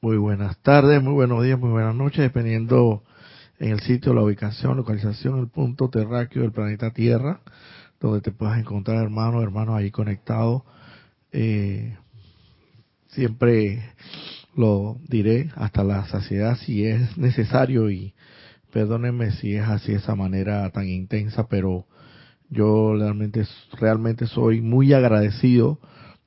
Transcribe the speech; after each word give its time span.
muy 0.00 0.16
buenas 0.16 0.58
tardes, 0.58 1.02
muy 1.02 1.14
buenos 1.14 1.42
días, 1.42 1.58
muy 1.58 1.70
buenas 1.70 1.94
noches, 1.94 2.18
dependiendo 2.18 3.02
en 3.58 3.72
el 3.72 3.80
sitio, 3.80 4.12
la 4.14 4.22
ubicación, 4.22 4.76
localización, 4.76 5.38
el 5.38 5.48
punto 5.48 5.88
terráqueo 5.88 6.42
del 6.42 6.52
planeta 6.52 6.90
Tierra, 6.90 7.40
donde 8.00 8.20
te 8.20 8.30
puedas 8.30 8.58
encontrar 8.58 9.02
hermanos, 9.02 9.42
hermanos 9.42 9.76
ahí 9.76 9.90
conectados. 9.90 10.62
Eh, 11.32 11.96
siempre 13.08 13.82
lo 14.54 14.98
diré 15.08 15.50
hasta 15.54 15.82
la 15.84 16.06
saciedad 16.06 16.58
si 16.58 16.84
es 16.84 17.16
necesario 17.16 17.90
y 17.90 18.14
perdónenme 18.72 19.32
si 19.32 19.54
es 19.54 19.66
así 19.66 19.92
esa 19.92 20.14
manera 20.14 20.68
tan 20.70 20.88
intensa, 20.88 21.48
pero 21.48 21.86
yo 22.50 22.94
realmente, 22.94 23.46
realmente 23.72 24.26
soy 24.26 24.60
muy 24.60 24.92
agradecido, 24.92 25.80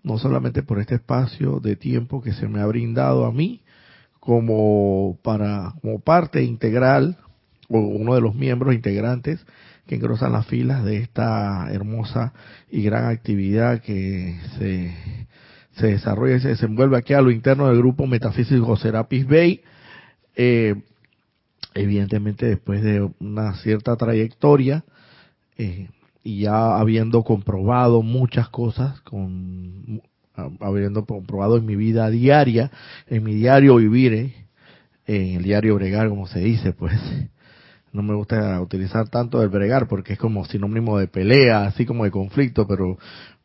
no 0.04 0.18
solamente 0.18 0.64
por 0.64 0.80
este 0.80 0.96
espacio 0.96 1.60
de 1.60 1.76
tiempo 1.76 2.22
que 2.22 2.34
se 2.34 2.48
me 2.48 2.62
ha 2.62 2.66
brindado 2.66 3.26
a 3.26 3.32
mí, 3.32 3.62
como 4.20 5.18
para, 5.24 5.74
como 5.82 6.00
parte 6.00 6.44
integral, 6.44 7.18
o 7.70 7.80
uno 7.80 8.16
de 8.16 8.22
los 8.22 8.36
miembros 8.36 8.74
integrantes 8.74 9.46
que 9.86 9.96
engrosan 9.96 10.34
las 10.34 10.46
filas 10.48 10.84
de 10.84 10.98
esta 10.98 11.68
hermosa 11.72 12.34
y 12.70 12.84
gran 12.84 13.06
actividad 13.06 13.82
que 13.82 14.40
se, 14.58 14.94
se 15.72 15.88
desarrolla 15.88 16.36
y 16.36 16.42
se 16.42 16.50
desenvuelve 16.50 16.98
aquí 16.98 17.14
a 17.14 17.22
lo 17.22 17.32
interno 17.32 17.68
del 17.68 17.78
grupo 17.78 18.06
Metafísico 18.06 18.78
Serapis 18.78 19.28
Bay. 19.28 19.62
Eh, 20.36 20.76
evidentemente 21.74 22.46
después 22.46 22.82
de 22.82 23.10
una 23.20 23.56
cierta 23.56 23.96
trayectoria, 23.96 24.84
eh, 25.58 25.90
y 26.24 26.42
ya 26.42 26.78
habiendo 26.78 27.24
comprobado 27.24 28.02
muchas 28.02 28.50
cosas, 28.50 29.00
con, 29.02 30.02
habiendo 30.60 31.06
comprobado 31.06 31.58
en 31.58 31.66
mi 31.66 31.76
vida 31.76 32.10
diaria, 32.10 32.72
en 33.08 33.24
mi 33.24 33.34
diario 33.36 33.76
vivir, 33.76 34.14
eh, 34.14 34.34
en 35.06 35.38
el 35.38 35.44
diario 35.44 35.76
bregar, 35.76 36.10
como 36.10 36.28
se 36.28 36.40
dice, 36.40 36.74
pues 36.74 36.94
no 37.92 38.04
me 38.04 38.14
gusta 38.14 38.62
utilizar 38.62 39.10
tanto 39.10 39.42
el 39.42 39.50
bregar 39.50 39.88
porque 39.88 40.14
es 40.14 40.20
como 40.20 40.46
sinónimo 40.46 40.98
de 40.98 41.08
pelea, 41.08 41.66
así 41.66 41.86
como 41.86 42.04
de 42.04 42.12
conflicto, 42.12 42.68
pero 42.68 42.98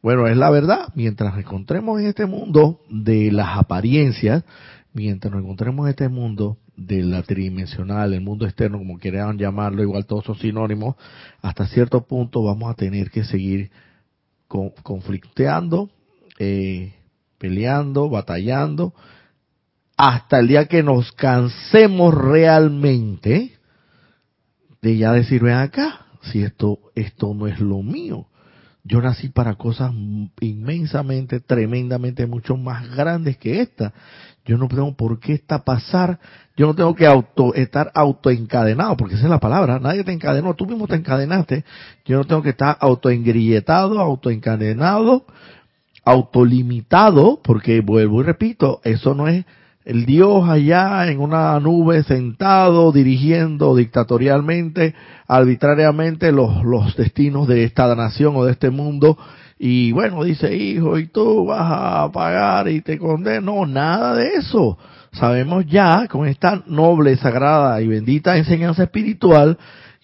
bueno, 0.02 0.26
es 0.26 0.36
la 0.36 0.50
verdad, 0.50 0.88
mientras 0.94 1.32
nos 1.32 1.40
encontremos 1.40 2.00
en 2.00 2.08
este 2.08 2.26
mundo 2.26 2.80
de 2.90 3.32
las 3.32 3.56
apariencias, 3.56 4.44
mientras 4.92 5.32
nos 5.32 5.42
encontremos 5.42 5.86
en 5.86 5.90
este 5.90 6.08
mundo 6.08 6.58
de 6.76 7.02
la 7.02 7.22
tridimensional, 7.22 8.12
el 8.12 8.20
mundo 8.20 8.46
externo, 8.46 8.78
como 8.78 8.98
quieran 8.98 9.38
llamarlo, 9.38 9.82
igual 9.82 10.06
todos 10.06 10.24
son 10.24 10.36
sinónimos, 10.36 10.96
hasta 11.40 11.66
cierto 11.66 12.06
punto 12.06 12.42
vamos 12.42 12.70
a 12.70 12.74
tener 12.74 13.10
que 13.10 13.24
seguir 13.24 13.70
conflicteando, 14.48 15.90
eh, 16.38 16.94
peleando, 17.38 18.08
batallando, 18.08 18.94
hasta 19.96 20.40
el 20.40 20.48
día 20.48 20.66
que 20.66 20.82
nos 20.82 21.12
cansemos 21.12 22.14
realmente 22.14 23.52
de 24.82 24.96
ya 24.96 25.12
decir, 25.12 25.42
ven 25.42 25.54
acá, 25.54 26.06
si 26.22 26.42
esto, 26.42 26.78
esto 26.94 27.34
no 27.34 27.46
es 27.46 27.60
lo 27.60 27.82
mío. 27.82 28.26
Yo 28.82 29.00
nací 29.00 29.30
para 29.30 29.54
cosas 29.54 29.92
inmensamente, 30.40 31.40
tremendamente, 31.40 32.26
mucho 32.26 32.56
más 32.56 32.94
grandes 32.94 33.38
que 33.38 33.62
esta. 33.62 33.94
Yo 34.44 34.58
no 34.58 34.68
tengo 34.68 34.94
por 34.94 35.18
qué 35.20 35.32
esta 35.32 35.64
pasar, 35.64 36.18
yo 36.56 36.66
no 36.66 36.74
tengo 36.74 36.94
que 36.94 37.06
auto, 37.06 37.54
estar 37.54 37.90
autoencadenado, 37.94 38.96
porque 38.96 39.14
esa 39.14 39.24
es 39.24 39.30
la 39.30 39.40
palabra, 39.40 39.78
nadie 39.78 40.04
te 40.04 40.12
encadenó, 40.12 40.54
tú 40.54 40.66
mismo 40.66 40.86
te 40.86 40.96
encadenaste, 40.96 41.64
yo 42.04 42.18
no 42.18 42.24
tengo 42.24 42.42
que 42.42 42.50
estar 42.50 42.76
autoengrilletado, 42.80 43.98
autoencadenado, 43.98 45.24
autolimitado, 46.04 47.40
porque 47.42 47.80
vuelvo 47.80 48.20
y 48.20 48.24
repito, 48.24 48.80
eso 48.84 49.14
no 49.14 49.28
es 49.28 49.46
el 49.84 50.06
Dios 50.06 50.48
allá 50.48 51.08
en 51.08 51.20
una 51.20 51.58
nube 51.60 52.02
sentado, 52.04 52.92
dirigiendo 52.92 53.76
dictatorialmente, 53.76 54.94
arbitrariamente 55.26 56.32
los, 56.32 56.64
los 56.64 56.96
destinos 56.96 57.48
de 57.48 57.64
esta 57.64 57.94
nación 57.94 58.34
o 58.36 58.44
de 58.44 58.52
este 58.52 58.70
mundo, 58.70 59.18
y 59.58 59.92
bueno, 59.92 60.24
dice, 60.24 60.54
hijo, 60.54 60.98
y 60.98 61.06
tú 61.06 61.46
vas 61.46 61.70
a 61.70 62.12
pagar 62.12 62.68
y 62.68 62.80
te 62.80 62.98
condeno. 62.98 63.66
nada 63.66 64.14
de 64.16 64.34
eso. 64.34 64.78
Sabemos 65.12 65.64
ya, 65.66 66.08
con 66.08 66.26
esta 66.26 66.62
noble, 66.66 67.16
sagrada 67.16 67.80
y 67.80 67.86
bendita 67.86 68.36
enseñanza 68.36 68.82
espiritual, 68.82 69.56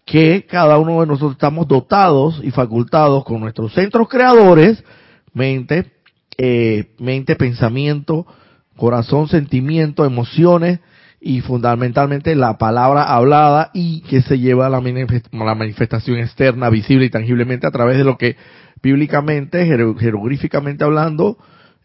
que 0.07 0.47
cada 0.49 0.79
uno 0.79 1.01
de 1.01 1.07
nosotros 1.07 1.33
estamos 1.33 1.67
dotados 1.67 2.41
y 2.45 2.51
facultados 2.53 3.25
con 3.25 3.41
nuestros 3.41 3.73
centros 3.75 4.09
creadores, 4.09 4.83
mente, 5.35 5.93
eh, 6.39 6.93
mente, 6.99 7.35
pensamiento, 7.35 8.27
corazón, 8.77 9.29
sentimiento, 9.29 10.05
emociones 10.05 10.81
y 11.21 11.41
fundamentalmente 11.43 12.35
la 12.35 12.57
palabra 12.57 13.03
hablada 13.03 13.71
y 13.75 14.01
que 14.03 14.23
se 14.23 14.39
lleva 14.39 14.67
a 14.67 14.71
la 14.71 14.81
manifestación 14.81 16.19
externa, 16.19 16.71
visible 16.71 17.05
y 17.05 17.11
tangiblemente 17.11 17.67
a 17.67 17.71
través 17.71 17.99
de 17.99 18.05
lo 18.05 18.17
que 18.17 18.37
bíblicamente, 18.83 19.67
jeroglíficamente 19.67 20.85
hablando, 20.85 21.39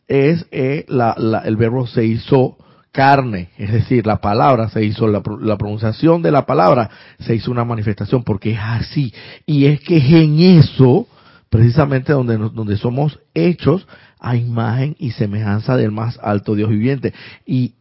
es 0.08 0.46
eh, 0.52 0.86
el 0.88 1.56
verbo 1.58 1.88
se 1.88 2.06
hizo 2.06 2.58
carne, 2.92 3.50
es 3.58 3.74
decir, 3.74 4.08
la 4.08 4.22
palabra 4.22 4.70
se 4.70 4.84
hizo, 4.84 5.08
la, 5.08 5.22
pronunciación 5.22 6.22
de 6.22 6.32
la 6.32 6.46
palabra 6.46 6.90
se 7.20 7.36
hizo 7.36 7.52
una 7.52 7.66
manifestación, 7.66 8.24
porque 8.24 8.52
es 8.52 8.60
así. 8.62 9.14
Y 9.46 9.66
es 9.66 9.82
que 9.82 9.98
es 9.98 10.06
en 10.06 10.40
eso, 10.40 11.06
precisamente 11.50 12.14
donde, 12.14 12.38
donde 12.38 12.78
somos 12.78 13.20
hechos 13.34 13.86
a 14.18 14.38
imagen 14.38 14.96
y 14.98 15.12
semejanza 15.12 15.76
del 15.76 15.92
más 15.92 16.18
alto 16.24 16.56
Dios 16.56 16.70
viviente. 16.70 17.14
Y 17.46 17.74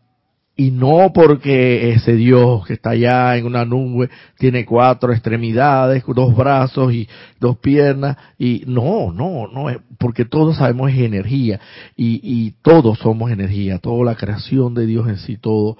y 0.57 0.71
no 0.71 1.13
porque 1.13 1.91
ese 1.93 2.15
Dios 2.15 2.65
que 2.67 2.75
está 2.75 2.91
allá 2.91 3.37
en 3.37 3.47
una 3.47 3.65
nube 3.65 4.09
tiene 4.39 4.65
cuatro 4.65 5.13
extremidades, 5.13 6.05
dos 6.07 6.37
brazos 6.37 6.93
y 6.93 7.09
dos 7.41 7.59
piernas, 7.59 8.17
y 8.39 8.63
no, 8.67 9.13
no, 9.13 9.49
no, 9.49 9.67
porque 9.99 10.25
todos 10.25 10.57
sabemos 10.57 10.93
es 10.93 10.99
energía, 10.99 11.61
y, 11.97 12.21
y 12.23 12.53
todos 12.63 12.99
somos 12.99 13.33
energía, 13.33 13.79
toda 13.79 14.05
la 14.05 14.15
creación 14.15 14.75
de 14.75 14.87
Dios 14.87 15.09
en 15.09 15.17
sí, 15.17 15.37
todo 15.39 15.77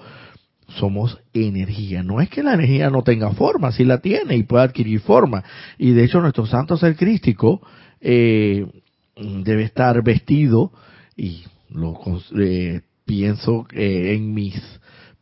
somos 0.67 1.19
energía. 1.33 2.03
No 2.03 2.19
es 2.19 2.29
que 2.29 2.43
la 2.43 2.55
energía 2.55 2.89
no 2.89 3.03
tenga 3.03 3.31
forma, 3.31 3.71
sí 3.71 3.85
la 3.85 3.99
tiene 3.99 4.35
y 4.35 4.43
puede 4.43 4.65
adquirir 4.65 4.99
forma, 4.99 5.43
y 5.77 5.91
de 5.91 6.03
hecho 6.03 6.19
nuestro 6.19 6.45
santo 6.45 6.75
ser 6.75 6.97
crístico 6.97 7.61
eh, 8.01 8.65
debe 9.15 9.63
estar 9.63 10.03
vestido 10.03 10.71
y 11.15 11.43
lo 11.69 11.97
eh, 12.37 12.81
pienso 13.05 13.67
eh, 13.71 14.13
en 14.15 14.33
mis, 14.33 14.59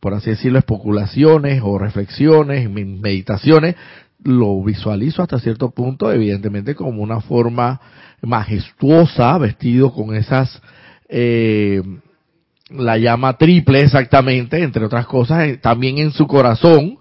por 0.00 0.14
así 0.14 0.30
decirlo, 0.30 0.58
especulaciones 0.58 1.60
o 1.62 1.78
reflexiones, 1.78 2.68
mis 2.70 2.86
meditaciones, 2.86 3.76
lo 4.24 4.62
visualizo 4.62 5.22
hasta 5.22 5.38
cierto 5.38 5.70
punto, 5.70 6.10
evidentemente 6.10 6.74
como 6.74 7.02
una 7.02 7.20
forma 7.20 7.80
majestuosa, 8.22 9.36
vestido 9.38 9.92
con 9.92 10.14
esas, 10.14 10.62
eh, 11.08 11.82
la 12.70 12.96
llama 12.96 13.36
triple 13.36 13.82
exactamente, 13.82 14.62
entre 14.62 14.84
otras 14.84 15.06
cosas, 15.06 15.48
eh, 15.48 15.56
también 15.58 15.98
en 15.98 16.12
su 16.12 16.26
corazón 16.26 16.98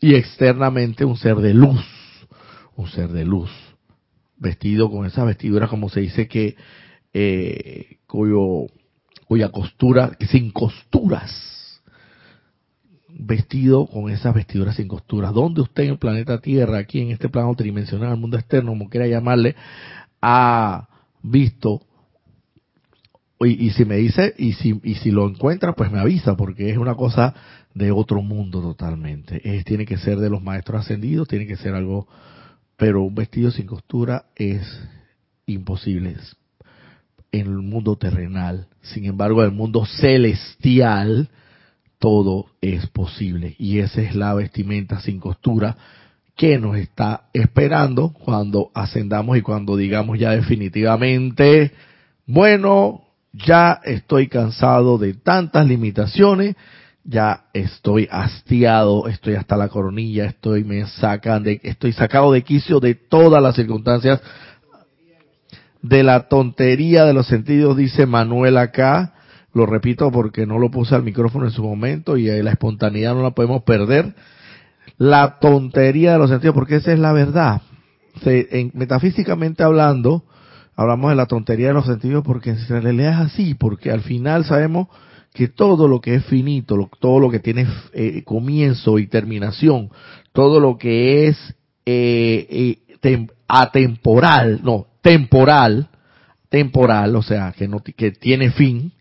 y 0.00 0.14
externamente 0.14 1.04
un 1.04 1.16
ser 1.16 1.36
de 1.36 1.54
luz, 1.54 1.82
un 2.76 2.88
ser 2.88 3.08
de 3.08 3.24
luz, 3.24 3.50
vestido 4.36 4.90
con 4.90 5.06
esa 5.06 5.24
vestidura 5.24 5.66
como 5.68 5.88
se 5.88 6.00
dice 6.00 6.28
que, 6.28 6.56
eh, 7.14 7.96
cuyo 8.06 8.66
cuya 9.26 9.50
costura, 9.50 10.12
sin 10.30 10.50
costuras, 10.50 11.82
vestido 13.08 13.86
con 13.86 14.10
esas 14.10 14.34
vestiduras 14.34 14.76
sin 14.76 14.88
costuras. 14.88 15.32
¿Dónde 15.32 15.62
usted 15.62 15.84
en 15.84 15.90
el 15.90 15.98
planeta 15.98 16.40
Tierra, 16.40 16.78
aquí 16.78 17.00
en 17.00 17.10
este 17.10 17.28
plano 17.28 17.54
tridimensional, 17.54 18.12
el 18.12 18.20
mundo 18.20 18.36
externo, 18.36 18.72
como 18.72 18.88
quiera 18.88 19.06
llamarle, 19.06 19.56
ha 20.20 20.88
visto 21.22 21.82
y, 23.40 23.66
y, 23.66 23.70
si 23.70 23.84
me 23.84 23.96
dice 23.96 24.34
y 24.38 24.54
si 24.54 24.80
y 24.82 24.94
si 24.94 25.10
lo 25.10 25.28
encuentra 25.28 25.74
pues 25.74 25.92
me 25.92 25.98
avisa 25.98 26.36
porque 26.36 26.70
es 26.70 26.78
una 26.78 26.94
cosa 26.94 27.34
de 27.74 27.92
otro 27.92 28.22
mundo 28.22 28.62
totalmente. 28.62 29.40
Es, 29.44 29.64
tiene 29.64 29.84
que 29.84 29.98
ser 29.98 30.18
de 30.18 30.30
los 30.30 30.42
maestros 30.42 30.82
ascendidos 30.82 31.28
tiene 31.28 31.46
que 31.46 31.56
ser 31.56 31.74
algo 31.74 32.06
pero 32.76 33.02
un 33.02 33.14
vestido 33.14 33.50
sin 33.50 33.66
costura 33.66 34.26
es 34.36 34.62
imposible 35.46 36.16
en 37.40 37.46
el 37.46 37.58
mundo 37.58 37.96
terrenal. 37.96 38.68
Sin 38.82 39.04
embargo, 39.04 39.42
en 39.42 39.50
el 39.50 39.54
mundo 39.54 39.84
celestial, 39.86 41.28
todo 41.98 42.46
es 42.60 42.86
posible. 42.88 43.54
Y 43.58 43.78
esa 43.78 44.02
es 44.02 44.14
la 44.14 44.34
vestimenta 44.34 45.00
sin 45.00 45.20
costura 45.20 45.76
que 46.36 46.58
nos 46.58 46.76
está 46.76 47.28
esperando 47.32 48.10
cuando 48.12 48.70
ascendamos 48.74 49.38
y 49.38 49.42
cuando 49.42 49.76
digamos 49.76 50.18
ya 50.18 50.32
definitivamente, 50.32 51.72
bueno, 52.26 53.02
ya 53.32 53.80
estoy 53.84 54.28
cansado 54.28 54.98
de 54.98 55.14
tantas 55.14 55.66
limitaciones, 55.66 56.56
ya 57.04 57.44
estoy 57.54 58.08
hastiado, 58.10 59.08
estoy 59.08 59.34
hasta 59.34 59.56
la 59.56 59.68
coronilla, 59.68 60.26
estoy 60.26 60.64
me 60.64 60.86
sacan 60.86 61.42
de, 61.42 61.60
estoy 61.62 61.92
sacado 61.92 62.32
de 62.32 62.42
quicio 62.42 62.80
de 62.80 62.94
todas 62.94 63.42
las 63.42 63.54
circunstancias 63.54 64.20
de 65.88 66.02
la 66.02 66.28
tontería 66.28 67.04
de 67.04 67.14
los 67.14 67.26
sentidos, 67.26 67.76
dice 67.76 68.06
Manuel 68.06 68.58
acá. 68.58 69.12
lo 69.52 69.64
repito 69.64 70.10
porque 70.10 70.44
no 70.44 70.58
lo 70.58 70.70
puse 70.70 70.94
al 70.94 71.02
micrófono 71.02 71.46
en 71.46 71.50
su 71.50 71.62
momento 71.62 72.18
y 72.18 72.26
la 72.26 72.50
espontaneidad 72.50 73.14
no 73.14 73.22
la 73.22 73.30
podemos 73.30 73.62
perder. 73.62 74.14
La 74.98 75.38
tontería 75.40 76.12
de 76.12 76.18
los 76.18 76.28
sentidos, 76.28 76.54
porque 76.54 76.76
esa 76.76 76.92
es 76.92 76.98
la 76.98 77.12
verdad. 77.12 77.62
Se, 78.22 78.70
metafísicamente 78.74 79.62
hablando, 79.62 80.24
hablamos 80.74 81.10
de 81.10 81.16
la 81.16 81.26
tontería 81.26 81.68
de 81.68 81.74
los 81.74 81.86
sentidos 81.86 82.22
porque 82.24 82.50
en 82.50 82.82
realidad 82.82 83.12
es 83.12 83.32
así, 83.32 83.54
porque 83.54 83.90
al 83.90 84.00
final 84.00 84.44
sabemos 84.44 84.88
que 85.32 85.48
todo 85.48 85.86
lo 85.88 86.00
que 86.00 86.16
es 86.16 86.24
finito, 86.24 86.90
todo 86.98 87.20
lo 87.20 87.30
que 87.30 87.40
tiene 87.40 87.66
eh, 87.92 88.22
comienzo 88.24 88.98
y 88.98 89.06
terminación, 89.06 89.90
todo 90.32 90.60
lo 90.60 90.78
que 90.78 91.28
es 91.28 91.54
eh, 91.84 92.78
eh, 93.02 93.26
atemporal, 93.48 94.60
no, 94.64 94.86
temporal, 95.06 95.88
temporal, 96.48 97.14
o 97.14 97.22
sea, 97.22 97.54
que, 97.56 97.68
no, 97.68 97.80
que 97.80 98.10
tiene 98.10 98.50
fin, 98.50 98.92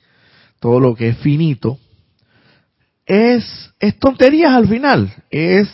todo 0.60 0.80
lo 0.80 0.94
que 0.94 1.10
es 1.10 1.18
finito, 1.18 1.80
es, 3.08 3.74
es 3.80 3.98
tonterías 3.98 4.54
al 4.54 4.68
final, 4.68 5.12
es, 5.32 5.68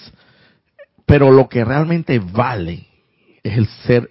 pero 1.05 1.31
lo 1.31 1.49
que 1.49 1.65
realmente 1.65 2.19
vale 2.19 2.87
es 3.43 3.57
el 3.57 3.67
ser 3.85 4.09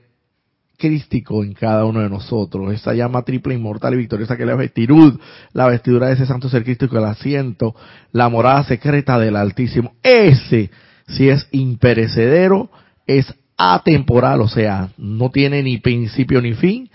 crístico 0.76 1.42
en 1.42 1.54
cada 1.54 1.86
uno 1.86 2.00
de 2.00 2.10
nosotros, 2.10 2.70
esa 2.74 2.92
llama 2.92 3.22
triple 3.22 3.54
inmortal 3.54 3.94
y 3.94 3.98
victoriosa 3.98 4.36
que 4.36 4.42
es 4.42 4.48
la 4.48 4.56
vestirud, 4.56 5.18
la 5.54 5.68
vestidura 5.68 6.08
de 6.08 6.14
ese 6.14 6.26
santo 6.26 6.50
ser 6.50 6.64
crístico, 6.64 6.98
el 6.98 7.04
asiento, 7.04 7.74
la 8.12 8.28
morada 8.28 8.64
secreta 8.64 9.18
del 9.18 9.36
Altísimo, 9.36 9.94
ese 10.02 10.70
si 11.06 11.30
es 11.30 11.48
imperecedero, 11.50 12.70
es 13.06 13.34
atemporal, 13.60 14.40
o 14.40 14.48
sea, 14.48 14.88
no 14.96 15.30
tiene 15.30 15.62
ni 15.62 15.76
principio 15.76 16.40
ni 16.40 16.54
fin 16.54 16.88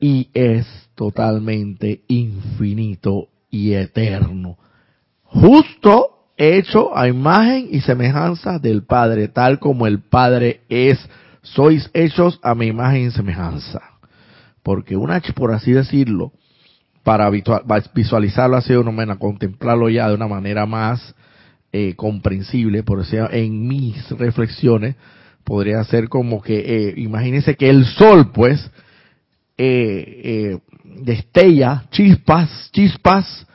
y 0.00 0.30
es 0.32 0.66
totalmente 0.94 2.00
infinito 2.08 3.28
y 3.50 3.74
eterno. 3.74 4.56
Justo 5.24 6.20
hecho 6.38 6.96
a 6.96 7.06
imagen 7.06 7.68
y 7.70 7.80
semejanza 7.80 8.58
del 8.58 8.84
Padre, 8.84 9.28
tal 9.28 9.58
como 9.58 9.86
el 9.86 10.00
Padre 10.00 10.62
es 10.70 10.98
sois 11.42 11.90
hechos 11.92 12.40
a 12.42 12.54
mi 12.54 12.68
imagen 12.68 13.08
y 13.08 13.10
semejanza. 13.10 13.82
Porque 14.62 14.96
una, 14.96 15.20
por 15.34 15.52
así 15.52 15.72
decirlo, 15.72 16.32
para 17.02 17.30
visualizarlo 17.30 18.56
así 18.56 18.72
de 18.72 18.78
una 18.78 18.90
manera, 18.90 19.18
contemplarlo 19.18 19.90
ya 19.90 20.08
de 20.08 20.14
una 20.14 20.28
manera 20.28 20.64
más 20.64 21.14
eh, 21.72 21.94
comprensible, 21.94 22.82
por 22.84 23.00
decir, 23.00 23.20
en 23.32 23.68
mis 23.68 24.10
reflexiones, 24.12 24.96
podría 25.44 25.82
ser 25.84 26.08
como 26.08 26.40
que, 26.40 26.58
eh, 26.58 26.94
imagínense 26.96 27.56
que 27.56 27.68
el 27.70 27.84
sol, 27.84 28.30
pues, 28.32 28.70
eh, 29.58 30.20
eh, 30.24 30.58
destella 30.84 31.84
chispas, 31.90 32.70
chispas 32.72 33.46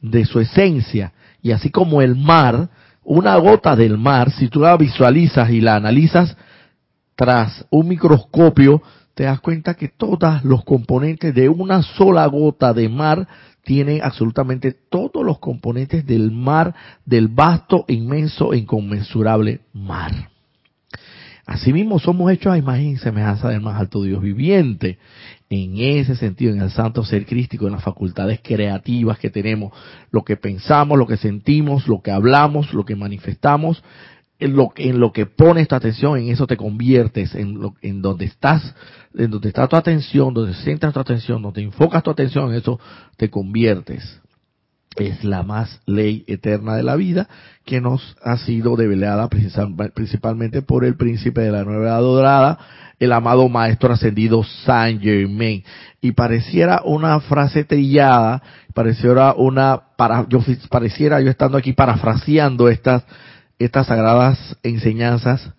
de 0.00 0.24
su 0.24 0.40
esencia, 0.40 1.12
y 1.42 1.52
así 1.52 1.70
como 1.70 2.02
el 2.02 2.16
mar, 2.16 2.68
una 3.02 3.36
gota 3.36 3.76
del 3.76 3.98
mar, 3.98 4.30
si 4.32 4.48
tú 4.48 4.60
la 4.60 4.76
visualizas 4.76 5.50
y 5.50 5.60
la 5.60 5.76
analizas, 5.76 6.36
tras 7.14 7.64
un 7.70 7.88
microscopio, 7.88 8.82
te 9.14 9.24
das 9.24 9.40
cuenta 9.40 9.74
que 9.74 9.88
todos 9.88 10.44
los 10.44 10.64
componentes 10.64 11.34
de 11.34 11.48
una 11.48 11.82
sola 11.82 12.26
gota 12.26 12.74
de 12.74 12.88
mar 12.88 13.26
tienen 13.64 14.00
absolutamente 14.02 14.72
todos 14.72 15.24
los 15.24 15.38
componentes 15.38 16.06
del 16.06 16.30
mar, 16.30 16.74
del 17.04 17.28
vasto, 17.28 17.84
inmenso 17.88 18.52
e 18.52 18.58
inconmensurable 18.58 19.60
mar. 19.72 20.35
Asimismo, 21.46 22.00
somos 22.00 22.32
hechos 22.32 22.52
a 22.52 22.58
imagen 22.58 22.88
y 22.88 22.96
semejanza 22.96 23.48
del 23.48 23.60
más 23.60 23.80
alto 23.80 24.02
Dios 24.02 24.20
viviente. 24.20 24.98
En 25.48 25.78
ese 25.78 26.16
sentido, 26.16 26.52
en 26.52 26.60
el 26.60 26.72
santo 26.72 27.04
ser 27.04 27.24
crístico, 27.24 27.66
en 27.66 27.72
las 27.72 27.84
facultades 27.84 28.40
creativas 28.42 29.20
que 29.20 29.30
tenemos, 29.30 29.72
lo 30.10 30.24
que 30.24 30.36
pensamos, 30.36 30.98
lo 30.98 31.06
que 31.06 31.16
sentimos, 31.16 31.86
lo 31.86 32.02
que 32.02 32.10
hablamos, 32.10 32.74
lo 32.74 32.84
que 32.84 32.96
manifestamos, 32.96 33.84
en 34.40 34.56
lo, 34.56 35.12
que 35.12 35.26
pones 35.26 35.68
tu 35.68 35.76
atención, 35.76 36.18
en 36.18 36.28
eso 36.28 36.48
te 36.48 36.56
conviertes, 36.56 37.34
en, 37.36 37.60
lo, 37.60 37.74
en 37.80 38.02
donde 38.02 38.24
estás, 38.24 38.74
en 39.14 39.30
donde 39.30 39.48
está 39.48 39.68
tu 39.68 39.76
atención, 39.76 40.34
donde 40.34 40.52
centras 40.52 40.92
tu 40.92 41.00
atención, 41.00 41.40
donde 41.40 41.62
enfocas 41.62 42.02
tu 42.02 42.10
atención, 42.10 42.50
en 42.50 42.56
eso 42.56 42.80
te 43.16 43.30
conviertes. 43.30 44.20
Es 44.96 45.24
la 45.24 45.42
más 45.42 45.80
ley 45.86 46.24
eterna 46.26 46.74
de 46.76 46.82
la 46.82 46.96
vida 46.96 47.28
que 47.64 47.80
nos 47.80 48.16
ha 48.22 48.38
sido 48.38 48.76
develada 48.76 49.28
principalmente 49.28 50.62
por 50.62 50.84
el 50.84 50.96
príncipe 50.96 51.42
de 51.42 51.50
la 51.50 51.64
nueva 51.64 51.98
dorada, 51.98 52.58
el 52.98 53.12
amado 53.12 53.48
maestro 53.48 53.92
ascendido 53.92 54.42
Saint 54.64 55.02
Germain. 55.02 55.62
Y 56.00 56.12
pareciera 56.12 56.80
una 56.84 57.20
frase 57.20 57.64
trillada, 57.64 58.42
pareciera 58.72 59.34
una, 59.34 59.82
para, 59.96 60.26
yo, 60.28 60.40
pareciera 60.70 61.20
yo 61.20 61.30
estando 61.30 61.58
aquí 61.58 61.72
parafraseando 61.72 62.68
estas, 62.68 63.04
estas 63.58 63.88
sagradas 63.88 64.56
enseñanzas 64.62 65.52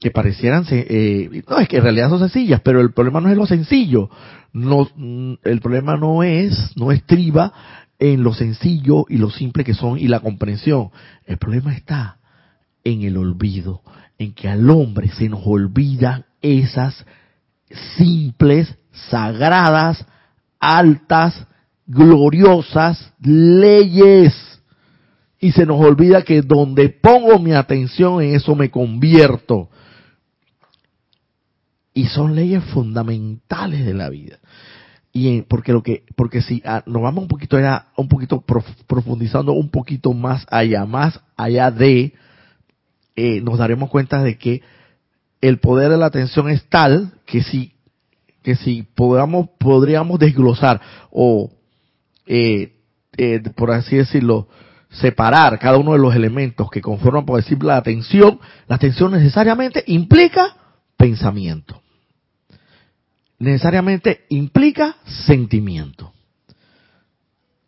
que 0.00 0.10
parecieran, 0.10 0.66
eh, 0.70 1.42
no, 1.48 1.58
es 1.58 1.68
que 1.68 1.78
en 1.78 1.82
realidad 1.82 2.10
son 2.10 2.18
sencillas, 2.18 2.60
pero 2.62 2.80
el 2.80 2.92
problema 2.92 3.20
no 3.20 3.30
es 3.30 3.36
lo 3.36 3.46
sencillo, 3.46 4.10
no, 4.52 4.88
mm, 4.94 5.34
el 5.44 5.60
problema 5.60 5.96
no 5.96 6.22
es, 6.22 6.72
no 6.76 6.92
estriba 6.92 7.52
en 7.98 8.22
lo 8.22 8.34
sencillo 8.34 9.06
y 9.08 9.18
lo 9.18 9.30
simple 9.30 9.64
que 9.64 9.74
son 9.74 9.98
y 9.98 10.08
la 10.08 10.20
comprensión. 10.20 10.90
El 11.26 11.38
problema 11.38 11.74
está 11.74 12.18
en 12.82 13.02
el 13.02 13.16
olvido, 13.16 13.82
en 14.18 14.34
que 14.34 14.48
al 14.48 14.68
hombre 14.70 15.08
se 15.08 15.28
nos 15.28 15.40
olvidan 15.44 16.24
esas 16.42 17.04
simples, 17.96 18.74
sagradas, 18.92 20.04
altas, 20.60 21.46
gloriosas 21.86 23.12
leyes 23.20 24.34
y 25.44 25.52
se 25.52 25.66
nos 25.66 25.78
olvida 25.78 26.22
que 26.22 26.40
donde 26.40 26.88
pongo 26.88 27.38
mi 27.38 27.52
atención 27.52 28.22
en 28.22 28.34
eso 28.34 28.54
me 28.54 28.70
convierto. 28.70 29.68
Y 31.92 32.06
son 32.06 32.34
leyes 32.34 32.64
fundamentales 32.64 33.84
de 33.84 33.92
la 33.92 34.08
vida. 34.08 34.38
Y 35.16 35.42
porque 35.42 35.72
lo 35.72 35.84
que, 35.84 36.02
porque 36.16 36.42
si 36.42 36.60
ah, 36.64 36.82
nos 36.86 37.00
vamos 37.00 37.22
un 37.22 37.28
poquito 37.28 37.56
allá, 37.56 37.86
un 37.96 38.08
poquito 38.08 38.40
profundizando 38.88 39.52
un 39.52 39.70
poquito 39.70 40.12
más 40.12 40.44
allá, 40.50 40.84
más 40.86 41.20
allá 41.36 41.70
de, 41.70 42.14
eh, 43.14 43.40
nos 43.40 43.58
daremos 43.58 43.90
cuenta 43.90 44.24
de 44.24 44.36
que 44.36 44.60
el 45.40 45.60
poder 45.60 45.92
de 45.92 45.98
la 45.98 46.06
atención 46.06 46.50
es 46.50 46.68
tal 46.68 47.12
que 47.26 47.44
si, 47.44 47.74
que 48.42 48.56
si 48.56 48.82
podamos, 48.82 49.50
podríamos 49.60 50.18
desglosar 50.18 50.80
o, 51.12 51.52
eh, 52.26 52.72
eh, 53.16 53.40
por 53.54 53.70
así 53.70 53.94
decirlo, 53.94 54.48
separar 54.90 55.60
cada 55.60 55.78
uno 55.78 55.92
de 55.92 56.00
los 56.00 56.16
elementos 56.16 56.68
que 56.70 56.80
conforman, 56.80 57.24
por 57.24 57.36
decir, 57.36 57.62
la 57.62 57.76
atención, 57.76 58.40
la 58.66 58.74
atención 58.74 59.12
necesariamente 59.12 59.84
implica 59.86 60.56
pensamiento. 60.96 61.83
Necesariamente 63.44 64.24
implica 64.30 64.96
sentimiento. 65.26 66.14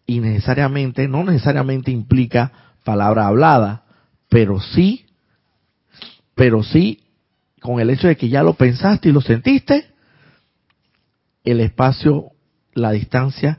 Y 0.06 0.20
necesariamente, 0.20 1.06
no 1.06 1.22
necesariamente 1.22 1.90
implica 1.90 2.50
palabra 2.82 3.26
hablada, 3.26 3.84
pero 4.30 4.58
sí, 4.58 5.04
pero 6.34 6.62
sí, 6.62 7.02
con 7.60 7.78
el 7.78 7.90
hecho 7.90 8.08
de 8.08 8.16
que 8.16 8.30
ya 8.30 8.42
lo 8.42 8.54
pensaste 8.54 9.10
y 9.10 9.12
lo 9.12 9.20
sentiste, 9.20 9.88
el 11.44 11.60
espacio, 11.60 12.30
la 12.72 12.92
distancia 12.92 13.58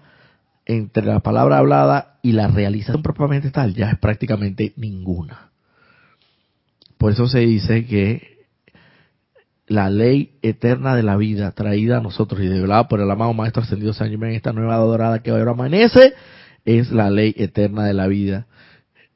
entre 0.65 1.05
la 1.05 1.19
palabra 1.19 1.59
hablada 1.59 2.17
y 2.23 2.31
la 2.31 2.47
realización 2.47 3.03
propiamente 3.03 3.51
tal 3.51 3.75
ya 3.75 3.91
es 3.91 3.99
prácticamente 3.99 4.73
ninguna. 4.75 5.51
Por 6.97 7.11
eso 7.11 7.27
se 7.27 7.41
dice 7.41 7.85
que 7.85 8.36
la 9.67 9.89
ley 9.89 10.37
eterna 10.41 10.95
de 10.95 11.03
la 11.03 11.17
vida 11.17 11.51
traída 11.51 11.97
a 11.97 12.01
nosotros 12.01 12.41
y 12.41 12.47
develada 12.47 12.87
por 12.87 13.01
el 13.01 13.11
amado 13.11 13.33
Maestro 13.33 13.63
Ascendido 13.63 13.93
San 13.93 14.09
Germán 14.09 14.31
esta 14.31 14.53
nueva 14.53 14.77
dorada 14.77 15.21
que 15.21 15.29
ahora 15.29 15.51
amanece, 15.51 16.13
es 16.63 16.91
la 16.91 17.09
ley 17.09 17.35
eterna 17.37 17.85
de 17.85 17.93
la 17.93 18.07
vida. 18.07 18.47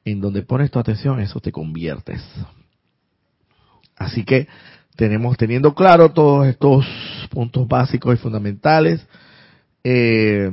En 0.04 0.20
donde 0.20 0.42
pones 0.42 0.70
tu 0.70 0.78
atención, 0.78 1.20
eso 1.20 1.40
te 1.40 1.52
conviertes. 1.52 2.22
Así 3.96 4.24
que 4.24 4.46
tenemos, 4.96 5.36
teniendo 5.38 5.74
claro 5.74 6.10
todos 6.10 6.46
estos 6.46 6.84
puntos 7.30 7.66
básicos 7.66 8.14
y 8.14 8.18
fundamentales, 8.18 9.06
eh, 9.84 10.50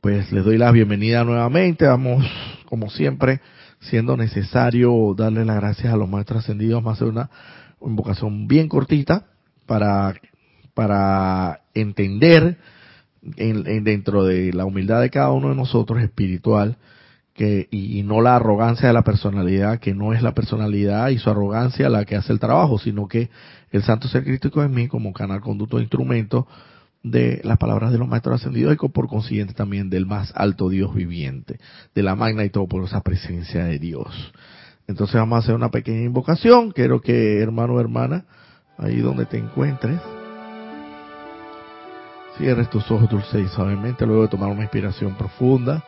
pues 0.00 0.30
les 0.30 0.44
doy 0.44 0.58
la 0.58 0.70
bienvenida 0.72 1.24
nuevamente. 1.24 1.86
Vamos, 1.86 2.26
como 2.66 2.90
siempre, 2.90 3.40
siendo 3.80 4.16
necesario 4.16 5.14
darle 5.16 5.44
las 5.44 5.56
gracias 5.56 5.92
a 5.92 5.96
los 5.96 6.08
maestros 6.08 6.40
ascendidos, 6.40 6.82
más 6.82 6.98
de 6.98 7.06
una 7.06 7.30
invocación 7.80 8.46
bien 8.46 8.68
cortita 8.68 9.26
para, 9.68 10.14
para 10.74 11.60
entender 11.74 12.56
en, 13.36 13.84
dentro 13.84 14.24
de 14.24 14.52
la 14.52 14.64
humildad 14.64 15.00
de 15.00 15.10
cada 15.10 15.30
uno 15.30 15.50
de 15.50 15.54
nosotros 15.54 16.02
espiritual 16.02 16.76
que, 17.34 17.68
y, 17.70 18.02
no 18.02 18.20
la 18.20 18.34
arrogancia 18.34 18.88
de 18.88 18.94
la 18.94 19.04
personalidad, 19.04 19.78
que 19.78 19.94
no 19.94 20.12
es 20.12 20.22
la 20.22 20.34
personalidad 20.34 21.10
y 21.10 21.18
su 21.18 21.30
arrogancia 21.30 21.88
la 21.88 22.04
que 22.04 22.16
hace 22.16 22.32
el 22.32 22.40
trabajo, 22.40 22.78
sino 22.78 23.06
que 23.06 23.30
el 23.70 23.84
santo 23.84 24.08
ser 24.08 24.24
crítico 24.24 24.64
en 24.64 24.72
mí 24.72 24.88
como 24.88 25.12
canal 25.12 25.40
conducto 25.40 25.76
de 25.76 25.84
instrumento 25.84 26.48
de 27.04 27.40
las 27.44 27.58
palabras 27.58 27.92
de 27.92 27.98
los 27.98 28.08
maestros 28.08 28.40
ascendidos 28.40 28.74
y 28.74 28.88
por 28.88 29.06
consiguiente 29.06 29.54
también 29.54 29.88
del 29.88 30.06
más 30.06 30.32
alto 30.34 30.68
Dios 30.68 30.92
viviente, 30.92 31.60
de 31.94 32.02
la 32.02 32.16
magna 32.16 32.44
y 32.44 32.50
esa 32.84 33.02
presencia 33.02 33.64
de 33.64 33.78
Dios. 33.78 34.32
Entonces 34.88 35.14
vamos 35.14 35.36
a 35.36 35.40
hacer 35.40 35.54
una 35.54 35.70
pequeña 35.70 36.02
invocación. 36.02 36.72
Quiero 36.72 37.00
que 37.00 37.40
hermano 37.40 37.74
o 37.74 37.80
hermana, 37.80 38.24
ahí 38.78 39.00
donde 39.00 39.26
te 39.26 39.36
encuentres, 39.36 40.00
cierres 42.36 42.70
tus 42.70 42.88
ojos 42.90 43.10
dulce 43.10 43.40
y 43.40 43.48
suavemente 43.48 44.06
luego 44.06 44.22
de 44.22 44.28
tomar 44.28 44.48
una 44.50 44.62
inspiración 44.62 45.14
profunda 45.16 45.82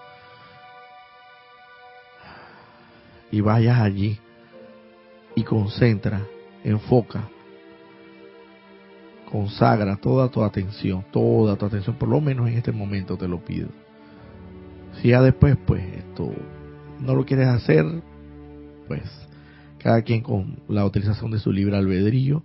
y 3.30 3.40
vayas 3.40 3.80
allí 3.80 4.18
y 5.36 5.44
concentra, 5.44 6.20
enfoca, 6.64 7.28
consagra 9.30 9.96
toda 9.96 10.28
tu 10.28 10.42
atención, 10.42 11.04
toda 11.12 11.56
tu 11.56 11.66
atención, 11.66 11.94
por 11.96 12.08
lo 12.08 12.20
menos 12.20 12.48
en 12.48 12.54
este 12.54 12.72
momento 12.72 13.16
te 13.16 13.28
lo 13.28 13.38
pido. 13.38 13.68
Si 15.00 15.08
ya 15.08 15.22
después, 15.22 15.56
pues 15.64 15.82
esto 15.96 16.32
no 16.98 17.14
lo 17.14 17.24
quieres 17.24 17.46
hacer, 17.46 17.84
pues 18.88 19.02
cada 19.78 20.02
quien 20.02 20.22
con 20.22 20.58
la 20.68 20.84
utilización 20.84 21.30
de 21.30 21.38
su 21.38 21.52
libre 21.52 21.76
albedrío 21.76 22.42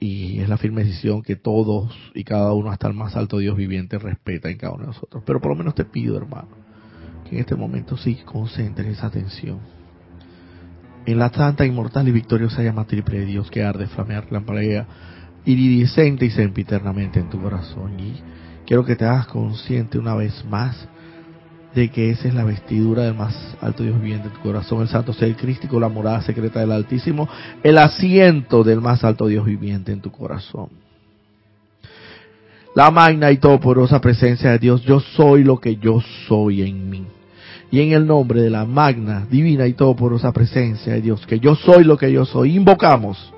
y 0.00 0.40
es 0.40 0.48
la 0.48 0.58
firme 0.58 0.84
decisión 0.84 1.22
que 1.22 1.36
todos 1.36 1.96
y 2.14 2.24
cada 2.24 2.52
uno 2.52 2.70
hasta 2.70 2.88
el 2.88 2.94
más 2.94 3.16
alto 3.16 3.38
Dios 3.38 3.56
viviente 3.56 3.98
respeta 3.98 4.48
en 4.50 4.58
cada 4.58 4.74
uno 4.74 4.82
de 4.82 4.88
nosotros. 4.88 5.22
Pero 5.26 5.40
por 5.40 5.50
lo 5.50 5.56
menos 5.56 5.74
te 5.74 5.84
pido, 5.84 6.16
hermano, 6.16 6.48
que 7.28 7.36
en 7.36 7.40
este 7.40 7.56
momento 7.56 7.96
sí 7.96 8.16
concentres 8.24 8.98
esa 8.98 9.06
atención 9.08 9.58
en 11.08 11.18
la 11.18 11.30
santa, 11.30 11.64
inmortal 11.64 12.06
y 12.08 12.12
victoriosa 12.12 12.62
llama 12.62 12.84
triple 12.84 13.20
de 13.20 13.24
Dios 13.24 13.50
que 13.50 13.62
arde, 13.64 13.86
flamear, 13.86 14.30
lamparea, 14.30 14.86
iridiscente 15.46 16.26
y 16.26 16.30
sempiternamente 16.30 17.18
en 17.18 17.30
tu 17.30 17.40
corazón. 17.40 17.98
Y 17.98 18.20
quiero 18.66 18.84
que 18.84 18.94
te 18.94 19.06
hagas 19.06 19.26
consciente 19.26 19.98
una 19.98 20.14
vez 20.14 20.44
más 20.44 20.86
de 21.74 21.90
que 21.90 22.10
esa 22.10 22.28
es 22.28 22.34
la 22.34 22.44
vestidura 22.44 23.04
del 23.04 23.14
más 23.14 23.56
alto 23.60 23.82
Dios 23.82 24.00
viviente 24.00 24.28
en 24.28 24.34
tu 24.34 24.40
corazón, 24.40 24.82
el 24.82 24.88
santo 24.88 25.12
ser 25.12 25.36
crístico, 25.36 25.78
la 25.78 25.88
morada 25.88 26.22
secreta 26.22 26.60
del 26.60 26.72
Altísimo, 26.72 27.28
el 27.62 27.78
asiento 27.78 28.64
del 28.64 28.80
más 28.80 29.04
alto 29.04 29.26
Dios 29.26 29.44
viviente 29.44 29.92
en 29.92 30.00
tu 30.00 30.10
corazón. 30.10 30.68
La 32.74 32.90
magna 32.90 33.30
y 33.30 33.38
todopoderosa 33.38 34.00
presencia 34.00 34.50
de 34.50 34.58
Dios, 34.58 34.82
yo 34.82 35.00
soy 35.00 35.42
lo 35.42 35.58
que 35.58 35.76
yo 35.76 36.00
soy 36.28 36.62
en 36.62 36.88
mí. 36.88 37.04
Y 37.70 37.80
en 37.80 37.92
el 37.92 38.06
nombre 38.06 38.40
de 38.40 38.50
la 38.50 38.64
magna, 38.64 39.26
divina 39.30 39.66
y 39.66 39.74
todopoderosa 39.74 40.32
presencia 40.32 40.94
de 40.94 41.02
Dios, 41.02 41.26
que 41.26 41.38
yo 41.38 41.54
soy 41.54 41.84
lo 41.84 41.98
que 41.98 42.10
yo 42.10 42.24
soy, 42.24 42.56
invocamos 42.56 43.32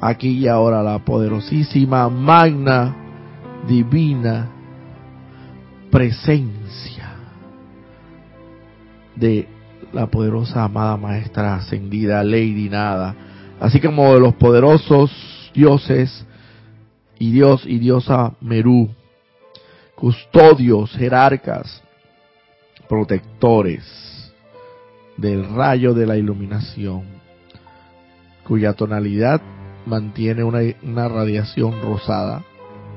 aquí 0.00 0.38
y 0.38 0.48
ahora 0.48 0.82
la 0.82 0.98
poderosísima, 1.04 2.08
magna, 2.08 2.94
divina 3.66 4.50
presencia 5.90 7.13
de 9.16 9.46
la 9.92 10.06
poderosa 10.06 10.64
amada 10.64 10.96
maestra 10.96 11.54
ascendida 11.54 12.22
Lady 12.24 12.68
Nada, 12.68 13.14
así 13.60 13.80
como 13.80 14.14
de 14.14 14.20
los 14.20 14.34
poderosos 14.34 15.10
dioses 15.54 16.26
y 17.18 17.30
Dios 17.30 17.64
y 17.64 17.78
diosa 17.78 18.34
Merú, 18.40 18.90
custodios, 19.94 20.90
jerarcas, 20.96 21.82
protectores 22.88 24.32
del 25.16 25.48
rayo 25.54 25.94
de 25.94 26.06
la 26.06 26.16
iluminación, 26.16 27.04
cuya 28.46 28.72
tonalidad 28.72 29.40
mantiene 29.86 30.42
una, 30.42 30.60
una 30.82 31.08
radiación 31.08 31.80
rosada, 31.80 32.42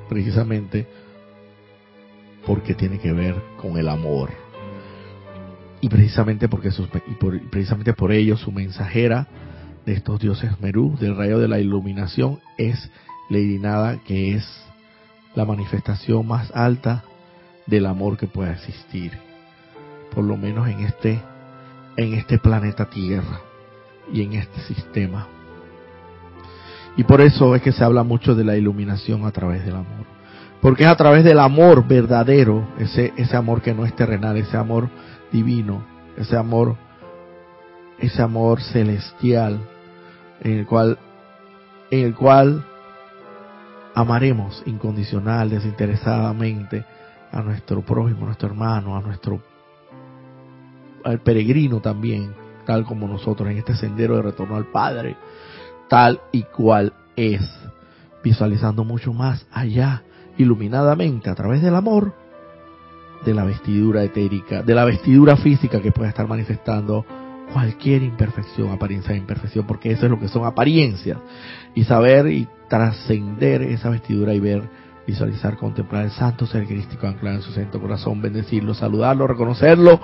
precisamente 0.10 0.88
porque 2.46 2.74
tiene 2.74 2.98
que 2.98 3.12
ver 3.12 3.36
con 3.62 3.78
el 3.78 3.90
amor 3.90 4.47
y 5.82 5.90
precisamente 5.90 6.50
porque 6.50 6.72
sus, 6.72 6.88
y 7.08 7.16
por, 7.16 7.40
precisamente 7.50 7.94
por 7.94 8.12
ello 8.12 8.38
su 8.38 8.52
mensajera 8.52 9.28
de 9.86 9.94
estos 9.94 10.20
dioses 10.20 10.60
Merú 10.60 10.98
del 11.00 11.16
rayo 11.16 11.40
de 11.40 11.48
la 11.48 11.60
iluminación 11.60 12.40
es 12.58 12.90
Lady 13.30 13.60
Nada 13.60 14.00
que 14.06 14.34
es 14.34 14.46
la 15.36 15.46
manifestación 15.46 16.28
más 16.28 16.52
alta 16.56 17.04
del 17.68 17.86
amor 17.86 18.18
que 18.18 18.28
pueda 18.28 18.54
existir 18.54 19.12
por 20.14 20.24
lo 20.24 20.36
menos 20.36 20.68
en 20.68 20.80
este 20.80 21.22
en 21.96 22.14
este 22.14 22.38
planeta 22.38 22.86
Tierra 22.86 23.42
y 24.14 24.22
en 24.22 24.34
este 24.34 24.62
sistema. 24.62 25.28
Y 26.96 27.04
por 27.04 27.22
eso 27.22 27.56
es 27.56 27.62
que 27.62 27.72
se 27.72 27.84
habla 27.84 28.04
mucho 28.04 28.36
de 28.36 28.44
la 28.44 28.56
iluminación 28.56 29.26
a 29.26 29.32
través 29.32 29.66
del 29.66 29.76
amor 29.76 30.18
porque 30.62 30.84
es 30.84 30.90
a 30.90 30.96
través 30.96 31.24
del 31.24 31.40
amor 31.40 31.88
verdadero 31.88 32.68
ese 32.80 33.14
ese 33.18 33.38
amor 33.38 33.62
que 33.62 33.74
no 33.74 33.86
es 33.86 33.96
terrenal 33.96 34.38
ese 34.38 34.58
amor 34.58 34.90
divino, 35.32 35.84
ese 36.16 36.36
amor, 36.38 36.76
ese 38.00 38.22
amor 38.22 38.62
celestial, 38.62 39.60
en 40.42 40.60
el 40.60 40.66
cual, 40.66 40.98
en 41.92 42.06
el 42.06 42.16
cual 42.16 42.66
amaremos 43.96 44.62
incondicional, 44.66 45.50
desinteresadamente 45.50 46.86
a 47.32 47.42
nuestro 47.42 47.82
prójimo, 47.82 48.24
a 48.24 48.26
nuestro 48.28 48.50
hermano, 48.50 48.96
a 48.96 49.02
nuestro 49.02 49.42
al 51.04 51.20
peregrino 51.22 51.80
también, 51.80 52.34
tal 52.66 52.84
como 52.84 53.08
nosotros 53.08 53.50
en 53.50 53.58
este 53.58 53.76
sendero 53.76 54.18
de 54.18 54.24
retorno 54.24 54.56
al 54.56 54.66
Padre, 54.66 55.16
tal 55.88 56.20
y 56.34 56.44
cual 56.44 56.94
es, 57.16 57.42
visualizando 58.24 58.84
mucho 58.84 59.14
más 59.14 59.48
allá, 59.52 60.04
iluminadamente 60.38 61.30
a 61.30 61.36
través 61.36 61.62
del 61.62 61.76
amor, 61.76 62.14
de 63.26 63.34
la 63.34 63.44
vestidura 63.44 64.04
etérica, 64.04 64.64
de 64.64 64.76
la 64.76 64.86
vestidura 64.86 65.38
física 65.38 65.82
que 65.82 65.92
puede 65.92 66.10
estar 66.10 66.28
manifestando 66.28 67.06
cualquier 67.52 68.04
imperfección, 68.04 68.72
apariencia 68.72 69.14
de 69.14 69.20
imperfección, 69.20 69.66
porque 69.66 69.92
eso 69.92 70.06
es 70.06 70.12
lo 70.12 70.20
que 70.20 70.28
son 70.28 70.46
apariencias. 70.46 71.18
Y 71.74 71.84
saber 71.84 72.28
y 72.28 72.48
trascender 72.70 73.62
esa 73.64 73.90
vestidura 73.90 74.34
y 74.34 74.40
ver, 74.40 74.64
visualizar, 75.06 75.58
contemplar 75.58 76.06
el 76.06 76.12
santo 76.12 76.46
ser 76.46 76.66
crístico 76.66 77.08
anclado 77.08 77.38
en 77.38 77.42
su 77.42 77.52
santo 77.52 77.80
corazón, 77.80 78.22
bendecirlo, 78.22 78.74
saludarlo, 78.74 79.28
reconocerlo 79.28 80.00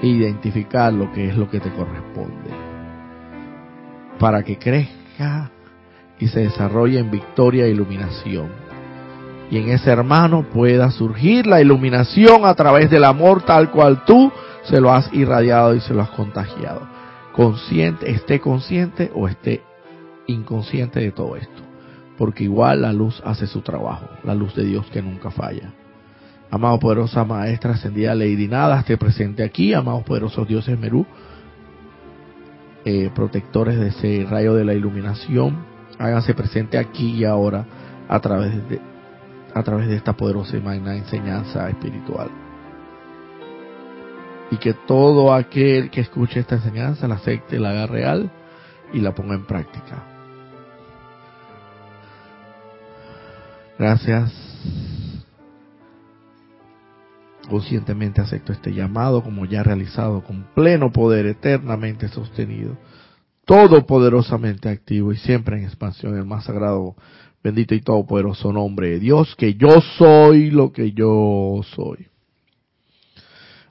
e 0.00 0.06
identificar 0.06 0.92
lo 0.92 1.12
que 1.12 1.28
es 1.28 1.36
lo 1.36 1.50
que 1.50 1.60
te 1.60 1.70
corresponde. 1.70 2.50
Para 4.18 4.42
que 4.42 4.56
crezca 4.58 5.50
y 6.18 6.28
se 6.28 6.40
desarrolle 6.40 7.00
en 7.00 7.10
victoria 7.10 7.64
e 7.64 7.70
iluminación 7.70 8.71
y 9.52 9.58
en 9.58 9.68
ese 9.68 9.90
hermano 9.90 10.46
pueda 10.50 10.90
surgir 10.90 11.46
la 11.46 11.60
iluminación 11.60 12.46
a 12.46 12.54
través 12.54 12.88
del 12.88 13.04
amor 13.04 13.42
tal 13.42 13.70
cual 13.70 14.02
tú 14.06 14.32
se 14.62 14.80
lo 14.80 14.90
has 14.90 15.12
irradiado 15.12 15.74
y 15.74 15.80
se 15.80 15.92
lo 15.92 16.00
has 16.00 16.08
contagiado. 16.08 16.88
Consciente, 17.34 18.10
esté 18.10 18.40
consciente 18.40 19.12
o 19.14 19.28
esté 19.28 19.60
inconsciente 20.26 21.00
de 21.00 21.12
todo 21.12 21.36
esto. 21.36 21.62
Porque 22.16 22.44
igual 22.44 22.80
la 22.80 22.94
luz 22.94 23.22
hace 23.26 23.46
su 23.46 23.60
trabajo, 23.60 24.08
la 24.24 24.34
luz 24.34 24.54
de 24.54 24.64
Dios 24.64 24.86
que 24.86 25.02
nunca 25.02 25.30
falla. 25.30 25.74
Amado 26.50 26.78
poderosa 26.78 27.22
maestra 27.22 27.72
ascendida 27.72 28.14
Lady 28.14 28.48
Nada, 28.48 28.80
esté 28.80 28.96
presente 28.96 29.42
aquí, 29.42 29.74
amados 29.74 30.02
poderosos 30.04 30.48
dioses 30.48 30.78
Merú, 30.78 31.04
eh, 32.86 33.10
protectores 33.14 33.78
de 33.78 33.88
ese 33.88 34.26
rayo 34.26 34.54
de 34.54 34.64
la 34.64 34.72
iluminación, 34.72 35.58
háganse 35.98 36.32
presente 36.32 36.78
aquí 36.78 37.16
y 37.16 37.24
ahora 37.26 37.66
a 38.08 38.18
través 38.18 38.66
de, 38.70 38.91
a 39.54 39.62
través 39.62 39.88
de 39.88 39.96
esta 39.96 40.14
poderosa 40.14 40.56
y 40.56 40.60
magna 40.60 40.96
enseñanza 40.96 41.68
espiritual. 41.68 42.30
Y 44.50 44.56
que 44.58 44.74
todo 44.74 45.32
aquel 45.32 45.90
que 45.90 46.00
escuche 46.00 46.40
esta 46.40 46.56
enseñanza 46.56 47.08
la 47.08 47.14
acepte, 47.16 47.58
la 47.58 47.70
haga 47.70 47.86
real 47.86 48.30
y 48.92 49.00
la 49.00 49.14
ponga 49.14 49.34
en 49.34 49.46
práctica. 49.46 50.04
Gracias. 53.78 54.32
Conscientemente 57.48 58.20
acepto 58.20 58.52
este 58.52 58.72
llamado 58.72 59.22
como 59.22 59.44
ya 59.44 59.62
realizado 59.62 60.22
con 60.22 60.44
pleno 60.54 60.92
poder 60.92 61.26
eternamente 61.26 62.08
sostenido, 62.08 62.76
todopoderosamente 63.44 64.68
activo 64.68 65.12
y 65.12 65.16
siempre 65.16 65.58
en 65.58 65.64
expansión, 65.64 66.16
el 66.16 66.24
más 66.24 66.44
sagrado 66.44 66.94
Bendito 67.42 67.74
y 67.74 67.80
todopoderoso 67.80 68.52
nombre 68.52 68.90
de 68.90 69.00
Dios, 69.00 69.34
que 69.36 69.54
yo 69.54 69.80
soy 69.98 70.50
lo 70.50 70.72
que 70.72 70.92
yo 70.92 71.60
soy. 71.74 72.06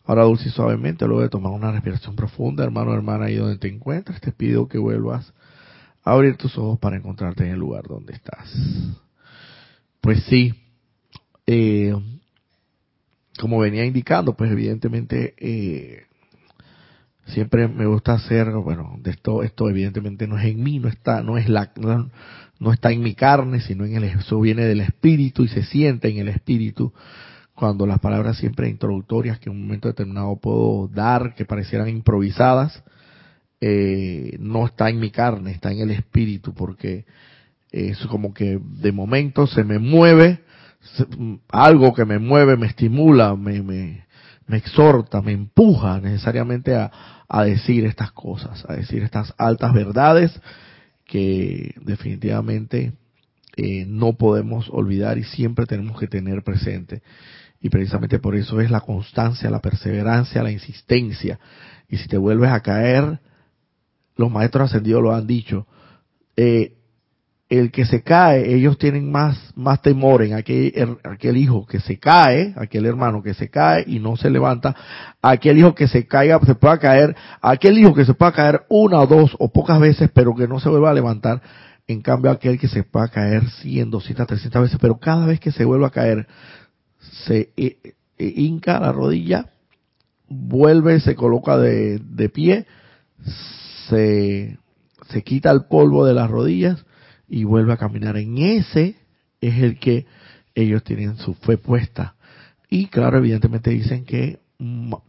Ahora 0.04 0.24
dulce 0.24 0.50
y 0.50 0.52
suavemente, 0.52 1.06
luego 1.06 1.22
de 1.22 1.30
tomar 1.30 1.54
una 1.54 1.72
respiración 1.72 2.16
profunda, 2.16 2.64
hermano, 2.64 2.94
hermana, 2.94 3.26
ahí 3.26 3.36
donde 3.36 3.58
te 3.58 3.70
encuentres, 3.70 4.20
te 4.20 4.32
pido 4.32 4.68
que 4.68 4.78
vuelvas 4.78 5.34
a 6.04 6.12
abrir 6.12 6.36
tus 6.36 6.58
ojos 6.58 6.80
para 6.80 6.98
encontrarte 6.98 7.46
en 7.46 7.52
el 7.52 7.60
lugar 7.60 7.88
donde 7.88 8.14
estás. 8.14 8.52
Pues 10.02 10.24
sí, 10.26 10.54
eh, 11.46 11.94
como 13.40 13.60
venía 13.60 13.86
indicando, 13.86 14.36
pues 14.36 14.52
evidentemente 14.52 15.36
eh, 15.38 16.08
siempre 17.28 17.68
me 17.68 17.86
gusta 17.86 18.14
hacer, 18.14 18.52
bueno, 18.52 18.98
de 19.00 19.12
esto, 19.12 19.44
esto 19.44 19.70
evidentemente 19.70 20.28
no 20.28 20.38
es 20.38 20.46
en 20.46 20.64
mí, 20.64 20.80
no 20.80 20.90
está, 20.90 21.22
no 21.24 21.38
es 21.38 21.48
la, 21.50 21.72
está 22.70 22.92
en 22.92 23.02
mi 23.02 23.16
carne, 23.16 23.62
sino 23.62 23.86
en 23.86 23.96
el, 23.96 24.04
eso 24.04 24.40
viene 24.40 24.66
del 24.66 24.82
espíritu 24.82 25.44
y 25.44 25.48
se 25.48 25.64
siente 25.64 26.10
en 26.10 26.20
el 26.20 26.28
espíritu 26.28 26.94
cuando 27.56 27.88
las 27.88 28.00
palabras 28.00 28.38
siempre 28.38 28.70
introductorias 28.70 29.40
que 29.40 29.50
en 29.50 29.56
un 29.56 29.64
momento 29.64 29.88
determinado 29.88 30.36
puedo 30.36 30.88
dar, 30.88 31.34
que 31.34 31.46
parecieran 31.46 31.90
improvisadas, 31.90 32.84
eh, 33.60 34.38
no 34.40 34.66
está 34.66 34.90
en 34.90 35.00
mi 35.00 35.10
carne, 35.12 35.52
está 35.52 35.72
en 35.72 35.80
el 35.80 35.92
espíritu, 35.92 36.54
porque 36.54 37.06
eso 37.72 38.08
como 38.10 38.34
que 38.34 38.60
de 38.62 38.92
momento 38.92 39.48
se 39.48 39.64
me 39.64 39.80
mueve, 39.80 40.42
algo 41.50 41.94
que 41.94 42.06
me 42.06 42.20
mueve, 42.20 42.58
me 42.58 42.68
estimula, 42.68 43.36
me, 43.36 43.62
me, 43.62 44.06
me 44.48 44.58
exhorta, 44.58 45.22
me 45.22 45.32
empuja 45.32 46.00
necesariamente 46.00 46.76
a, 46.76 46.92
a 47.28 47.44
decir 47.44 47.86
estas 47.86 48.12
cosas, 48.12 48.66
a 48.68 48.74
decir 48.74 49.04
estas 49.04 49.34
altas 49.38 49.74
verdades 49.74 50.32
que 51.12 51.76
definitivamente 51.82 52.94
eh, 53.58 53.86
no 53.86 54.14
podemos 54.14 54.70
olvidar 54.72 55.18
y 55.18 55.26
siempre 55.26 55.66
tenemos 55.66 56.00
que 56.00 56.08
tener 56.08 56.42
presente. 56.42 57.02
Y 57.60 57.68
precisamente 57.68 58.18
por 58.18 58.38
eso 58.38 58.62
es 58.62 58.72
la 58.72 58.80
constancia, 58.80 59.50
la 59.50 59.60
perseverancia, 59.60 60.42
la 60.42 60.54
insistencia. 60.54 61.38
Y 61.90 61.98
si 61.98 62.08
te 62.08 62.18
vuelves 62.18 62.50
a 62.52 62.62
caer, 62.62 63.20
los 64.16 64.32
maestros 64.32 64.70
ascendidos 64.70 65.04
lo 65.04 65.14
han 65.14 65.28
dicho, 65.28 65.68
eh, 66.38 66.78
el 67.52 67.70
que 67.70 67.86
se 67.86 68.02
cae, 68.02 68.56
ellos 68.56 68.78
tienen 68.78 69.12
más, 69.12 69.38
más 69.56 69.82
temor 69.82 70.24
en 70.24 70.36
aquel, 70.36 70.98
aquel 71.04 71.36
hijo 71.36 71.66
que 71.66 71.82
se 71.82 72.00
cae, 72.00 72.54
aquel 72.56 72.86
hermano 72.86 73.22
que 73.22 73.34
se 73.34 73.50
cae 73.50 73.84
y 73.86 74.00
no 74.00 74.16
se 74.16 74.30
levanta, 74.30 74.74
aquel 75.22 75.58
hijo 75.58 75.76
que 75.76 75.90
se 75.90 76.08
caiga, 76.08 76.40
se 76.46 76.56
pueda 76.56 76.78
caer, 76.78 77.14
aquel 77.42 77.78
hijo 77.78 77.94
que 77.94 78.06
se 78.06 78.14
pueda 78.14 78.32
caer 78.32 78.62
una 78.70 79.02
o 79.02 79.06
dos 79.06 79.36
o 79.38 79.52
pocas 79.52 79.82
veces, 79.82 80.10
pero 80.14 80.34
que 80.34 80.48
no 80.48 80.62
se 80.62 80.70
vuelva 80.70 80.92
a 80.92 80.94
levantar, 80.94 81.42
en 81.88 82.02
cambio 82.02 82.32
aquel 82.32 82.58
que 82.58 82.70
se 82.70 82.84
pueda 82.84 83.10
caer 83.10 83.50
100, 83.50 83.92
200, 83.92 84.28
300 84.28 84.62
veces, 84.62 84.78
pero 84.80 84.98
cada 84.98 85.26
vez 85.26 85.42
que 85.42 85.52
se 85.52 85.66
vuelva 85.66 85.88
a 85.88 85.92
caer, 85.92 86.28
se 87.26 87.52
eh, 87.58 87.80
eh, 88.18 88.34
hinca 88.34 88.80
la 88.80 88.94
rodilla, 88.94 89.48
vuelve, 90.30 91.02
se 91.02 91.16
coloca 91.16 91.58
de, 91.58 92.00
de 92.00 92.30
pie, 92.30 92.66
se, 93.90 94.58
se 95.10 95.24
quita 95.24 95.52
el 95.52 95.66
polvo 95.66 96.06
de 96.06 96.14
las 96.14 96.32
rodillas, 96.32 96.86
y 97.32 97.46
vuelve 97.46 97.72
a 97.72 97.78
caminar. 97.78 98.18
En 98.18 98.38
ese 98.38 98.96
es 99.40 99.64
el 99.64 99.80
que 99.80 100.06
ellos 100.54 100.84
tienen 100.84 101.16
su 101.16 101.34
fe 101.34 101.58
puesta. 101.58 102.16
Y 102.70 102.88
claro, 102.88 103.18
evidentemente 103.18 103.70
dicen 103.70 104.04
que 104.04 104.40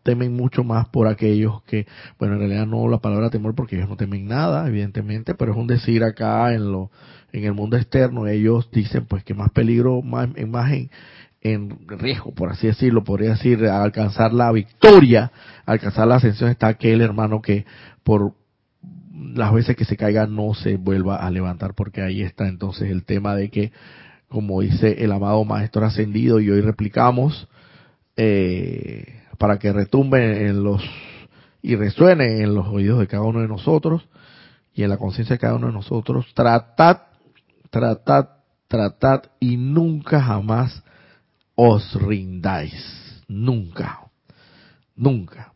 temen 0.05 0.35
mucho 0.35 0.62
más 0.62 0.88
por 0.88 1.09
aquellos 1.09 1.62
que, 1.64 1.87
bueno, 2.21 2.35
en 2.35 2.41
realidad 2.41 2.67
no 2.67 2.88
la 2.88 2.99
palabra 2.99 3.29
temor 3.29 3.57
porque 3.57 3.76
ellos 3.76 3.88
no 3.88 3.97
temen 3.97 4.26
nada, 4.26 4.67
evidentemente, 4.69 5.35
pero 5.35 5.52
es 5.52 5.59
un 5.59 5.67
decir 5.67 6.05
acá 6.05 6.55
en 6.55 6.71
lo, 6.71 6.91
en 7.33 7.45
el 7.45 7.55
mundo 7.55 7.76
externo, 7.76 8.28
ellos 8.28 8.71
dicen 8.71 9.04
pues 9.06 9.25
que 9.25 9.35
más 9.35 9.50
peligro, 9.50 10.00
más, 10.00 10.28
más 10.47 10.73
en, 10.73 10.91
en 11.43 11.76
riesgo, 11.89 12.32
por 12.32 12.50
así 12.50 12.69
decirlo, 12.69 13.02
podría 13.02 13.30
decir, 13.30 13.67
alcanzar 13.67 14.32
la 14.32 14.50
victoria, 14.52 15.32
alcanzar 15.67 16.06
la 16.06 16.15
ascensión 16.17 16.50
está 16.50 16.69
aquel 16.69 17.00
hermano 17.00 17.43
que 17.43 17.67
por 18.04 18.32
las 19.13 19.53
veces 19.53 19.77
que 19.77 19.85
se 19.85 19.97
caiga 19.97 20.27
no 20.27 20.55
se 20.55 20.77
vuelva 20.77 21.17
a 21.17 21.31
levantar, 21.31 21.75
porque 21.75 22.03
ahí 22.03 22.23
está 22.23 22.49
entonces 22.49 22.91
el 22.91 23.05
tema 23.05 23.35
de 23.35 23.51
que, 23.51 23.73
como 24.29 24.61
dice 24.61 25.05
el 25.05 25.13
amado 25.13 25.45
Maestro 25.45 25.85
Ascendido, 25.85 26.41
y 26.41 26.51
hoy 26.51 26.61
replicamos, 26.61 27.49
eh, 28.17 29.21
para 29.39 29.59
que 29.59 29.73
retumbe 29.73 30.47
en 30.47 30.63
los 30.63 30.83
y 31.63 31.77
resuene 31.77 32.43
en 32.43 32.55
los 32.55 32.67
oídos 32.67 32.99
de 32.99 33.07
cada 33.07 33.23
uno 33.23 33.41
de 33.41 33.49
nosotros 33.49 34.03
y 34.75 34.83
en 34.83 34.89
la 34.89 34.97
conciencia 34.97 35.37
de 35.37 35.41
cada 35.41 35.55
uno 35.55 35.69
de 35.69 35.73
nosotros, 35.73 36.27
tratad, 36.35 37.03
tratad, 37.71 38.29
tratad 38.67 39.23
y 39.39 39.57
nunca 39.57 40.21
jamás 40.21 40.83
os 41.55 41.95
rindáis. 41.95 43.23
Nunca. 43.29 44.01
Nunca. 44.97 45.53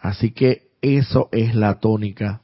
Así 0.00 0.32
que 0.32 0.70
eso 0.82 1.28
es 1.32 1.54
la 1.54 1.80
tónica 1.80 2.42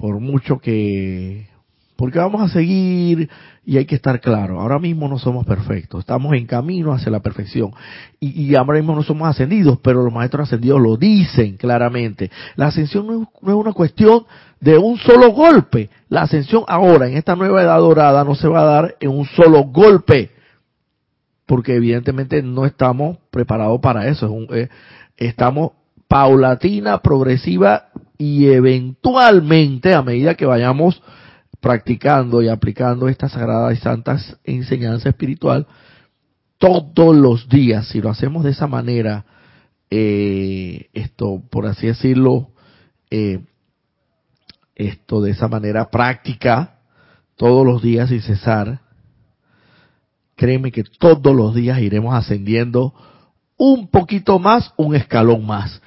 por 0.00 0.18
mucho 0.18 0.58
que 0.58 1.46
porque 1.94 2.18
vamos 2.18 2.40
a 2.40 2.48
seguir 2.48 3.28
y 3.66 3.76
hay 3.76 3.84
que 3.84 3.96
estar 3.96 4.18
claro, 4.22 4.58
ahora 4.58 4.78
mismo 4.78 5.06
no 5.06 5.18
somos 5.18 5.44
perfectos, 5.44 6.00
estamos 6.00 6.32
en 6.32 6.46
camino 6.46 6.94
hacia 6.94 7.12
la 7.12 7.20
perfección. 7.20 7.72
Y, 8.18 8.44
y 8.44 8.54
ahora 8.54 8.78
mismo 8.78 8.94
no 8.94 9.02
somos 9.02 9.28
ascendidos, 9.28 9.78
pero 9.82 10.02
los 10.02 10.10
maestros 10.10 10.48
ascendidos 10.48 10.80
lo 10.80 10.96
dicen 10.96 11.58
claramente. 11.58 12.30
La 12.56 12.68
ascensión 12.68 13.06
no 13.06 13.52
es, 13.52 13.54
una 13.54 13.74
cuestión 13.74 14.24
de 14.58 14.78
un 14.78 14.96
solo 14.96 15.32
golpe, 15.32 15.90
la 16.08 16.22
ascensión 16.22 16.64
ahora 16.66 17.06
en 17.06 17.18
esta 17.18 17.36
nueva 17.36 17.62
edad 17.62 17.76
dorada 17.76 18.24
no 18.24 18.34
se 18.34 18.48
va 18.48 18.62
a 18.62 18.64
dar 18.64 18.96
en 19.00 19.10
un 19.10 19.26
solo 19.26 19.64
golpe, 19.64 20.30
porque 21.44 21.74
evidentemente 21.74 22.42
no 22.42 22.64
estamos 22.64 23.18
preparados 23.30 23.78
para 23.82 24.08
eso, 24.08 24.24
es 24.24 24.32
un, 24.32 24.48
eh, 24.56 24.70
estamos 25.18 25.72
paulatina, 26.10 26.98
progresiva 26.98 27.90
y 28.18 28.48
eventualmente 28.48 29.94
a 29.94 30.02
medida 30.02 30.34
que 30.34 30.44
vayamos 30.44 31.00
practicando 31.60 32.42
y 32.42 32.48
aplicando 32.48 33.08
esta 33.08 33.28
sagrada 33.28 33.72
y 33.72 33.76
santa 33.76 34.18
enseñanza 34.42 35.08
espiritual 35.10 35.68
todos 36.58 37.14
los 37.14 37.48
días, 37.48 37.86
si 37.86 38.00
lo 38.00 38.10
hacemos 38.10 38.42
de 38.42 38.50
esa 38.50 38.66
manera, 38.66 39.24
eh, 39.88 40.88
esto, 40.94 41.44
por 41.48 41.68
así 41.68 41.86
decirlo, 41.86 42.48
eh, 43.08 43.44
esto 44.74 45.22
de 45.22 45.30
esa 45.30 45.46
manera 45.46 45.90
práctica, 45.90 46.80
todos 47.36 47.64
los 47.64 47.82
días 47.82 48.08
sin 48.08 48.20
cesar, 48.20 48.80
créeme 50.34 50.72
que 50.72 50.82
todos 50.82 51.36
los 51.36 51.54
días 51.54 51.78
iremos 51.78 52.16
ascendiendo 52.16 52.94
un 53.56 53.88
poquito 53.88 54.40
más, 54.40 54.74
un 54.76 54.96
escalón 54.96 55.46
más 55.46 55.80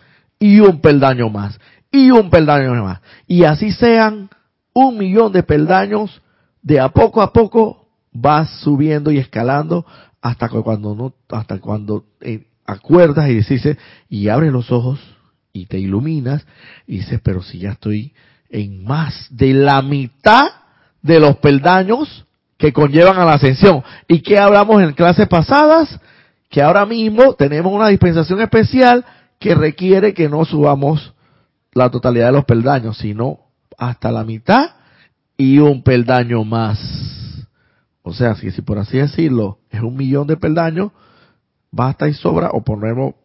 y 0.44 0.60
un 0.60 0.82
peldaño 0.82 1.30
más 1.30 1.58
y 1.90 2.12
un 2.12 2.30
peldaño 2.30 2.84
más. 2.84 3.00
Y 3.28 3.46
así 3.46 3.72
sean 3.72 4.30
un 4.74 4.98
millón 4.98 5.32
de 5.32 5.42
peldaños, 5.42 6.22
de 6.62 6.82
a 6.82 6.90
poco 6.90 7.22
a 7.22 7.32
poco 7.32 7.88
vas 8.12 8.50
subiendo 8.60 9.10
y 9.10 9.20
escalando 9.20 9.86
hasta 10.22 10.50
cuando 10.50 10.96
no, 10.96 11.14
hasta 11.30 11.60
cuando 11.60 12.04
eh, 12.20 12.48
acuerdas 12.66 13.30
y 13.30 13.36
dices, 13.36 13.78
y 14.10 14.28
abres 14.28 14.52
los 14.52 14.70
ojos 14.70 15.00
y 15.54 15.66
te 15.68 15.80
iluminas 15.80 16.46
y 16.88 16.98
dices, 16.98 17.22
pero 17.24 17.42
si 17.42 17.60
ya 17.60 17.72
estoy 17.72 18.14
en 18.50 18.84
más 18.84 19.28
de 19.30 19.54
la 19.54 19.82
mitad 19.82 20.48
de 21.02 21.22
los 21.22 21.38
peldaños 21.38 22.26
que 22.58 22.74
conllevan 22.74 23.18
a 23.18 23.24
la 23.24 23.36
ascensión. 23.36 23.82
¿Y 24.10 24.20
que 24.20 24.38
hablamos 24.38 24.84
en 24.84 24.92
clases 24.92 25.28
pasadas? 25.30 26.00
Que 26.50 26.62
ahora 26.62 26.86
mismo 26.86 27.34
tenemos 27.34 27.72
una 27.72 27.88
dispensación 27.88 28.42
especial 28.42 29.06
que 29.44 29.56
requiere 29.56 30.14
que 30.14 30.30
no 30.30 30.46
subamos 30.46 31.14
la 31.74 31.92
totalidad 31.92 32.28
de 32.28 32.32
los 32.32 32.46
peldaños, 32.46 33.00
sino 33.00 33.42
hasta 33.78 34.10
la 34.10 34.24
mitad 34.24 34.78
y 35.36 35.60
un 35.60 35.84
peldaño 35.84 36.46
más. 36.46 36.80
O 38.04 38.14
sea, 38.14 38.36
si, 38.36 38.50
por 38.62 38.80
así 38.80 39.00
decirlo 39.00 39.60
es 39.70 39.82
un 39.82 39.98
millón 39.98 40.28
de 40.28 40.38
peldaños, 40.38 40.94
basta 41.72 42.08
y 42.08 42.14
sobra 42.14 42.52
o 42.54 42.64
ponemos 42.64 43.16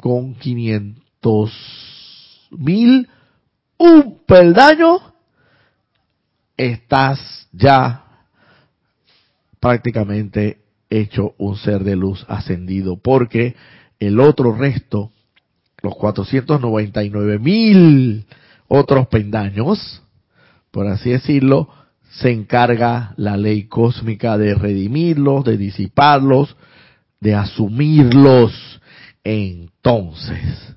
con 0.00 0.34
500 0.34 2.48
mil 2.50 3.08
un 3.78 4.18
peldaño, 4.26 4.98
estás 6.56 7.46
ya 7.52 8.06
prácticamente 9.60 10.58
hecho 10.90 11.36
un 11.38 11.56
ser 11.56 11.84
de 11.84 11.94
luz 11.94 12.26
ascendido, 12.28 12.96
porque 12.96 13.54
el 14.00 14.18
otro 14.18 14.52
resto 14.52 15.12
los 15.82 15.96
499 15.96 17.38
mil 17.38 18.26
otros 18.68 19.08
pendaños, 19.08 20.02
por 20.70 20.86
así 20.86 21.10
decirlo, 21.10 21.68
se 22.10 22.30
encarga 22.30 23.14
la 23.16 23.36
ley 23.36 23.64
cósmica 23.64 24.36
de 24.38 24.54
redimirlos, 24.54 25.44
de 25.44 25.56
disiparlos, 25.56 26.56
de 27.20 27.34
asumirlos. 27.34 28.80
Entonces, 29.24 30.76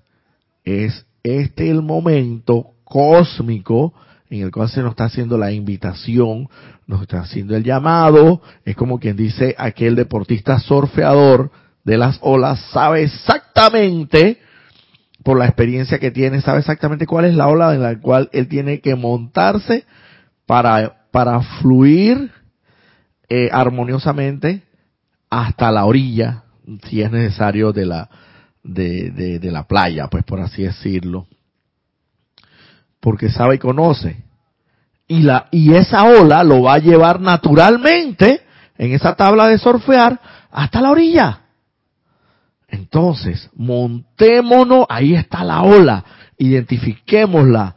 es 0.63 1.05
este 1.23 1.69
el 1.69 1.81
momento 1.81 2.71
cósmico 2.83 3.93
en 4.29 4.41
el 4.41 4.51
cual 4.51 4.69
se 4.69 4.81
nos 4.81 4.91
está 4.91 5.05
haciendo 5.05 5.37
la 5.37 5.51
invitación, 5.51 6.49
nos 6.87 7.03
está 7.03 7.19
haciendo 7.19 7.55
el 7.55 7.63
llamado, 7.63 8.41
es 8.65 8.75
como 8.75 8.99
quien 8.99 9.15
dice 9.15 9.55
aquel 9.57 9.95
deportista 9.95 10.59
surfeador 10.59 11.51
de 11.83 11.97
las 11.97 12.17
olas 12.21 12.59
sabe 12.71 13.03
exactamente 13.03 14.39
por 15.23 15.39
la 15.39 15.45
experiencia 15.45 15.99
que 15.99 16.11
tiene, 16.11 16.41
sabe 16.41 16.59
exactamente 16.59 17.07
cuál 17.07 17.25
es 17.25 17.33
la 17.33 17.47
ola 17.47 17.73
en 17.73 17.81
la 17.81 17.99
cual 17.99 18.29
él 18.33 18.47
tiene 18.47 18.81
que 18.81 18.95
montarse 18.95 19.85
para, 20.45 21.07
para 21.11 21.41
fluir 21.61 22.31
eh, 23.29 23.49
armoniosamente 23.51 24.63
hasta 25.29 25.71
la 25.71 25.85
orilla, 25.85 26.43
si 26.87 27.01
es 27.01 27.11
necesario, 27.11 27.71
de 27.71 27.85
la, 27.85 28.09
de, 28.63 29.11
de, 29.11 29.39
de 29.39 29.51
la 29.51 29.63
playa, 29.63 30.07
pues 30.07 30.23
por 30.23 30.39
así 30.39 30.63
decirlo. 30.63 31.27
Porque 32.99 33.29
sabe 33.29 33.55
y 33.55 33.59
conoce 33.59 34.23
y 35.07 35.21
la 35.21 35.47
y 35.51 35.73
esa 35.73 36.03
ola 36.03 36.43
lo 36.43 36.63
va 36.63 36.75
a 36.75 36.79
llevar 36.79 37.19
naturalmente 37.19 38.41
en 38.77 38.93
esa 38.93 39.15
tabla 39.15 39.47
de 39.47 39.57
surfear 39.57 40.19
hasta 40.51 40.81
la 40.81 40.91
orilla. 40.91 41.39
Entonces, 42.73 43.51
montémonos, 43.55 44.87
ahí 44.89 45.13
está 45.13 45.43
la 45.43 45.61
ola, 45.61 46.03
identifiquémosla, 46.39 47.75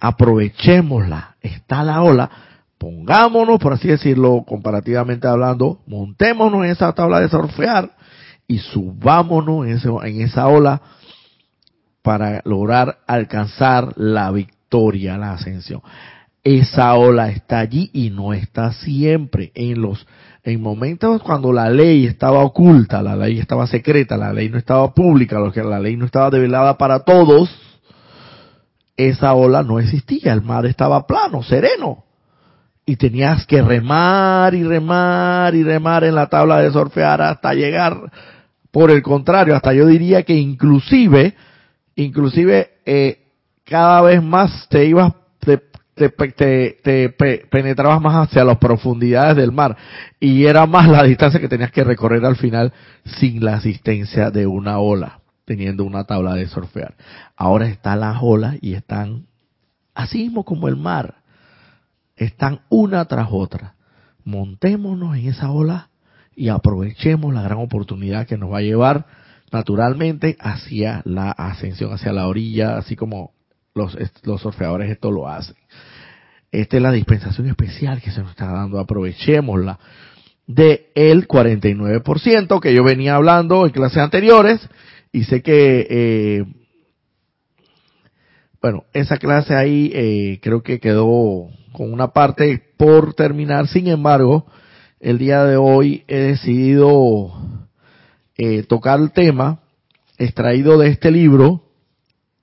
aprovechémosla, 0.00 1.36
está 1.42 1.84
la 1.84 2.00
ola, 2.00 2.30
pongámonos, 2.78 3.58
por 3.58 3.74
así 3.74 3.88
decirlo, 3.88 4.42
comparativamente 4.48 5.28
hablando, 5.28 5.80
montémonos 5.86 6.64
en 6.64 6.70
esa 6.70 6.94
tabla 6.94 7.20
de 7.20 7.28
surfear 7.28 7.90
y 8.48 8.56
subámonos 8.56 9.66
en, 9.66 10.22
esa 10.22 10.48
ola 10.48 10.80
para 12.00 12.40
lograr 12.46 13.00
alcanzar 13.06 13.92
la 13.96 14.30
victoria, 14.30 15.18
la 15.18 15.32
ascensión. 15.32 15.82
Esa 16.42 16.94
ola 16.94 17.28
está 17.28 17.58
allí 17.58 17.90
y 17.92 18.08
no 18.08 18.32
está 18.32 18.72
siempre 18.72 19.52
en 19.54 19.82
los 19.82 20.06
en 20.44 20.60
momentos 20.60 21.22
cuando 21.22 21.52
la 21.52 21.70
ley 21.70 22.06
estaba 22.06 22.40
oculta, 22.40 23.00
la 23.00 23.14
ley 23.14 23.38
estaba 23.38 23.66
secreta, 23.66 24.16
la 24.16 24.32
ley 24.32 24.48
no 24.48 24.58
estaba 24.58 24.92
pública, 24.92 25.38
la 25.38 25.78
ley 25.78 25.96
no 25.96 26.06
estaba 26.06 26.30
develada 26.30 26.76
para 26.76 27.00
todos, 27.00 27.48
esa 28.96 29.34
ola 29.34 29.62
no 29.62 29.78
existía, 29.78 30.32
el 30.32 30.42
mar 30.42 30.66
estaba 30.66 31.06
plano, 31.06 31.42
sereno. 31.42 32.04
Y 32.84 32.96
tenías 32.96 33.46
que 33.46 33.62
remar 33.62 34.54
y 34.54 34.64
remar 34.64 35.54
y 35.54 35.62
remar 35.62 36.02
en 36.02 36.16
la 36.16 36.26
tabla 36.26 36.60
de 36.60 36.72
surfear 36.72 37.22
hasta 37.22 37.54
llegar, 37.54 38.10
por 38.72 38.90
el 38.90 39.02
contrario, 39.02 39.54
hasta 39.54 39.72
yo 39.72 39.86
diría 39.86 40.24
que 40.24 40.34
inclusive, 40.34 41.36
inclusive 41.94 42.70
eh, 42.84 43.28
cada 43.64 44.00
vez 44.00 44.20
más 44.20 44.66
te 44.68 44.86
ibas, 44.86 45.12
te, 45.94 46.08
te, 46.82 47.08
penetrabas 47.50 48.00
más 48.00 48.28
hacia 48.28 48.44
las 48.44 48.58
profundidades 48.58 49.36
del 49.36 49.52
mar 49.52 49.76
y 50.18 50.46
era 50.46 50.66
más 50.66 50.88
la 50.88 51.02
distancia 51.02 51.40
que 51.40 51.48
tenías 51.48 51.70
que 51.70 51.84
recorrer 51.84 52.24
al 52.24 52.36
final 52.36 52.72
sin 53.04 53.44
la 53.44 53.54
asistencia 53.54 54.30
de 54.30 54.46
una 54.46 54.78
ola, 54.78 55.20
teniendo 55.44 55.84
una 55.84 56.04
tabla 56.04 56.34
de 56.34 56.46
surfear. 56.46 56.94
Ahora 57.36 57.66
están 57.66 58.00
las 58.00 58.18
olas 58.22 58.56
y 58.60 58.74
están 58.74 59.26
así 59.94 60.18
mismo 60.18 60.44
como 60.44 60.68
el 60.68 60.76
mar, 60.76 61.16
están 62.16 62.60
una 62.68 63.04
tras 63.04 63.28
otra. 63.30 63.74
Montémonos 64.24 65.16
en 65.16 65.28
esa 65.28 65.50
ola 65.50 65.90
y 66.34 66.48
aprovechemos 66.48 67.34
la 67.34 67.42
gran 67.42 67.58
oportunidad 67.58 68.26
que 68.26 68.38
nos 68.38 68.52
va 68.52 68.58
a 68.58 68.62
llevar 68.62 69.06
naturalmente 69.50 70.36
hacia 70.40 71.02
la 71.04 71.30
ascensión, 71.30 71.92
hacia 71.92 72.12
la 72.12 72.26
orilla, 72.26 72.78
así 72.78 72.96
como 72.96 73.32
los, 73.74 73.96
los 74.22 74.40
surfeadores 74.40 74.90
esto 74.90 75.10
lo 75.10 75.28
hacen. 75.28 75.56
Esta 76.50 76.76
es 76.76 76.82
la 76.82 76.92
dispensación 76.92 77.48
especial 77.48 78.02
que 78.02 78.10
se 78.10 78.20
nos 78.20 78.30
está 78.30 78.46
dando, 78.46 78.78
aprovechémosla. 78.78 79.78
De 80.46 80.90
el 80.94 81.26
49% 81.26 82.60
que 82.60 82.74
yo 82.74 82.84
venía 82.84 83.14
hablando 83.14 83.64
en 83.64 83.72
clases 83.72 83.98
anteriores 83.98 84.60
y 85.12 85.24
sé 85.24 85.40
que, 85.40 85.86
eh, 85.88 86.44
bueno, 88.60 88.84
esa 88.92 89.16
clase 89.18 89.54
ahí 89.54 89.90
eh, 89.94 90.40
creo 90.42 90.62
que 90.62 90.80
quedó 90.80 91.48
con 91.72 91.92
una 91.92 92.08
parte 92.08 92.62
por 92.76 93.14
terminar. 93.14 93.66
Sin 93.68 93.88
embargo, 93.88 94.46
el 95.00 95.18
día 95.18 95.44
de 95.44 95.56
hoy 95.56 96.04
he 96.06 96.18
decidido 96.18 97.32
eh, 98.36 98.62
tocar 98.64 99.00
el 99.00 99.12
tema 99.12 99.60
extraído 100.18 100.78
de 100.78 100.88
este 100.88 101.10
libro 101.10 101.64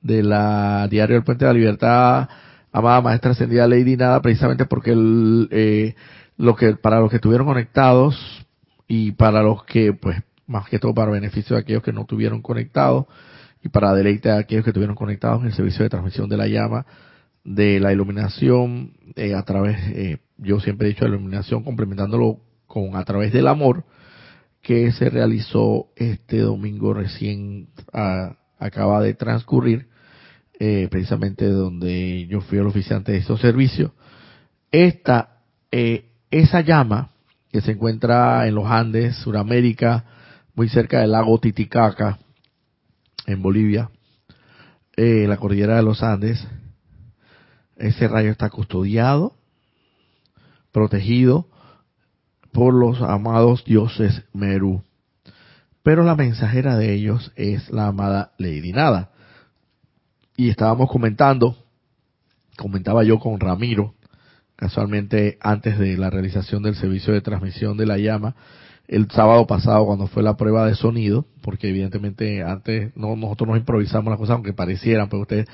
de 0.01 0.23
la 0.23 0.87
Diario 0.89 1.15
del 1.15 1.23
Puente 1.23 1.45
de 1.45 1.53
la 1.53 1.59
Libertad, 1.59 2.29
amada 2.71 3.01
Maestra 3.01 3.31
Ascendida 3.31 3.67
Lady 3.67 3.97
Nada, 3.97 4.21
precisamente 4.21 4.65
porque 4.65 4.91
el, 4.91 5.47
eh, 5.51 5.95
lo 6.37 6.55
que, 6.55 6.73
para 6.75 6.99
los 6.99 7.09
que 7.09 7.17
estuvieron 7.17 7.47
conectados 7.47 8.45
y 8.87 9.11
para 9.11 9.43
los 9.43 9.63
que, 9.65 9.93
pues, 9.93 10.17
más 10.47 10.67
que 10.67 10.79
todo 10.79 10.93
para 10.93 11.11
beneficio 11.11 11.55
de 11.55 11.61
aquellos 11.61 11.83
que 11.83 11.93
no 11.93 12.01
estuvieron 12.01 12.41
conectados 12.41 13.05
y 13.61 13.69
para 13.69 13.93
deleite 13.93 14.29
de 14.29 14.39
aquellos 14.39 14.63
que 14.63 14.71
estuvieron 14.71 14.95
conectados 14.95 15.41
en 15.41 15.47
el 15.47 15.53
servicio 15.53 15.83
de 15.83 15.89
transmisión 15.89 16.29
de 16.29 16.37
la 16.37 16.47
llama, 16.47 16.85
de 17.43 17.79
la 17.79 17.91
iluminación 17.91 18.93
eh, 19.15 19.35
a 19.35 19.43
través, 19.43 19.77
eh, 19.89 20.19
yo 20.37 20.59
siempre 20.59 20.87
he 20.87 20.91
dicho 20.91 21.05
la 21.05 21.15
iluminación 21.15 21.63
complementándolo 21.63 22.39
con 22.67 22.95
a 22.95 23.03
través 23.03 23.33
del 23.33 23.47
amor 23.47 23.83
que 24.61 24.91
se 24.91 25.09
realizó 25.09 25.87
este 25.95 26.39
domingo 26.39 26.93
recién 26.93 27.69
ah, 27.93 28.35
acaba 28.59 29.01
de 29.01 29.13
transcurrir, 29.13 29.87
eh, 30.59 30.87
precisamente 30.91 31.47
donde 31.47 32.27
yo 32.27 32.41
fui 32.41 32.57
el 32.57 32.67
oficiante 32.67 33.13
de 33.13 33.19
estos 33.19 33.39
servicios. 33.41 33.91
Esta, 34.71 35.39
eh, 35.71 36.05
esa 36.29 36.61
llama 36.61 37.11
que 37.51 37.61
se 37.61 37.71
encuentra 37.71 38.47
en 38.47 38.55
los 38.55 38.65
Andes, 38.65 39.15
Suramérica, 39.17 40.05
muy 40.53 40.69
cerca 40.69 40.99
del 40.99 41.11
lago 41.11 41.39
Titicaca, 41.39 42.19
en 43.25 43.41
Bolivia, 43.41 43.89
eh, 44.95 45.25
la 45.27 45.37
cordillera 45.37 45.77
de 45.77 45.83
los 45.83 46.03
Andes, 46.03 46.45
ese 47.77 48.07
rayo 48.07 48.29
está 48.29 48.49
custodiado, 48.49 49.35
protegido 50.71 51.47
por 52.51 52.73
los 52.73 53.01
amados 53.01 53.63
dioses 53.63 54.23
Meru 54.33 54.83
pero 55.83 56.03
la 56.03 56.15
mensajera 56.15 56.77
de 56.77 56.93
ellos 56.93 57.31
es 57.35 57.69
la 57.71 57.87
amada 57.87 58.33
Lady 58.37 58.71
Nada. 58.71 59.09
Y 60.39 60.49
estábamos 60.49 60.89
comentando, 60.89 61.57
comentaba 62.55 63.03
yo 63.03 63.19
con 63.19 63.41
Ramiro, 63.41 63.95
casualmente 64.55 65.37
antes 65.41 65.77
de 65.77 65.97
la 65.97 66.09
realización 66.09 66.63
del 66.63 66.75
servicio 66.75 67.13
de 67.13 67.19
transmisión 67.19 67.75
de 67.75 67.85
la 67.85 67.97
llama, 67.97 68.37
el 68.87 69.11
sábado 69.11 69.45
pasado 69.47 69.85
cuando 69.85 70.07
fue 70.07 70.23
la 70.23 70.37
prueba 70.37 70.65
de 70.65 70.75
sonido, 70.75 71.25
porque 71.41 71.67
evidentemente 71.67 72.41
antes 72.41 72.95
no 72.95 73.17
nosotros 73.17 73.49
nos 73.49 73.57
improvisamos 73.57 74.11
las 74.11 74.17
cosas 74.17 74.35
aunque 74.35 74.53
parecieran, 74.53 75.09
pero 75.09 75.23
ustedes 75.23 75.45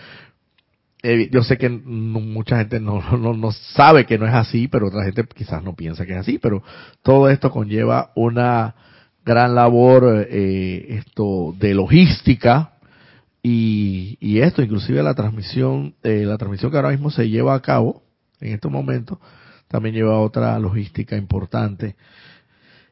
eh, 1.01 1.29
yo 1.31 1.41
sé 1.41 1.57
que 1.57 1.67
mucha 1.67 2.59
gente 2.59 2.79
no, 2.79 3.01
no, 3.17 3.33
no, 3.33 3.51
sabe 3.51 4.05
que 4.05 4.19
no 4.19 4.27
es 4.27 4.35
así, 4.35 4.67
pero 4.67 4.89
otra 4.89 5.03
gente 5.03 5.25
quizás 5.35 5.63
no 5.63 5.73
piensa 5.73 6.05
que 6.05 6.13
es 6.13 6.19
así, 6.19 6.37
pero 6.37 6.61
todo 7.01 7.27
esto 7.27 7.49
conlleva 7.49 8.11
una 8.13 8.75
gran 9.25 9.55
labor 9.55 10.27
eh, 10.29 10.85
esto 10.89 11.55
de 11.57 11.73
logística 11.73 12.74
y, 13.47 14.17
y, 14.19 14.39
esto 14.39 14.63
inclusive 14.63 15.03
la 15.03 15.13
transmisión 15.13 15.93
eh, 16.01 16.23
la 16.25 16.37
transmisión 16.37 16.71
que 16.71 16.77
ahora 16.77 16.89
mismo 16.89 17.11
se 17.11 17.29
lleva 17.29 17.53
a 17.53 17.61
cabo 17.61 18.01
en 18.39 18.53
estos 18.53 18.71
momentos 18.71 19.19
también 19.67 19.93
lleva 19.93 20.19
otra 20.19 20.57
logística 20.57 21.15
importante 21.15 21.95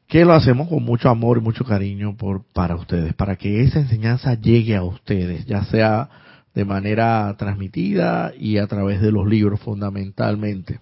que 0.08 0.26
lo 0.26 0.34
hacemos 0.34 0.68
con 0.68 0.84
mucho 0.84 1.10
amor 1.10 1.40
y 1.40 1.42
mucho 1.42 1.66
cariño 1.66 2.16
por 2.16 2.44
para 2.54 2.76
ustedes 2.76 3.16
para 3.16 3.36
que 3.36 3.62
esa 3.62 3.80
enseñanza 3.80 4.36
llegue 4.36 4.76
a 4.76 4.84
ustedes 4.84 5.46
ya 5.48 5.64
sea 5.66 6.10
de 6.54 6.66
manera 6.66 7.36
transmitida 7.38 8.32
y 8.38 8.58
a 8.58 8.68
través 8.68 9.02
de 9.02 9.12
los 9.12 9.28
libros 9.28 9.60
fundamentalmente. 9.60 10.82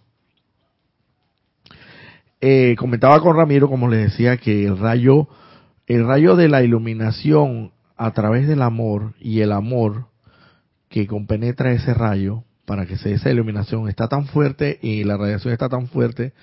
Eh, 2.42 2.76
comentaba 2.78 3.22
con 3.22 3.38
Ramiro, 3.38 3.70
como 3.70 3.88
les 3.88 4.12
decía, 4.12 4.36
que 4.36 4.66
el 4.66 4.78
rayo 4.78 5.30
el 5.88 6.06
rayo 6.06 6.36
de 6.36 6.50
la 6.50 6.62
iluminación 6.62 7.72
a 8.02 8.12
través 8.14 8.48
del 8.48 8.64
amor 8.64 9.14
y 9.20 9.42
el 9.42 9.52
amor 9.52 10.08
que 10.90 11.06
compenetra 11.06 11.72
ese 11.72 11.94
rayo 11.94 12.44
para 12.66 12.88
que 12.88 12.98
se 12.98 13.14
esa 13.14 13.30
iluminación 13.30 13.88
está 13.88 14.08
tan 14.08 14.26
fuerte 14.26 14.80
y 14.82 15.04
la 15.04 15.18
radiación 15.18 15.54
está 15.54 15.70
tan 15.70 15.88
fuerte 15.88 16.34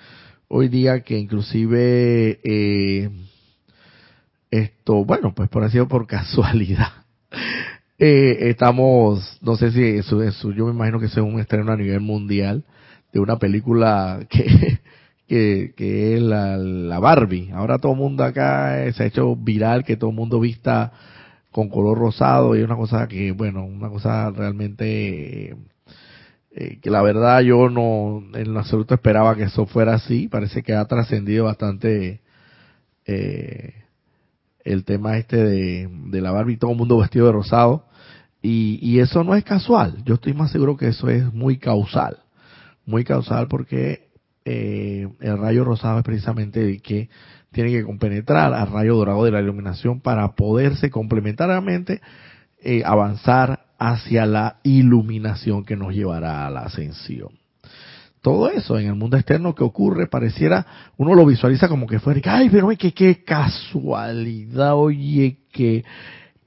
hoy 0.47 0.69
día 0.69 1.01
que 1.01 1.17
inclusive 1.17 2.39
eh, 2.45 3.09
esto 4.49 5.03
bueno 5.03 5.35
pues 5.35 5.49
por 5.49 5.65
así 5.65 5.77
por 5.81 6.07
casualidad 6.07 6.93
eh, 7.99 8.37
estamos 8.49 9.37
no 9.41 9.57
sé 9.57 9.73
si 9.73 9.83
eso, 9.83 10.23
eso 10.23 10.53
yo 10.53 10.65
me 10.65 10.71
imagino 10.71 10.97
que 10.97 11.07
es 11.07 11.17
un 11.17 11.41
estreno 11.41 11.73
a 11.73 11.77
nivel 11.77 11.99
mundial 11.99 12.63
de 13.11 13.19
una 13.19 13.37
película 13.37 14.21
que 14.29 14.79
que, 15.27 15.73
que 15.77 16.15
es 16.15 16.21
la, 16.23 16.57
la, 16.57 16.97
Barbie. 16.97 17.51
Ahora 17.53 17.77
todo 17.77 17.91
el 17.91 17.99
mundo 17.99 18.23
acá 18.23 18.91
se 18.93 19.03
ha 19.03 19.05
hecho 19.05 19.35
viral 19.35 19.83
que 19.83 19.95
todo 19.95 20.09
el 20.09 20.15
mundo 20.15 20.39
vista 20.39 20.91
con 21.51 21.69
color 21.69 21.97
rosado 21.97 22.55
y 22.55 22.61
una 22.61 22.75
cosa 22.75 23.07
que, 23.07 23.31
bueno, 23.31 23.65
una 23.65 23.89
cosa 23.89 24.29
realmente 24.31 25.55
eh, 26.51 26.79
que 26.81 26.89
la 26.89 27.01
verdad 27.01 27.41
yo 27.41 27.69
no 27.69 28.23
en 28.33 28.57
absoluto 28.57 28.93
esperaba 28.93 29.35
que 29.35 29.43
eso 29.43 29.65
fuera 29.65 29.95
así. 29.95 30.27
Parece 30.27 30.63
que 30.63 30.73
ha 30.73 30.85
trascendido 30.85 31.45
bastante 31.45 32.21
eh, 33.05 33.73
el 34.63 34.83
tema 34.83 35.17
este 35.17 35.37
de, 35.37 35.89
de 36.07 36.21
la 36.21 36.31
Barbie, 36.31 36.57
todo 36.57 36.71
el 36.71 36.77
mundo 36.77 36.97
vestido 36.97 37.27
de 37.27 37.33
rosado. 37.33 37.85
Y, 38.41 38.79
y 38.81 38.99
eso 38.99 39.23
no 39.23 39.35
es 39.35 39.43
casual. 39.43 40.03
Yo 40.05 40.15
estoy 40.15 40.33
más 40.33 40.51
seguro 40.51 40.77
que 40.77 40.87
eso 40.87 41.09
es 41.09 41.33
muy 41.33 41.57
causal. 41.57 42.19
Muy 42.85 43.03
causal 43.03 43.47
porque 43.47 44.09
eh, 44.45 45.07
el 45.19 45.37
rayo 45.37 45.63
rosado 45.63 45.99
es 45.99 46.03
precisamente 46.03 46.61
el 46.61 46.81
que 46.81 47.09
tiene 47.51 47.71
que 47.71 47.83
compenetrar 47.83 48.53
al 48.53 48.71
rayo 48.71 48.95
dorado 48.95 49.23
de 49.25 49.31
la 49.31 49.41
iluminación 49.41 50.01
para 50.01 50.35
poderse 50.35 50.89
complementariamente 50.89 52.01
eh, 52.61 52.83
avanzar 52.85 53.65
hacia 53.77 54.25
la 54.25 54.57
iluminación 54.63 55.63
que 55.63 55.75
nos 55.75 55.93
llevará 55.93 56.45
a 56.45 56.49
la 56.49 56.61
ascensión. 56.61 57.29
todo 58.21 58.49
eso 58.49 58.77
en 58.77 58.87
el 58.87 58.95
mundo 58.95 59.15
externo 59.15 59.55
que 59.55 59.63
ocurre 59.63 60.07
pareciera, 60.07 60.65
uno 60.97 61.15
lo 61.15 61.25
visualiza 61.25 61.69
como 61.69 61.87
que 61.87 61.99
fuera, 61.99 62.19
ay, 62.35 62.49
pero 62.49 62.67
que 62.77 62.91
qué 62.91 63.23
casualidad, 63.23 64.75
oye, 64.75 65.37
que, 65.53 65.85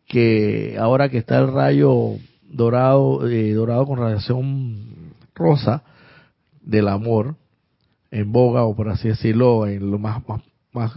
que 0.06 0.76
ahora 0.78 1.08
que 1.08 1.18
está 1.18 1.38
el 1.38 1.50
rayo 1.50 2.16
dorado, 2.42 3.26
eh, 3.26 3.54
dorado 3.54 3.86
con 3.86 3.98
radiación 3.98 5.14
rosa 5.34 5.82
del 6.60 6.88
amor 6.88 7.36
en 8.10 8.30
boga 8.30 8.64
o 8.64 8.76
por 8.76 8.90
así 8.90 9.08
decirlo, 9.08 9.66
en 9.66 9.90
lo 9.90 9.98
más, 9.98 10.26
más, 10.28 10.42
más 10.72 10.92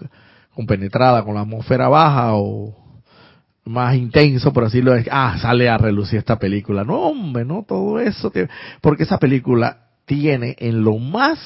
compenetrada 0.53 1.23
con 1.23 1.35
la 1.35 1.41
atmósfera 1.41 1.89
baja 1.89 2.35
o 2.35 2.75
más 3.65 3.95
intenso, 3.95 4.53
por 4.53 4.63
así 4.63 4.81
decirlo, 4.81 5.11
ah, 5.11 5.37
sale 5.39 5.69
a 5.69 5.77
relucir 5.77 6.19
esta 6.19 6.37
película. 6.37 6.83
No, 6.83 7.09
hombre, 7.09 7.45
no, 7.45 7.63
todo 7.67 7.99
eso, 7.99 8.31
porque 8.81 9.03
esa 9.03 9.17
película 9.17 9.89
tiene 10.05 10.55
en 10.59 10.83
lo 10.83 10.97
más 10.97 11.39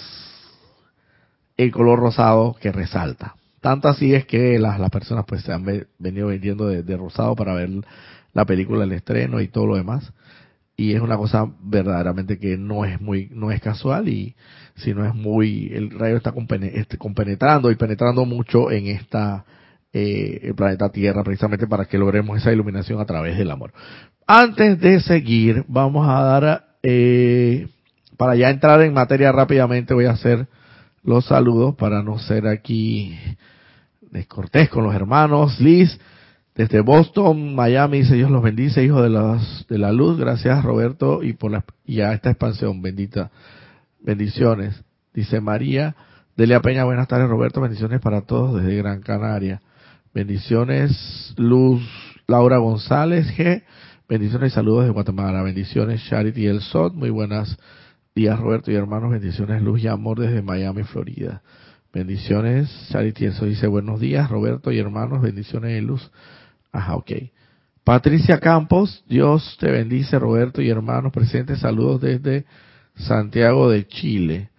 el 1.58 1.72
color 1.72 2.00
rosado 2.00 2.56
que 2.60 2.72
resalta. 2.72 3.36
Tanto 3.62 3.90
así 3.90 4.14
es 4.14 4.26
que 4.26 4.60
las, 4.60 4.80
las 4.80 4.90
personas 4.90 5.26
pues 5.28 5.44
se 5.44 5.52
han 5.52 5.66
venido 5.98 6.28
vendiendo 6.28 6.68
de, 6.68 6.98
rosado 6.98 7.36
para 7.36 7.54
ver 7.54 7.70
la 8.34 8.46
película, 8.46 8.84
el 8.84 8.92
estreno 8.94 9.42
y 9.42 9.48
todo 9.48 9.68
lo 9.68 9.76
demás. 9.76 10.14
Y 10.80 10.96
es 10.96 11.02
una 11.02 11.18
cosa 11.18 11.46
verdaderamente 11.62 12.40
que 12.40 12.56
no 12.56 12.86
es 12.86 13.02
muy, 13.02 13.28
no 13.34 13.52
es 13.52 13.60
casual 13.60 14.08
y 14.08 14.34
sino 14.78 15.06
es 15.06 15.14
muy, 15.14 15.70
el 15.74 15.92
rayo 15.92 16.16
está 16.16 16.34
este, 16.72 16.98
compenetrando 16.98 17.70
y 17.70 17.76
penetrando 17.76 18.24
mucho 18.24 18.72
en 18.72 18.88
esta, 18.88 19.44
eh, 19.92 20.40
el 20.42 20.56
planeta 20.56 20.90
Tierra 20.90 21.22
precisamente 21.22 21.68
para 21.68 21.84
que 21.84 21.98
logremos 21.98 22.38
esa 22.38 22.54
iluminación 22.54 23.02
a 23.02 23.06
través 23.06 23.38
del 23.38 23.52
amor. 23.52 23.74
Antes 24.26 24.80
de 24.80 25.02
seguir, 25.02 25.66
vamos 25.68 26.08
a 26.08 26.22
dar, 26.22 26.68
eh, 26.82 27.68
para 28.16 28.38
ya 28.38 28.50
entrar 28.50 28.82
en 28.82 28.94
materia 28.94 29.34
rápidamente, 29.34 29.94
voy 29.94 30.06
a 30.06 30.12
hacer 30.12 30.48
los 31.04 31.26
saludos 31.26 31.76
para 31.76 32.04
no 32.04 32.20
ser 32.20 32.48
aquí 32.48 33.20
descortés 34.12 34.70
con 34.70 34.86
los 34.86 34.96
hermanos. 34.96 35.60
Liz, 35.60 36.00
desde 36.60 36.82
Boston, 36.82 37.56
Miami, 37.56 38.00
dice 38.00 38.16
Dios 38.16 38.30
los 38.30 38.44
bendice, 38.44 38.84
hijo 38.84 39.02
de, 39.02 39.10
de 39.70 39.78
la 39.78 39.94
luz. 39.94 40.20
Gracias, 40.20 40.62
Roberto, 40.62 41.24
y 41.24 41.32
por 41.32 41.52
la, 41.52 41.64
y 41.86 42.02
a 42.02 42.12
esta 42.12 42.32
expansión, 42.32 42.82
bendita. 42.82 43.32
Bendiciones. 44.02 44.84
Dice 45.14 45.40
María, 45.40 45.96
Delia 46.36 46.60
Peña, 46.60 46.84
buenas 46.84 47.08
tardes, 47.08 47.30
Roberto. 47.30 47.62
Bendiciones 47.62 48.02
para 48.02 48.24
todos 48.24 48.62
desde 48.62 48.76
Gran 48.76 49.00
Canaria. 49.00 49.62
Bendiciones, 50.14 51.34
Luz 51.38 51.82
Laura 52.28 52.58
González 52.58 53.28
G. 53.38 53.64
Bendiciones 54.10 54.52
y 54.52 54.56
saludos 54.56 54.84
de 54.84 54.90
Guatemala. 54.90 55.42
Bendiciones, 55.44 56.04
Charity 56.10 56.48
El 56.48 56.60
Sot. 56.60 56.94
Muy 56.94 57.10
buenas 57.10 57.58
días, 58.14 58.38
Roberto 58.38 58.70
y 58.70 58.76
hermanos. 58.76 59.12
Bendiciones, 59.12 59.62
luz 59.62 59.82
y 59.82 59.88
amor 59.88 60.20
desde 60.20 60.42
Miami, 60.42 60.84
Florida. 60.84 61.42
Bendiciones, 61.94 62.70
Charity 62.92 63.28
eso 63.28 63.46
dice 63.46 63.66
buenos 63.68 64.02
días, 64.02 64.30
Roberto 64.30 64.74
y 64.74 64.80
hermanos. 64.80 65.22
Bendiciones 65.22 65.72
de 65.72 65.82
luz. 65.82 66.12
Ajá, 66.72 66.96
ok. 66.96 67.12
Patricia 67.84 68.40
Campos, 68.40 69.04
Dios 69.08 69.58
te 69.60 69.72
bendice, 69.72 70.20
Roberto 70.20 70.62
y 70.62 70.70
hermanos 70.70 71.12
presentes. 71.12 71.60
Saludos 71.60 72.02
desde 72.02 72.46
Santiago 72.96 73.70
de 73.70 73.88
Chile. 73.88 74.50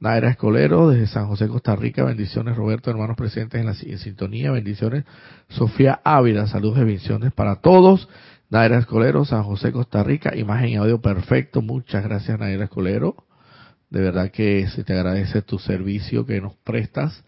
Naira 0.00 0.30
Escolero, 0.30 0.88
desde 0.88 1.08
San 1.08 1.26
José, 1.26 1.48
Costa 1.48 1.74
Rica. 1.74 2.04
Bendiciones, 2.04 2.56
Roberto, 2.56 2.90
hermanos 2.90 3.16
presentes 3.16 3.60
en 3.60 3.66
la 3.66 3.74
sintonía. 3.74 4.52
Bendiciones. 4.52 5.04
Sofía 5.48 6.00
Ávila, 6.04 6.46
saludos 6.46 6.78
y 6.78 6.84
bendiciones 6.84 7.32
para 7.32 7.56
todos. 7.56 8.08
Naira 8.48 8.78
Escolero, 8.78 9.24
San 9.24 9.42
José, 9.42 9.72
Costa 9.72 10.04
Rica, 10.04 10.36
imagen 10.36 10.68
y 10.68 10.76
audio 10.76 11.00
perfecto. 11.00 11.62
Muchas 11.62 12.04
gracias, 12.04 12.38
Naira 12.38 12.64
Escolero. 12.64 13.16
De 13.90 14.00
verdad 14.00 14.30
que 14.30 14.68
se 14.68 14.84
te 14.84 14.92
agradece 14.92 15.42
tu 15.42 15.58
servicio 15.58 16.24
que 16.26 16.40
nos 16.40 16.54
prestas, 16.56 17.24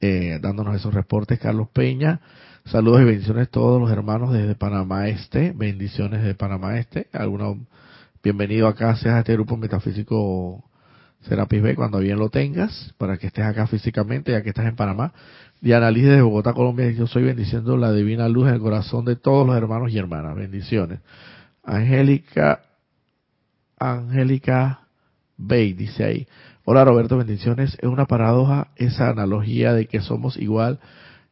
eh, 0.00 0.38
dándonos 0.40 0.76
esos 0.76 0.94
reportes. 0.94 1.40
Carlos 1.40 1.68
Peña, 1.72 2.20
saludos 2.70 3.00
y 3.00 3.04
bendiciones 3.04 3.48
a 3.48 3.50
todos 3.50 3.80
los 3.80 3.90
hermanos 3.90 4.32
desde 4.32 4.54
Panamá 4.54 5.08
Este. 5.08 5.52
Bendiciones 5.54 6.20
desde 6.20 6.34
Panamá 6.34 6.78
Este. 6.78 7.08
Alguno, 7.12 7.58
bienvenido 8.22 8.68
acá, 8.68 8.94
seas 8.96 9.14
a 9.14 9.18
este 9.20 9.32
grupo 9.32 9.56
metafísico 9.56 10.62
Serapis 11.22 11.62
B 11.62 11.74
cuando 11.74 11.98
bien 11.98 12.18
lo 12.18 12.28
tengas, 12.28 12.94
para 12.98 13.16
que 13.16 13.28
estés 13.28 13.46
acá 13.46 13.66
físicamente, 13.66 14.32
ya 14.32 14.42
que 14.42 14.50
estás 14.50 14.66
en 14.66 14.76
Panamá. 14.76 15.12
Diana 15.62 15.90
Liz 15.90 16.04
de 16.04 16.20
Bogotá, 16.20 16.52
Colombia, 16.52 16.90
yo 16.90 17.06
soy 17.06 17.24
bendiciendo 17.24 17.76
la 17.78 17.90
divina 17.90 18.28
luz 18.28 18.48
en 18.48 18.54
el 18.54 18.60
corazón 18.60 19.06
de 19.06 19.16
todos 19.16 19.46
los 19.46 19.56
hermanos 19.56 19.90
y 19.90 19.98
hermanas. 19.98 20.36
Bendiciones. 20.36 21.00
Angélica, 21.64 22.60
Angélica 23.78 24.80
Bay, 25.38 25.72
dice 25.72 26.04
ahí. 26.04 26.28
Hola 26.64 26.84
Roberto, 26.84 27.16
bendiciones. 27.16 27.78
Es 27.80 27.88
una 27.88 28.04
paradoja 28.04 28.68
esa 28.76 29.08
analogía 29.08 29.72
de 29.72 29.86
que 29.86 30.00
somos 30.00 30.36
igual 30.36 30.80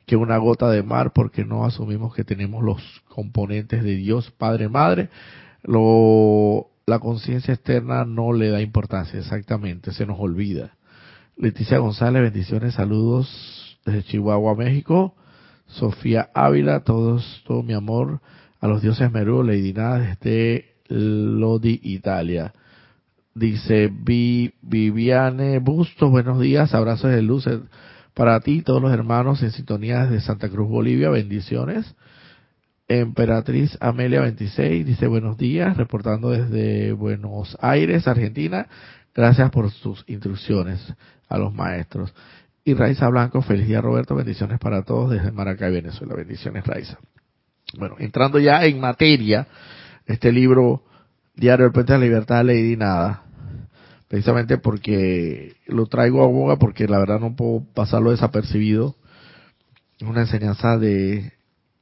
que 0.06 0.16
una 0.16 0.38
gota 0.38 0.70
de 0.70 0.82
mar 0.82 1.12
porque 1.12 1.44
no 1.44 1.64
asumimos 1.64 2.14
que 2.14 2.24
tenemos 2.24 2.62
los 2.62 2.80
componentes 3.08 3.82
de 3.82 3.96
Dios, 3.96 4.30
Padre, 4.30 4.68
Madre. 4.68 5.10
Lo, 5.62 6.68
la 6.86 7.00
conciencia 7.00 7.52
externa 7.52 8.04
no 8.04 8.32
le 8.32 8.48
da 8.50 8.60
importancia, 8.60 9.18
exactamente, 9.18 9.92
se 9.92 10.06
nos 10.06 10.18
olvida. 10.20 10.76
Leticia 11.36 11.78
González, 11.78 12.22
bendiciones, 12.22 12.74
saludos 12.74 13.78
desde 13.84 14.04
Chihuahua, 14.04 14.54
México. 14.54 15.14
Sofía 15.66 16.30
Ávila, 16.32 16.80
todos, 16.80 17.42
todo 17.44 17.64
mi 17.64 17.74
amor 17.74 18.20
a 18.60 18.68
los 18.68 18.82
dioses 18.82 19.10
Merú, 19.10 19.42
Lady 19.42 19.72
Nada, 19.72 19.98
desde 19.98 20.76
Lodi, 20.88 21.80
Italia. 21.82 22.52
Dice 23.34 23.90
Viviane 23.92 25.58
Busto, 25.58 26.08
buenos 26.08 26.40
días, 26.40 26.72
abrazos 26.74 27.10
de 27.10 27.22
luz 27.22 27.46
para 28.16 28.40
ti, 28.40 28.62
todos 28.62 28.80
los 28.80 28.90
hermanos 28.94 29.42
en 29.42 29.50
sintonía 29.50 30.06
desde 30.06 30.22
Santa 30.22 30.48
Cruz, 30.48 30.70
Bolivia, 30.70 31.10
bendiciones. 31.10 31.94
Emperatriz 32.88 33.76
Amelia 33.78 34.22
26 34.22 34.86
dice 34.86 35.06
buenos 35.06 35.36
días, 35.36 35.76
reportando 35.76 36.30
desde 36.30 36.92
Buenos 36.92 37.58
Aires, 37.60 38.08
Argentina. 38.08 38.68
Gracias 39.14 39.50
por 39.50 39.70
sus 39.70 40.02
instrucciones 40.06 40.94
a 41.28 41.36
los 41.36 41.52
maestros 41.52 42.14
y 42.64 42.72
Raiza 42.72 43.06
Blanco. 43.10 43.42
Feliz 43.42 43.66
día 43.66 43.82
Roberto, 43.82 44.14
bendiciones 44.14 44.58
para 44.60 44.80
todos 44.80 45.10
desde 45.10 45.30
Maracay, 45.30 45.70
Venezuela. 45.70 46.14
Bendiciones 46.14 46.66
Raiza. 46.66 46.96
Bueno, 47.76 47.96
entrando 47.98 48.38
ya 48.38 48.64
en 48.64 48.80
materia, 48.80 49.46
este 50.06 50.32
libro, 50.32 50.84
Diario 51.34 51.66
del 51.66 51.72
Puente 51.74 51.92
de 51.92 51.98
la 51.98 52.04
Libertad, 52.06 52.46
Lady 52.46 52.78
Nada, 52.78 53.25
precisamente 54.08 54.58
porque 54.58 55.56
lo 55.66 55.86
traigo 55.86 56.22
a 56.22 56.28
boga, 56.28 56.56
porque 56.56 56.86
la 56.88 56.98
verdad 56.98 57.20
no 57.20 57.34
puedo 57.34 57.64
pasarlo 57.74 58.10
desapercibido. 58.10 58.96
Es 59.98 60.06
una 60.06 60.22
enseñanza 60.22 60.78
de 60.78 61.32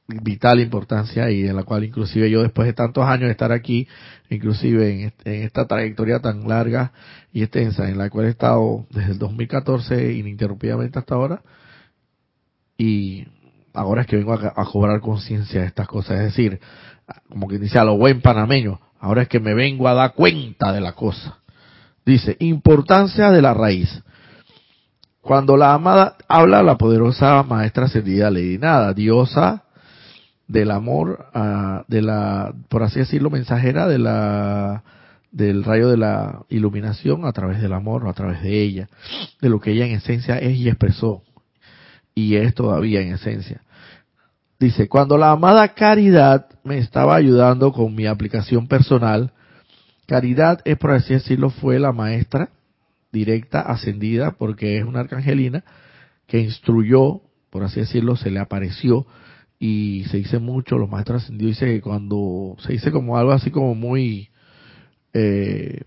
vital 0.07 0.59
importancia 0.59 1.31
y 1.31 1.47
en 1.47 1.55
la 1.55 1.63
cual 1.63 1.83
inclusive 1.83 2.29
yo 2.29 2.43
después 2.43 2.67
de 2.67 2.73
tantos 2.73 3.05
años 3.05 3.27
de 3.27 3.31
estar 3.31 3.51
aquí, 3.51 3.87
inclusive 4.29 5.13
en, 5.25 5.43
esta 5.43 5.65
trayectoria 5.65 6.19
tan 6.19 6.47
larga 6.47 6.91
y 7.33 7.41
extensa 7.41 7.89
en 7.89 7.97
la 7.97 8.09
cual 8.09 8.27
he 8.27 8.29
estado 8.29 8.85
desde 8.91 9.13
el 9.13 9.19
2014 9.19 10.13
ininterrumpidamente 10.13 10.99
hasta 10.99 11.15
ahora 11.15 11.41
y 12.77 13.27
ahora 13.73 14.01
es 14.01 14.07
que 14.07 14.17
vengo 14.17 14.33
a, 14.33 14.65
cobrar 14.65 14.99
conciencia 15.01 15.61
de 15.61 15.67
estas 15.67 15.87
cosas, 15.87 16.19
es 16.19 16.25
decir, 16.25 16.59
como 17.29 17.47
que 17.47 17.57
dice 17.57 17.79
a 17.79 17.83
lo 17.83 17.97
buen 17.97 18.21
panameño, 18.21 18.79
ahora 18.99 19.23
es 19.23 19.27
que 19.27 19.39
me 19.39 19.53
vengo 19.53 19.87
a 19.87 19.93
dar 19.93 20.13
cuenta 20.13 20.71
de 20.71 20.81
la 20.81 20.93
cosa. 20.93 21.39
Dice, 22.05 22.37
importancia 22.39 23.31
de 23.31 23.41
la 23.41 23.53
raíz. 23.53 24.03
Cuando 25.21 25.57
la 25.57 25.73
amada 25.73 26.15
habla 26.27 26.61
la 26.61 26.77
poderosa 26.77 27.41
maestra 27.43 27.85
ascendida 27.85 28.29
Lady 28.29 28.59
Nada, 28.59 28.93
diosa 28.93 29.63
del 30.47 30.69
amor, 30.69 31.25
de 31.87 32.01
la, 32.03 32.53
por 32.69 32.83
así 32.83 32.99
decirlo, 32.99 33.31
mensajera 33.31 33.87
de 33.87 33.97
la, 33.97 34.83
del 35.31 35.63
rayo 35.63 35.89
de 35.89 35.97
la 35.97 36.43
iluminación 36.49 37.25
a 37.25 37.31
través 37.31 37.59
del 37.59 37.73
amor, 37.73 38.07
a 38.07 38.13
través 38.13 38.43
de 38.43 38.61
ella, 38.61 38.87
de 39.41 39.49
lo 39.49 39.59
que 39.59 39.71
ella 39.71 39.87
en 39.87 39.93
esencia 39.93 40.37
es 40.37 40.55
y 40.55 40.69
expresó, 40.69 41.23
y 42.13 42.35
es 42.35 42.53
todavía 42.53 43.01
en 43.01 43.13
esencia. 43.13 43.61
Dice, 44.59 44.87
cuando 44.87 45.17
la 45.17 45.31
amada 45.31 45.67
Caridad 45.73 46.45
me 46.63 46.77
estaba 46.77 47.15
ayudando 47.15 47.73
con 47.73 47.95
mi 47.95 48.05
aplicación 48.05 48.67
personal, 48.67 49.31
Caridad 50.05 50.61
es, 50.65 50.77
por 50.77 50.91
así 50.91 51.13
decirlo, 51.13 51.49
fue 51.49 51.79
la 51.79 51.91
maestra 51.91 52.49
directa, 53.11 53.61
ascendida, 53.61 54.31
porque 54.31 54.77
es 54.77 54.83
una 54.83 54.99
arcangelina, 54.99 55.63
que 56.27 56.39
instruyó, 56.39 57.21
por 57.49 57.63
así 57.63 57.79
decirlo, 57.79 58.15
se 58.15 58.29
le 58.29 58.39
apareció, 58.39 59.07
y 59.57 60.03
se 60.11 60.17
dice 60.17 60.39
mucho, 60.39 60.77
los 60.77 60.89
maestros 60.89 61.23
ascendidos 61.23 61.55
dice 61.55 61.65
que 61.65 61.81
cuando 61.81 62.55
se 62.59 62.73
dice 62.73 62.91
como 62.91 63.17
algo 63.17 63.31
así 63.31 63.51
como 63.51 63.73
muy, 63.73 64.29
eh, 65.13 65.83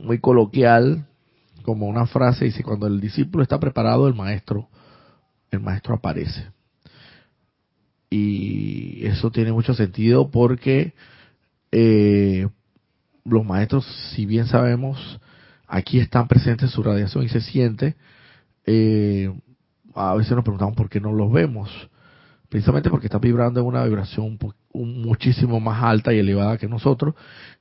muy 0.00 0.18
coloquial, 0.20 1.06
como 1.62 1.86
una 1.86 2.06
frase, 2.06 2.46
dice 2.46 2.62
cuando 2.62 2.86
el 2.86 3.00
discípulo 3.00 3.42
está 3.42 3.60
preparado, 3.60 4.08
el 4.08 4.14
maestro, 4.14 4.68
el 5.50 5.60
maestro 5.60 5.94
aparece. 5.94 6.46
Y 8.10 9.06
eso 9.06 9.30
tiene 9.30 9.52
mucho 9.52 9.74
sentido 9.74 10.30
porque 10.30 10.94
eh, 11.72 12.48
los 13.24 13.44
maestros, 13.44 13.86
si 14.14 14.26
bien 14.26 14.46
sabemos, 14.46 15.20
aquí 15.66 15.98
están 15.98 16.28
presentes 16.28 16.70
su 16.70 16.82
radiación 16.82 17.24
y 17.24 17.28
se 17.28 17.40
siente. 17.40 17.96
Eh, 18.66 19.32
a 19.94 20.14
veces 20.14 20.32
nos 20.32 20.44
preguntamos 20.44 20.76
por 20.76 20.88
qué 20.88 21.00
no 21.00 21.12
los 21.12 21.32
vemos. 21.32 21.70
Precisamente 22.48 22.90
porque 22.90 23.06
están 23.06 23.20
vibrando 23.20 23.60
en 23.60 23.66
una 23.66 23.84
vibración 23.84 24.38
muchísimo 24.72 25.58
más 25.58 25.82
alta 25.82 26.12
y 26.12 26.18
elevada 26.18 26.58
que 26.58 26.68
nosotros. 26.68 27.14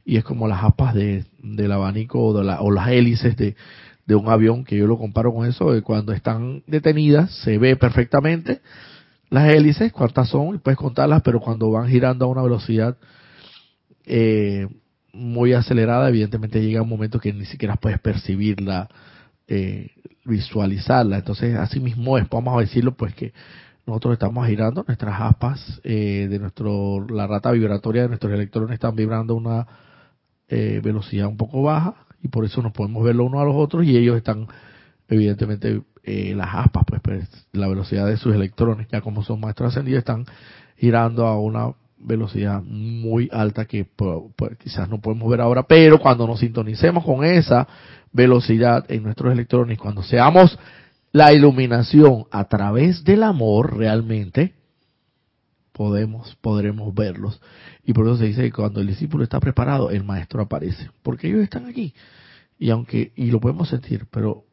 Y 0.05 0.17
es 0.17 0.23
como 0.23 0.47
las 0.47 0.63
aspas 0.63 0.93
de, 0.93 1.25
del 1.41 1.71
abanico 1.71 2.21
o, 2.21 2.37
de 2.37 2.43
la, 2.43 2.61
o 2.61 2.69
las 2.69 2.89
hélices 2.89 3.35
de, 3.37 3.55
de 4.05 4.15
un 4.15 4.29
avión, 4.29 4.65
que 4.65 4.77
yo 4.77 4.85
lo 4.85 4.97
comparo 4.97 5.33
con 5.33 5.47
eso, 5.47 5.71
cuando 5.83 6.11
están 6.11 6.63
detenidas 6.67 7.31
se 7.43 7.57
ve 7.57 7.75
perfectamente 7.75 8.61
las 9.33 9.49
hélices, 9.49 9.91
cuántas 9.91 10.29
son, 10.29 10.53
y 10.53 10.57
puedes 10.59 10.77
contarlas, 10.77 11.23
pero 11.23 11.39
cuando 11.39 11.71
van 11.71 11.89
girando 11.89 12.25
a 12.25 12.27
una 12.27 12.43
velocidad 12.43 12.97
eh, 14.05 14.67
muy 15.13 15.53
acelerada, 15.53 16.09
evidentemente 16.09 16.61
llega 16.61 16.81
un 16.81 16.89
momento 16.89 17.19
que 17.19 17.31
ni 17.33 17.45
siquiera 17.45 17.75
puedes 17.75 17.99
percibirla, 17.99 18.89
eh, 19.47 19.91
visualizarla. 20.25 21.17
Entonces, 21.19 21.55
así 21.55 21.79
mismo 21.79 22.17
es, 22.17 22.27
vamos 22.29 22.57
a 22.57 22.61
decirlo, 22.61 22.95
pues 22.95 23.13
que 23.13 23.33
nosotros 23.85 24.13
estamos 24.13 24.47
girando 24.47 24.83
nuestras 24.87 25.19
aspas 25.19 25.81
eh, 25.83 26.27
de 26.29 26.39
nuestro, 26.39 27.05
la 27.09 27.27
rata 27.27 27.51
vibratoria 27.51 28.03
de 28.03 28.07
nuestros 28.07 28.33
electrones 28.33 28.75
están 28.75 28.95
vibrando 28.95 29.33
a 29.33 29.37
una 29.37 29.67
eh, 30.47 30.81
velocidad 30.83 31.27
un 31.27 31.37
poco 31.37 31.61
baja 31.63 31.95
y 32.21 32.29
por 32.29 32.45
eso 32.45 32.61
nos 32.61 32.71
podemos 32.71 33.03
ver 33.03 33.15
los 33.15 33.27
unos 33.27 33.41
a 33.41 33.45
los 33.45 33.55
otros 33.55 33.85
y 33.85 33.97
ellos 33.97 34.15
están, 34.17 34.47
evidentemente, 35.09 35.81
eh, 36.03 36.33
las 36.35 36.53
aspas, 36.53 36.83
pues, 36.87 37.01
pues, 37.01 37.47
la 37.51 37.67
velocidad 37.67 38.07
de 38.07 38.17
sus 38.17 38.33
electrones, 38.33 38.87
ya 38.89 39.01
como 39.01 39.23
son 39.23 39.39
más 39.41 39.55
trascendidos, 39.55 39.99
están 39.99 40.25
girando 40.77 41.27
a 41.27 41.39
una 41.39 41.73
velocidad 42.03 42.61
muy 42.63 43.29
alta 43.31 43.65
que 43.65 43.87
quizás 44.61 44.89
no 44.89 44.99
podemos 44.99 45.29
ver 45.29 45.41
ahora, 45.41 45.63
pero 45.63 45.99
cuando 45.99 46.27
nos 46.27 46.39
sintonicemos 46.39 47.03
con 47.03 47.23
esa 47.23 47.67
velocidad 48.11 48.85
en 48.89 49.03
nuestros 49.03 49.33
electrones, 49.33 49.79
cuando 49.79 50.03
seamos 50.03 50.57
la 51.11 51.33
iluminación 51.33 52.25
a 52.31 52.45
través 52.45 53.03
del 53.03 53.23
amor 53.23 53.77
realmente, 53.77 54.53
podemos, 55.71 56.35
podremos 56.41 56.93
verlos. 56.93 57.41
Y 57.83 57.93
por 57.93 58.05
eso 58.05 58.17
se 58.17 58.25
dice 58.25 58.43
que 58.43 58.51
cuando 58.51 58.81
el 58.81 58.87
discípulo 58.87 59.23
está 59.23 59.39
preparado, 59.39 59.89
el 59.91 60.03
maestro 60.03 60.41
aparece, 60.41 60.89
porque 61.01 61.27
ellos 61.27 61.41
están 61.41 61.65
aquí. 61.65 61.93
Y 62.57 62.69
aunque, 62.69 63.11
y 63.15 63.31
lo 63.31 63.39
podemos 63.39 63.69
sentir, 63.69 64.05
pero 64.09 64.45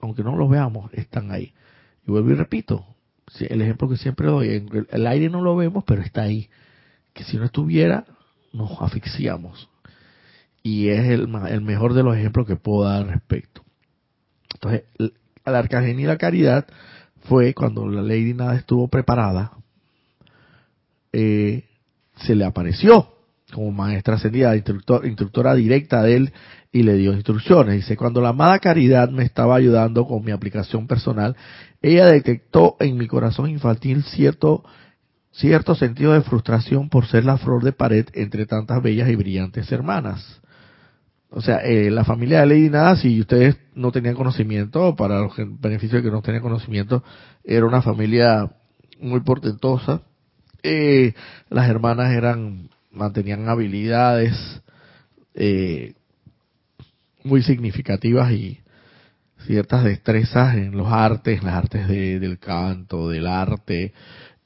aunque 0.00 0.22
no 0.22 0.36
los 0.36 0.48
veamos, 0.48 0.92
están 0.92 1.30
ahí. 1.30 1.52
Y 2.06 2.10
vuelvo 2.10 2.30
y 2.30 2.34
repito, 2.34 2.84
el 3.40 3.60
ejemplo 3.60 3.88
que 3.88 3.96
siempre 3.96 4.28
doy, 4.28 4.66
el 4.90 5.06
aire 5.06 5.28
no 5.28 5.42
lo 5.42 5.56
vemos, 5.56 5.84
pero 5.84 6.02
está 6.02 6.22
ahí 6.22 6.48
que 7.18 7.24
si 7.24 7.36
no 7.36 7.46
estuviera, 7.46 8.04
nos 8.52 8.80
asfixiamos. 8.80 9.68
Y 10.62 10.90
es 10.90 11.08
el, 11.08 11.28
el 11.48 11.60
mejor 11.62 11.94
de 11.94 12.04
los 12.04 12.16
ejemplos 12.16 12.46
que 12.46 12.54
puedo 12.54 12.84
dar 12.84 13.02
al 13.02 13.08
respecto. 13.08 13.64
Entonces, 14.54 14.84
la 15.44 15.58
Arcangelina 15.58 16.02
y 16.02 16.04
la 16.04 16.16
Caridad 16.16 16.66
fue 17.22 17.54
cuando 17.54 17.88
la 17.88 18.02
Lady 18.02 18.34
Nada 18.34 18.54
estuvo 18.54 18.86
preparada, 18.86 19.50
eh, 21.12 21.64
se 22.18 22.36
le 22.36 22.44
apareció 22.44 23.08
como 23.52 23.72
maestra 23.72 24.14
ascendida, 24.14 24.54
instructor, 24.54 25.04
instructora 25.04 25.56
directa 25.56 26.02
de 26.02 26.14
él 26.14 26.32
y 26.70 26.84
le 26.84 26.94
dio 26.94 27.14
instrucciones. 27.14 27.74
Dice, 27.74 27.96
cuando 27.96 28.20
la 28.20 28.28
amada 28.28 28.60
Caridad 28.60 29.10
me 29.10 29.24
estaba 29.24 29.56
ayudando 29.56 30.06
con 30.06 30.24
mi 30.24 30.30
aplicación 30.30 30.86
personal, 30.86 31.34
ella 31.82 32.06
detectó 32.06 32.76
en 32.78 32.96
mi 32.96 33.08
corazón 33.08 33.50
infantil 33.50 34.04
cierto 34.04 34.62
cierto 35.38 35.74
sentido 35.74 36.12
de 36.12 36.22
frustración 36.22 36.88
por 36.88 37.06
ser 37.06 37.24
la 37.24 37.38
flor 37.38 37.62
de 37.62 37.72
pared 37.72 38.06
entre 38.14 38.46
tantas 38.46 38.82
bellas 38.82 39.08
y 39.08 39.14
brillantes 39.14 39.70
hermanas. 39.70 40.40
O 41.30 41.40
sea, 41.40 41.58
eh, 41.58 41.90
la 41.90 42.04
familia 42.04 42.40
de 42.40 42.46
Lady 42.46 42.70
Nada, 42.70 42.96
si 42.96 43.20
ustedes 43.20 43.56
no 43.74 43.92
tenían 43.92 44.14
conocimiento, 44.14 44.96
para 44.96 45.20
los 45.20 45.34
beneficios 45.60 46.02
de 46.02 46.08
que 46.08 46.14
no 46.14 46.22
tenían 46.22 46.42
conocimiento, 46.42 47.04
era 47.44 47.66
una 47.66 47.82
familia 47.82 48.50
muy 49.00 49.20
portentosa. 49.20 50.02
Eh, 50.62 51.14
las 51.50 51.68
hermanas 51.68 52.12
eran, 52.12 52.70
mantenían 52.90 53.48
habilidades 53.48 54.34
eh, 55.34 55.94
muy 57.22 57.42
significativas 57.42 58.32
y 58.32 58.58
ciertas 59.46 59.84
destrezas 59.84 60.56
en 60.56 60.76
los 60.76 60.88
artes, 60.90 61.42
las 61.44 61.54
artes 61.54 61.86
del 61.88 62.38
canto, 62.38 63.08
del 63.08 63.26
arte, 63.26 63.92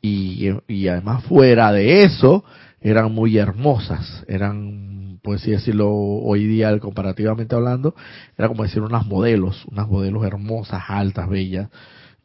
y, 0.03 0.89
además 0.89 1.23
fuera 1.25 1.73
de 1.73 2.03
eso 2.03 2.45
eran 2.81 3.13
muy 3.13 3.39
hermosas, 3.39 4.25
eran, 4.27 5.21
por 5.23 5.37
así 5.37 5.53
decirlo, 5.53 5.89
hoy 5.93 6.45
día 6.47 6.77
comparativamente 6.81 7.55
hablando, 7.55 7.95
era 8.37 8.49
como 8.49 8.65
decir 8.65 8.83
unas 8.83 9.07
modelos, 9.07 9.65
unas 9.67 9.87
modelos 9.87 10.25
hermosas, 10.25 10.83
altas, 10.89 11.29
bellas, 11.29 11.69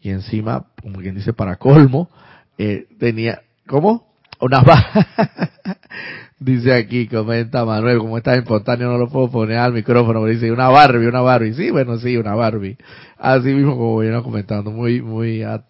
y 0.01 0.09
encima, 0.09 0.65
como 0.81 0.99
quien 0.99 1.13
dice, 1.13 1.33
para 1.33 1.57
colmo, 1.57 2.09
eh, 2.57 2.87
tenía, 2.97 3.43
¿cómo? 3.67 4.07
Unas 4.39 4.63
dice 6.39 6.73
aquí, 6.73 7.07
comenta 7.07 7.63
Manuel, 7.65 7.99
como 7.99 8.17
está 8.17 8.33
espontáneo 8.33 8.89
no 8.89 8.97
lo 8.97 9.09
puedo 9.09 9.29
poner 9.29 9.57
al 9.57 9.73
micrófono, 9.73 10.21
pero 10.21 10.33
dice 10.33 10.51
una 10.51 10.69
Barbie, 10.69 11.05
una 11.05 11.21
Barbie, 11.21 11.53
sí, 11.53 11.69
bueno, 11.69 11.99
sí, 11.99 12.17
una 12.17 12.33
Barbie, 12.33 12.77
así 13.19 13.49
mismo 13.49 13.77
como 13.77 13.99
viene 13.99 14.23
comentando, 14.23 14.71
muy, 14.71 15.03
muy 15.03 15.43
a 15.43 15.61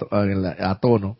tono. 0.79 1.17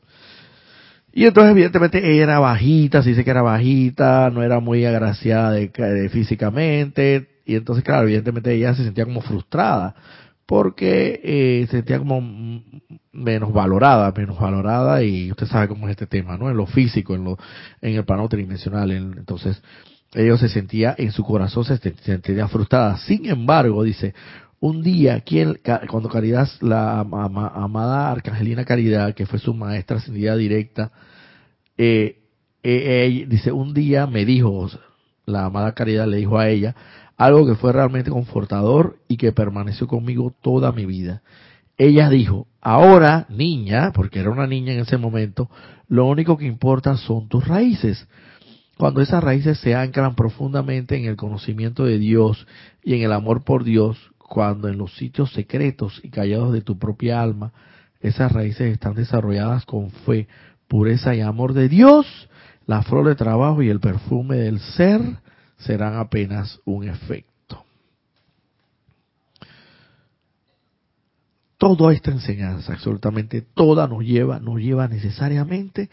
Y 1.18 1.26
entonces, 1.26 1.50
evidentemente, 1.50 1.98
ella 1.98 2.22
era 2.22 2.40
bajita, 2.40 3.02
se 3.02 3.10
dice 3.10 3.24
que 3.24 3.32
era 3.32 3.42
bajita, 3.42 4.30
no 4.30 4.44
era 4.44 4.60
muy 4.60 4.86
agraciada 4.86 5.50
de, 5.50 6.10
físicamente. 6.12 7.40
Y 7.44 7.56
entonces, 7.56 7.84
claro, 7.84 8.04
evidentemente 8.04 8.54
ella 8.54 8.76
se 8.76 8.84
sentía 8.84 9.04
como 9.04 9.22
frustrada, 9.22 9.96
porque 10.46 11.20
eh, 11.24 11.66
se 11.72 11.78
sentía 11.78 11.98
como 11.98 12.22
menos 13.12 13.52
valorada, 13.52 14.14
menos 14.16 14.40
valorada, 14.40 15.02
y 15.02 15.32
usted 15.32 15.48
sabe 15.48 15.68
cómo 15.68 15.88
es 15.88 15.94
este 15.94 16.06
tema, 16.06 16.38
¿no? 16.38 16.52
En 16.52 16.58
lo 16.58 16.68
físico, 16.68 17.16
en, 17.16 17.24
lo, 17.24 17.40
en 17.82 17.96
el 17.96 18.06
plano 18.06 18.30
tridimensional. 18.30 18.92
entonces, 18.92 19.60
ella 20.14 20.38
se 20.38 20.50
sentía, 20.50 20.94
en 21.00 21.12
su 21.12 21.24
corazón 21.24 21.66
se 21.66 21.78
sentía 21.80 22.48
frustrada. 22.48 22.96
Sin 23.00 23.26
embargo, 23.26 23.82
dice, 23.82 24.14
un 24.60 24.82
día, 24.82 25.22
quien, 25.22 25.60
cuando 25.90 26.10
Caridad, 26.10 26.48
la 26.62 27.00
amada 27.00 28.12
Arcangelina 28.12 28.66
Caridad, 28.66 29.14
que 29.14 29.26
fue 29.26 29.40
su 29.40 29.54
maestra 29.54 29.98
ascendida 29.98 30.36
directa, 30.36 30.92
eh, 31.78 32.22
eh, 32.64 33.26
dice, 33.28 33.52
un 33.52 33.74
día 33.74 34.08
me 34.08 34.26
dijo, 34.26 34.68
la 35.26 35.46
amada 35.46 35.74
Caridad 35.74 36.08
le 36.08 36.18
dijo 36.18 36.40
a 36.40 36.50
ella, 36.50 36.76
algo 37.18 37.46
que 37.46 37.56
fue 37.56 37.72
realmente 37.72 38.12
confortador 38.12 38.98
y 39.08 39.18
que 39.18 39.32
permaneció 39.32 39.88
conmigo 39.88 40.34
toda 40.42 40.72
mi 40.72 40.86
vida. 40.86 41.22
Ella 41.78 42.10
dijo, 42.10 42.48
ahora, 42.60 43.28
niña, 43.30 43.92
porque 43.94 44.20
era 44.20 44.32
una 44.32 44.48
niña 44.48 44.74
en 44.74 44.80
ese 44.80 44.98
momento, 44.98 45.50
lo 45.88 46.06
único 46.06 46.38
que 46.38 46.46
importa 46.46 46.98
son 46.98 47.28
tus 47.28 47.48
raíces. 47.48 48.08
Cuando 48.78 49.02
esas 49.02 49.24
raíces 49.24 49.60
se 49.60 49.76
anclan 49.76 50.16
profundamente 50.16 50.98
en 50.98 51.06
el 51.06 51.16
conocimiento 51.16 51.86
de 51.86 51.98
Dios 51.98 52.48
y 52.84 52.96
en 52.96 53.04
el 53.04 53.12
amor 53.12 53.44
por 53.44 53.64
Dios, 53.64 53.98
cuando 54.28 54.68
en 54.68 54.78
los 54.78 54.96
sitios 54.96 55.32
secretos 55.32 56.00
y 56.04 56.10
callados 56.10 56.54
de 56.54 56.62
tu 56.62 56.78
propia 56.78 57.22
alma 57.22 57.54
esas 58.00 58.32
raíces 58.32 58.74
están 58.74 58.94
desarrolladas 58.94 59.66
con 59.66 59.90
fe, 59.90 60.28
pureza 60.68 61.16
y 61.16 61.22
amor 61.22 61.54
de 61.54 61.70
Dios, 61.70 62.30
la 62.66 62.84
flor 62.84 63.08
de 63.08 63.16
trabajo 63.16 63.64
y 63.64 63.70
el 63.70 63.80
perfume 63.80 64.36
del 64.38 64.60
ser 64.60 65.02
serán 65.58 65.96
apenas 65.96 66.60
un 66.66 66.88
efecto. 66.88 67.64
Toda 71.58 71.92
esta 71.92 72.12
enseñanza, 72.12 72.74
absolutamente 72.74 73.42
toda, 73.42 73.88
nos 73.88 74.04
lleva, 74.04 74.40
nos 74.40 74.60
lleva 74.60 74.88
necesariamente 74.88 75.90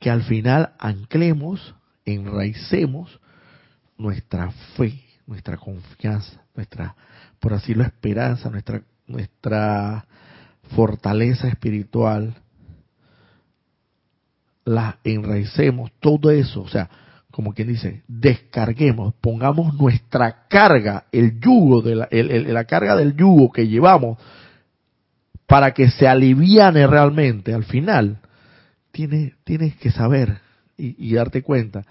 que 0.00 0.10
al 0.10 0.22
final 0.22 0.72
anclemos, 0.78 1.74
enraicemos 2.04 3.20
nuestra 3.96 4.50
fe, 4.76 5.00
nuestra 5.26 5.56
confianza, 5.56 6.42
nuestra 6.56 6.96
por 7.40 7.52
así 7.52 7.68
decirlo, 7.68 7.84
esperanza, 7.84 8.50
nuestra, 8.50 8.82
nuestra 9.06 10.04
fortaleza 10.74 11.48
espiritual, 11.48 12.34
la 14.64 14.98
enraicemos, 15.04 15.90
todo 16.00 16.30
eso, 16.30 16.62
o 16.62 16.68
sea, 16.68 16.90
como 17.30 17.54
quien 17.54 17.68
dice, 17.68 18.02
descarguemos, 18.08 19.14
pongamos 19.20 19.74
nuestra 19.74 20.46
carga, 20.48 21.06
el 21.12 21.40
yugo, 21.40 21.82
de 21.82 21.94
la, 21.94 22.08
la 22.10 22.64
carga 22.64 22.96
del 22.96 23.16
yugo 23.16 23.50
que 23.52 23.68
llevamos 23.68 24.18
para 25.46 25.72
que 25.72 25.88
se 25.90 26.06
aliviane 26.06 26.86
realmente 26.86 27.54
al 27.54 27.64
final, 27.64 28.20
tienes, 28.90 29.32
tienes 29.44 29.76
que 29.76 29.90
saber 29.90 30.38
y, 30.76 31.08
y 31.08 31.14
darte 31.14 31.42
cuenta 31.42 31.84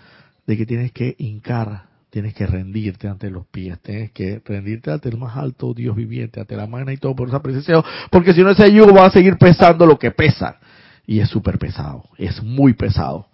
de 0.45 0.57
que 0.57 0.65
tienes 0.65 0.91
que 0.91 1.15
hincar 1.17 1.85
tienes 2.09 2.33
que 2.33 2.47
rendirte 2.47 3.07
ante 3.07 3.29
los 3.29 3.45
pies, 3.47 3.79
tienes 3.81 4.11
que 4.11 4.41
rendirte 4.45 4.91
ante 4.91 5.09
el 5.09 5.17
más 5.17 5.35
alto 5.37 5.73
Dios 5.73 5.95
viviente, 5.95 6.39
ante 6.39 6.55
la 6.55 6.67
mano 6.67 6.91
y 6.91 6.97
todo 6.97 7.15
por 7.15 7.27
esa 7.27 7.41
presencia, 7.41 7.83
porque 8.09 8.33
si 8.33 8.41
no 8.41 8.51
ese 8.51 8.71
yugo 8.71 8.93
va 8.93 9.05
a 9.05 9.11
seguir 9.11 9.37
pesando 9.37 9.85
lo 9.85 9.99
que 9.99 10.11
pesa, 10.11 10.57
y 11.05 11.19
es 11.19 11.29
súper 11.29 11.57
pesado, 11.57 12.03
es 12.17 12.43
muy 12.43 12.73
pesado 12.73 13.27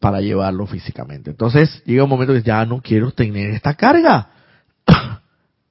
para 0.00 0.20
llevarlo 0.20 0.66
físicamente. 0.66 1.30
Entonces 1.30 1.82
llega 1.84 2.04
un 2.04 2.10
momento 2.10 2.32
que 2.32 2.42
ya 2.42 2.64
no 2.64 2.80
quiero 2.80 3.12
tener 3.12 3.50
esta 3.50 3.74
carga. 3.74 4.30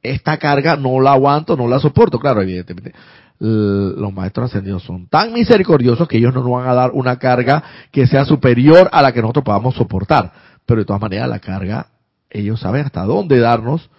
esta 0.03 0.37
carga 0.37 0.75
no 0.75 1.01
la 1.01 1.13
aguanto, 1.13 1.57
no 1.57 1.67
la 1.67 1.79
soporto. 1.79 2.19
Claro, 2.19 2.43
evidentemente, 2.43 2.93
los 3.39 4.13
maestros 4.13 4.51
ascendidos 4.51 4.83
son 4.83 5.07
tan 5.07 5.33
misericordiosos 5.33 6.07
que 6.07 6.17
ellos 6.17 6.33
no 6.33 6.43
nos 6.43 6.51
van 6.51 6.67
a 6.67 6.73
dar 6.75 6.91
una 6.91 7.17
carga 7.17 7.63
que 7.91 8.05
sea 8.05 8.23
superior 8.23 8.87
a 8.91 9.01
la 9.01 9.11
que 9.11 9.21
nosotros 9.21 9.45
podamos 9.45 9.75
soportar. 9.75 10.31
Pero 10.65 10.81
de 10.81 10.85
todas 10.85 11.01
maneras, 11.01 11.27
la 11.27 11.39
carga, 11.39 11.87
ellos 12.29 12.59
saben 12.59 12.85
hasta 12.85 13.03
dónde 13.03 13.39
darnos, 13.39 13.89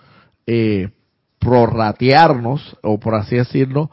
eh, 0.46 0.90
prorratearnos, 1.38 2.76
o 2.82 3.00
por 3.00 3.14
así 3.14 3.36
decirlo, 3.36 3.90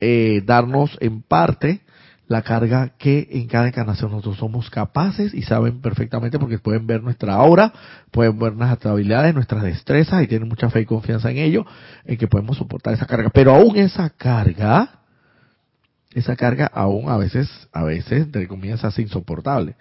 eh, 0.00 0.42
darnos 0.44 0.96
en 1.00 1.22
parte 1.22 1.82
la 2.28 2.42
carga 2.42 2.94
que 2.98 3.28
en 3.30 3.46
cada 3.46 3.68
encarnación 3.68 4.10
nosotros 4.10 4.38
somos 4.38 4.68
capaces 4.68 5.32
y 5.32 5.42
saben 5.42 5.80
perfectamente 5.80 6.38
porque 6.38 6.58
pueden 6.58 6.86
ver 6.86 7.02
nuestra 7.02 7.34
aura, 7.34 7.72
pueden 8.10 8.38
ver 8.38 8.54
nuestras 8.54 8.92
habilidades, 8.92 9.34
nuestras 9.34 9.62
destrezas 9.62 10.22
y 10.22 10.26
tienen 10.26 10.48
mucha 10.48 10.68
fe 10.68 10.80
y 10.80 10.86
confianza 10.86 11.30
en 11.30 11.38
ello, 11.38 11.64
en 12.04 12.16
que 12.16 12.26
podemos 12.26 12.56
soportar 12.56 12.94
esa 12.94 13.06
carga. 13.06 13.30
Pero 13.30 13.54
aún 13.54 13.76
esa 13.76 14.10
carga, 14.10 15.02
esa 16.14 16.34
carga 16.34 16.66
aún 16.66 17.08
a 17.08 17.16
veces, 17.16 17.48
a 17.72 17.84
veces, 17.84 18.24
entre 18.24 18.48
comillas, 18.48 18.84
hace 18.84 19.02
insoportable 19.02 19.76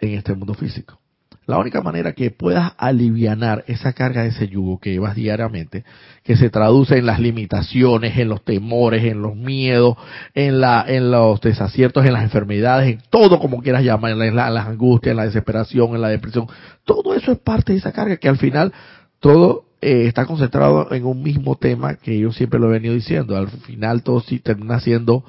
en 0.00 0.14
este 0.14 0.32
mundo 0.34 0.54
físico. 0.54 1.00
La 1.46 1.58
única 1.58 1.80
manera 1.80 2.12
que 2.12 2.32
puedas 2.32 2.72
aliviar 2.76 3.64
esa 3.68 3.92
carga 3.92 4.22
de 4.22 4.30
ese 4.30 4.48
yugo 4.48 4.80
que 4.80 4.90
llevas 4.90 5.14
diariamente, 5.14 5.84
que 6.24 6.36
se 6.36 6.50
traduce 6.50 6.98
en 6.98 7.06
las 7.06 7.20
limitaciones, 7.20 8.18
en 8.18 8.28
los 8.28 8.44
temores, 8.44 9.04
en 9.04 9.22
los 9.22 9.36
miedos, 9.36 9.96
en, 10.34 10.60
la, 10.60 10.84
en 10.88 11.12
los 11.12 11.40
desaciertos, 11.40 12.04
en 12.04 12.14
las 12.14 12.24
enfermedades, 12.24 12.92
en 12.92 13.02
todo 13.10 13.38
como 13.38 13.62
quieras 13.62 13.84
llamar, 13.84 14.10
en, 14.12 14.34
las 14.34 14.66
angustias, 14.66 15.12
en 15.12 15.18
la 15.18 15.24
desesperación, 15.24 15.94
en 15.94 16.00
la 16.00 16.08
depresión, 16.08 16.48
todo 16.84 17.14
eso 17.14 17.30
es 17.30 17.38
parte 17.38 17.72
de 17.72 17.78
esa 17.78 17.92
carga 17.92 18.16
que 18.16 18.28
al 18.28 18.38
final 18.38 18.72
todo 19.20 19.66
eh, 19.80 20.06
está 20.06 20.26
concentrado 20.26 20.92
en 20.92 21.04
un 21.04 21.22
mismo 21.22 21.56
tema 21.56 21.94
que 21.94 22.18
yo 22.18 22.32
siempre 22.32 22.58
lo 22.58 22.68
he 22.68 22.72
venido 22.72 22.94
diciendo. 22.94 23.36
Al 23.36 23.48
final 23.48 24.02
todo 24.02 24.20
sí 24.20 24.40
termina 24.40 24.80
siendo 24.80 25.24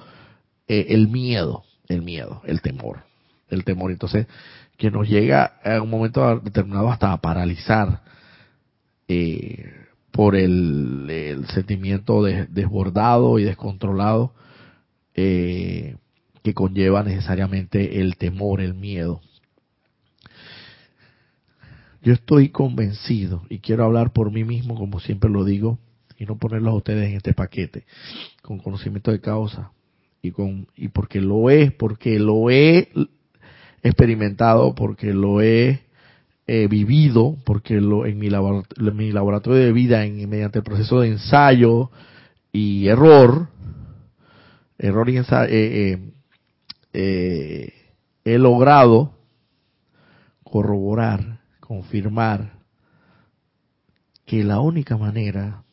eh, 0.68 0.88
el 0.90 1.10
miedo, 1.10 1.64
el 1.88 2.02
miedo, 2.02 2.42
el 2.46 2.62
temor, 2.62 3.04
el 3.50 3.64
temor. 3.64 3.92
Entonces, 3.92 4.26
que 4.78 4.92
nos 4.92 5.10
llega 5.10 5.60
en 5.64 5.82
un 5.82 5.90
momento 5.90 6.40
determinado 6.40 6.90
hasta 6.92 7.12
a 7.12 7.20
paralizar 7.20 8.02
eh, 9.08 9.74
por 10.12 10.36
el, 10.36 11.46
sentimiento 11.54 12.24
desbordado 12.24 13.40
y 13.40 13.44
descontrolado 13.44 14.34
eh, 15.16 15.96
que 16.44 16.54
conlleva 16.54 17.04
necesariamente 17.04 18.00
el 18.02 18.18
temor, 18.18 18.62
el 18.62 18.76
miedo. 18.76 19.22
Yo 22.04 22.14
estoy 22.14 22.50
convencido 22.50 23.44
y 23.50 23.60
quiero 23.60 23.84
hablar 23.84 24.14
por 24.14 24.32
mí 24.32 24.44
mismo, 24.44 24.76
como 24.76 25.00
siempre 25.00 25.30
lo 25.30 25.44
digo, 25.44 25.80
y 26.18 26.26
no 26.26 26.38
ponerlos 26.38 26.74
a 26.74 26.78
ustedes 26.78 27.10
en 27.10 27.18
este 27.18 27.34
paquete, 27.34 27.86
con 28.42 28.60
conocimiento 28.60 29.12
de 29.12 29.22
causa 29.22 29.72
y 30.22 30.32
con 30.32 30.68
y 30.76 30.88
porque 30.90 31.20
lo 31.20 31.50
es, 31.50 31.72
porque 31.74 32.20
lo 32.20 32.50
he 32.50 32.90
experimentado, 33.84 34.76
porque 34.76 35.14
lo 35.14 35.42
he 35.42 35.82
vivido, 36.70 37.36
porque 37.44 37.82
lo, 37.82 38.06
en, 38.06 38.18
mi 38.18 38.30
mi 38.30 39.12
laboratorio 39.12 39.60
de 39.60 39.74
vida, 39.74 40.06
en, 40.06 40.30
mediante 40.30 40.60
el 40.60 40.64
proceso 40.64 41.02
de 41.02 41.10
ensayo 41.10 41.92
y 42.52 42.88
error, 42.88 43.50
error 44.78 45.10
y 45.10 45.18
ensayo, 45.18 45.52
eh, 45.52 45.92
eh, 45.92 46.12
eh, 46.94 47.74
he 48.24 48.38
logrado 48.38 49.14
corroborar, 50.44 51.42
confirmar 51.60 52.54
que 54.26 54.44
la 54.44 54.60
única 54.60 54.98
manera 54.98 55.64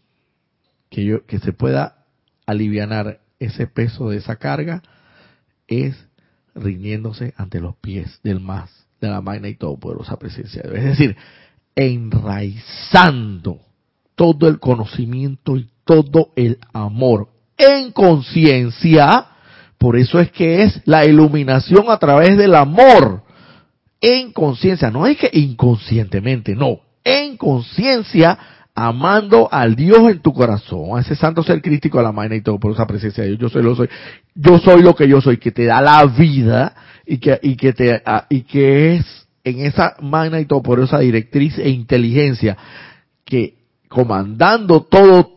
que 0.91 1.05
yo 1.05 1.27
que 1.27 1.39
se 1.39 1.53
pueda 1.53 2.05
aliviar 2.47 3.21
ese 3.39 3.67
peso 3.67 4.11
de 4.11 4.19
esa 4.19 4.37
carga 4.37 4.83
es 5.67 5.97
rindiéndose 6.55 7.35
ante 7.37 7.61
los 7.61 7.77
pies 7.77 8.21
del 8.23 8.41
más, 8.41 8.71
de 9.01 9.09
la 9.09 9.21
magna 9.21 9.49
y 9.49 9.57
todopoderosa 9.57 10.19
presencia. 10.19 10.63
Es 10.63 10.85
decir, 10.85 11.17
enraizando 11.75 13.59
todo 14.15 14.49
el 14.49 14.59
conocimiento 14.61 15.57
y 15.57 15.69
todo 15.85 16.33
el 16.37 16.59
amor 16.73 17.29
en 17.57 17.93
conciencia. 17.93 19.27
Por 19.79 19.97
eso 19.97 20.21
es 20.21 20.31
que 20.31 20.63
es 20.63 20.81
la 20.85 21.05
iluminación 21.05 21.87
a 21.89 21.99
través 21.99 22.37
del 22.37 22.55
amor. 22.55 23.23
En 24.01 24.33
conciencia, 24.33 24.91
no 24.91 25.07
es 25.07 25.19
que 25.19 25.31
inconscientemente, 25.33 26.55
no. 26.55 26.81
En 27.03 27.37
conciencia 27.37 28.39
amando 28.75 29.49
al 29.53 29.77
Dios 29.77 30.11
en 30.11 30.19
tu 30.19 30.33
corazón, 30.33 30.99
a 30.99 31.01
ese 31.01 31.15
santo 31.15 31.45
ser 31.45 31.63
crítico 31.63 32.01
a 32.01 32.03
la 32.03 32.13
magna 32.13 32.35
y 32.35 32.41
todo 32.41 32.59
por 32.59 32.73
esa 32.73 32.87
presencia 32.87 33.23
de 33.23 33.31
Dios. 33.31 33.41
Yo 33.41 33.49
soy 33.49 33.63
lo 33.63 33.77
soy. 33.77 33.89
Yo 34.35 34.59
soy 34.59 34.83
lo 34.83 34.95
que 34.95 35.09
yo 35.09 35.21
soy, 35.21 35.37
que 35.37 35.53
te 35.53 35.65
da 35.65 35.81
la 35.81 36.05
vida 36.07 36.75
y 37.07 37.19
que, 37.19 37.39
y 37.43 37.57
que 37.57 37.73
te, 37.73 38.03
ah, 38.05 38.27
y 38.29 38.43
que 38.43 38.97
es 38.97 39.27
en 39.45 39.61
esa 39.61 39.97
magna 40.01 40.41
y 40.41 40.47
todo 40.47 40.63
por 40.63 40.81
esa 40.81 40.99
directriz 40.99 41.59
e 41.59 41.69
inteligencia 41.69 42.57
que 43.25 43.59
comandando 43.89 44.83
todo 44.83 45.31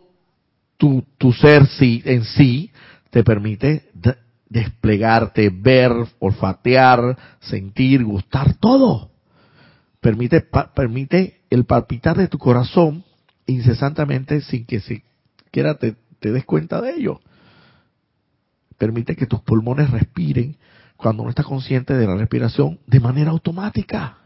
tu, 0.77 1.03
tu 1.17 1.31
ser 1.33 1.67
sí, 1.67 2.01
en 2.05 2.23
sí, 2.23 2.71
te 3.11 3.23
permite 3.23 3.83
desplegarte, 4.49 5.49
ver, 5.49 5.91
olfatear, 6.19 7.17
sentir, 7.39 8.03
gustar, 8.03 8.55
todo. 8.55 9.11
Permite, 9.99 10.45
permite 10.73 11.41
el 11.49 11.65
palpitar 11.65 12.17
de 12.17 12.27
tu 12.27 12.37
corazón 12.37 13.03
incesantemente 13.47 14.41
sin 14.41 14.65
que 14.65 14.79
siquiera 14.79 15.75
te, 15.75 15.95
te 16.19 16.31
des 16.31 16.45
cuenta 16.45 16.81
de 16.81 16.91
ello. 16.91 17.19
Permite 18.77 19.15
que 19.15 19.25
tus 19.25 19.41
pulmones 19.41 19.89
respiren 19.89 20.57
cuando 20.95 21.23
no 21.23 21.29
estás 21.29 21.45
consciente 21.45 21.93
de 21.93 22.05
la 22.05 22.15
respiración 22.15 22.79
de 22.85 22.99
manera 22.99 23.31
automática. 23.31 24.17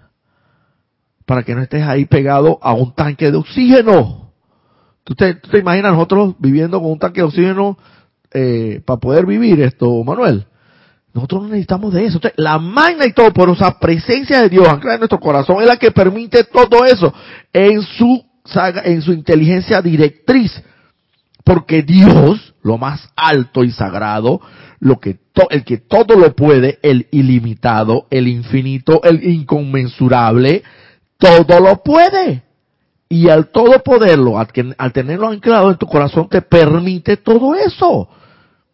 Para 1.25 1.43
que 1.43 1.55
no 1.55 1.61
estés 1.61 1.83
ahí 1.83 2.05
pegado 2.05 2.59
a 2.61 2.73
un 2.73 2.93
tanque 2.93 3.31
de 3.31 3.37
oxígeno. 3.37 4.33
¿Tú 5.03 5.15
te, 5.15 5.35
te 5.35 5.59
imaginas 5.59 5.93
nosotros 5.93 6.35
viviendo 6.39 6.79
con 6.81 6.91
un 6.91 6.99
tanque 6.99 7.21
de 7.21 7.27
oxígeno 7.27 7.77
eh, 8.33 8.81
para 8.85 8.99
poder 8.99 9.25
vivir 9.25 9.61
esto, 9.61 10.03
Manuel? 10.03 10.45
Nosotros 11.13 11.43
no 11.43 11.49
necesitamos 11.49 11.93
de 11.93 12.05
eso. 12.05 12.19
la 12.37 12.57
magna 12.57 13.05
y 13.05 13.13
todo 13.13 13.31
por 13.33 13.49
esa 13.49 13.77
presencia 13.79 14.41
de 14.41 14.49
Dios 14.49 14.67
anclada 14.67 14.95
en 14.95 15.01
nuestro 15.01 15.19
corazón 15.19 15.57
es 15.61 15.67
la 15.67 15.77
que 15.77 15.91
permite 15.91 16.45
todo 16.45 16.85
eso 16.85 17.13
en 17.51 17.81
su 17.81 18.30
en 18.83 19.01
su 19.01 19.13
inteligencia 19.13 19.81
directriz. 19.81 20.61
Porque 21.43 21.81
Dios, 21.81 22.53
lo 22.61 22.77
más 22.77 23.09
alto 23.15 23.63
y 23.63 23.71
sagrado, 23.71 24.41
lo 24.79 24.99
que 24.99 25.19
el 25.49 25.63
que 25.63 25.77
todo 25.77 26.15
lo 26.15 26.35
puede, 26.35 26.79
el 26.81 27.07
ilimitado, 27.11 28.05
el 28.09 28.27
infinito, 28.27 29.01
el 29.03 29.23
inconmensurable, 29.23 30.63
todo 31.17 31.59
lo 31.59 31.81
puede. 31.83 32.43
Y 33.09 33.29
al 33.29 33.49
todo 33.51 33.81
poderlo, 33.83 34.39
al, 34.39 34.47
al 34.77 34.93
tenerlo 34.93 35.27
anclado 35.27 35.71
en 35.71 35.77
tu 35.77 35.87
corazón, 35.87 36.29
te 36.29 36.41
permite 36.41 37.17
todo 37.17 37.55
eso. 37.55 38.09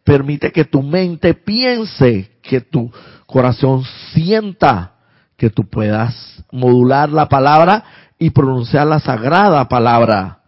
Permite 0.04 0.52
que 0.52 0.66
tu 0.66 0.84
mente 0.84 1.34
piense, 1.34 2.32
que 2.42 2.62
tu 2.62 2.92
corazón 3.26 3.84
sienta, 4.14 4.94
que 5.36 5.50
tú 5.50 5.68
puedas 5.68 6.44
modular 6.52 7.10
la 7.10 7.28
palabra 7.28 7.84
y 8.20 8.30
pronunciar 8.32 8.88
la 8.88 9.00
sagrada 9.00 9.68
palabra 9.68 10.40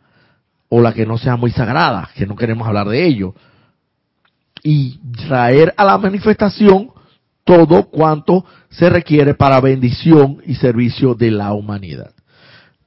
o 0.69 0.81
la 0.81 0.93
que 0.93 1.05
no 1.05 1.17
sea 1.17 1.35
muy 1.35 1.51
sagrada, 1.51 2.09
que 2.15 2.25
no 2.25 2.35
queremos 2.35 2.67
hablar 2.67 2.87
de 2.87 3.05
ello. 3.05 3.33
Y 4.63 4.99
traer 5.27 5.73
a 5.77 5.85
la 5.85 5.97
manifestación 5.97 6.91
todo 7.43 7.83
cuanto 7.89 8.45
se 8.69 8.89
requiere 8.89 9.33
para 9.33 9.61
bendición 9.61 10.41
y 10.45 10.55
servicio 10.55 11.15
de 11.15 11.31
la 11.31 11.53
humanidad. 11.53 12.11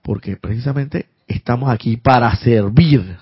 Porque 0.03 0.37
precisamente 0.37 1.07
estamos 1.27 1.71
aquí 1.71 1.97
para 1.97 2.35
servir. 2.37 3.17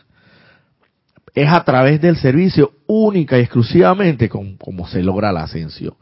Es 1.34 1.48
a 1.50 1.62
través 1.64 2.00
del 2.00 2.16
servicio 2.16 2.72
única 2.86 3.38
y 3.38 3.42
exclusivamente 3.42 4.28
como 4.28 4.88
se 4.88 5.02
logra 5.02 5.32
la 5.32 5.44
ascensión. 5.44 5.94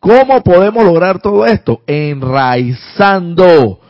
¿Cómo 0.00 0.42
podemos 0.42 0.84
lograr 0.84 1.22
todo 1.22 1.46
esto? 1.46 1.82
Enraizando 1.86 3.80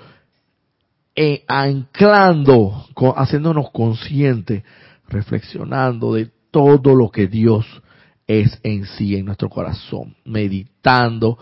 eh, 1.16 1.44
anclando, 1.46 2.86
haciéndonos 3.16 3.70
conscientes, 3.70 4.64
reflexionando 5.08 6.14
de 6.14 6.30
todo 6.50 6.94
lo 6.94 7.10
que 7.10 7.26
Dios 7.26 7.66
es 8.26 8.58
en 8.62 8.86
sí, 8.86 9.16
en 9.16 9.26
nuestro 9.26 9.48
corazón, 9.48 10.16
meditando, 10.24 11.38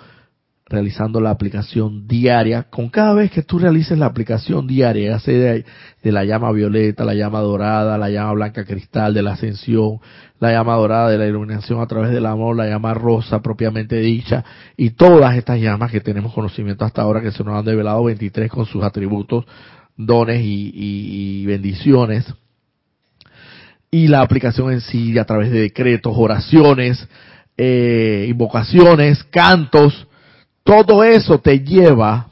realizando 0.72 1.20
la 1.20 1.30
aplicación 1.30 2.08
diaria. 2.08 2.64
Con 2.64 2.88
cada 2.88 3.14
vez 3.14 3.30
que 3.30 3.42
tú 3.42 3.58
realices 3.58 3.96
la 3.96 4.06
aplicación 4.06 4.66
diaria, 4.66 5.16
ya 5.18 5.32
de, 5.32 5.64
de, 6.02 6.12
la 6.12 6.24
llama 6.24 6.50
violeta, 6.50 7.04
la 7.04 7.14
llama 7.14 7.40
dorada, 7.40 7.96
la 7.98 8.10
llama 8.10 8.32
blanca 8.32 8.64
cristal 8.64 9.14
de 9.14 9.22
la 9.22 9.34
ascensión, 9.34 9.98
la 10.40 10.50
llama 10.52 10.74
dorada 10.74 11.10
de 11.10 11.18
la 11.18 11.26
iluminación 11.26 11.80
a 11.80 11.86
través 11.86 12.10
del 12.10 12.26
amor, 12.26 12.56
la 12.56 12.66
llama 12.66 12.94
rosa 12.94 13.40
propiamente 13.40 13.96
dicha, 14.00 14.44
y 14.76 14.90
todas 14.90 15.36
estas 15.36 15.60
llamas 15.60 15.92
que 15.92 16.00
tenemos 16.00 16.34
conocimiento 16.34 16.84
hasta 16.84 17.02
ahora 17.02 17.20
que 17.20 17.30
se 17.30 17.44
nos 17.44 17.56
han 17.56 17.64
develado 17.64 18.02
23 18.02 18.50
con 18.50 18.66
sus 18.66 18.82
atributos, 18.82 19.44
dones 19.96 20.40
y, 20.42 20.72
y 20.74 21.46
bendiciones 21.46 22.26
y 23.94 24.08
la 24.08 24.22
aplicación 24.22 24.72
en 24.72 24.80
sí 24.80 25.16
a 25.18 25.26
través 25.26 25.50
de 25.50 25.60
decretos, 25.60 26.14
oraciones, 26.16 27.06
eh, 27.58 28.26
invocaciones, 28.28 29.22
cantos, 29.24 30.08
todo 30.64 31.04
eso 31.04 31.38
te 31.38 31.60
lleva 31.60 32.28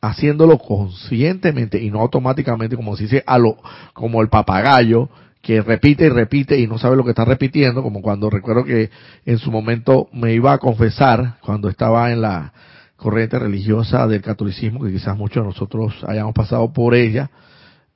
haciéndolo 0.00 0.58
conscientemente 0.58 1.80
y 1.80 1.90
no 1.90 2.00
automáticamente 2.00 2.76
como 2.76 2.96
se 2.96 3.04
dice 3.04 3.22
a 3.26 3.38
lo 3.38 3.56
como 3.92 4.20
el 4.20 4.28
papagayo 4.28 5.08
que 5.42 5.60
repite 5.60 6.06
y 6.06 6.08
repite 6.08 6.58
y 6.58 6.66
no 6.66 6.78
sabe 6.78 6.96
lo 6.96 7.04
que 7.04 7.10
está 7.10 7.24
repitiendo, 7.24 7.82
como 7.82 8.00
cuando 8.00 8.30
recuerdo 8.30 8.64
que 8.64 8.90
en 9.26 9.38
su 9.38 9.50
momento 9.50 10.08
me 10.12 10.32
iba 10.34 10.52
a 10.52 10.58
confesar 10.58 11.38
cuando 11.40 11.68
estaba 11.68 12.12
en 12.12 12.22
la 12.22 12.52
corriente 12.96 13.38
religiosa 13.40 14.06
del 14.06 14.22
catolicismo, 14.22 14.84
que 14.84 14.92
quizás 14.92 15.16
muchos 15.16 15.42
de 15.42 15.48
nosotros 15.48 15.94
hayamos 16.06 16.32
pasado 16.32 16.72
por 16.72 16.94
ella 16.94 17.30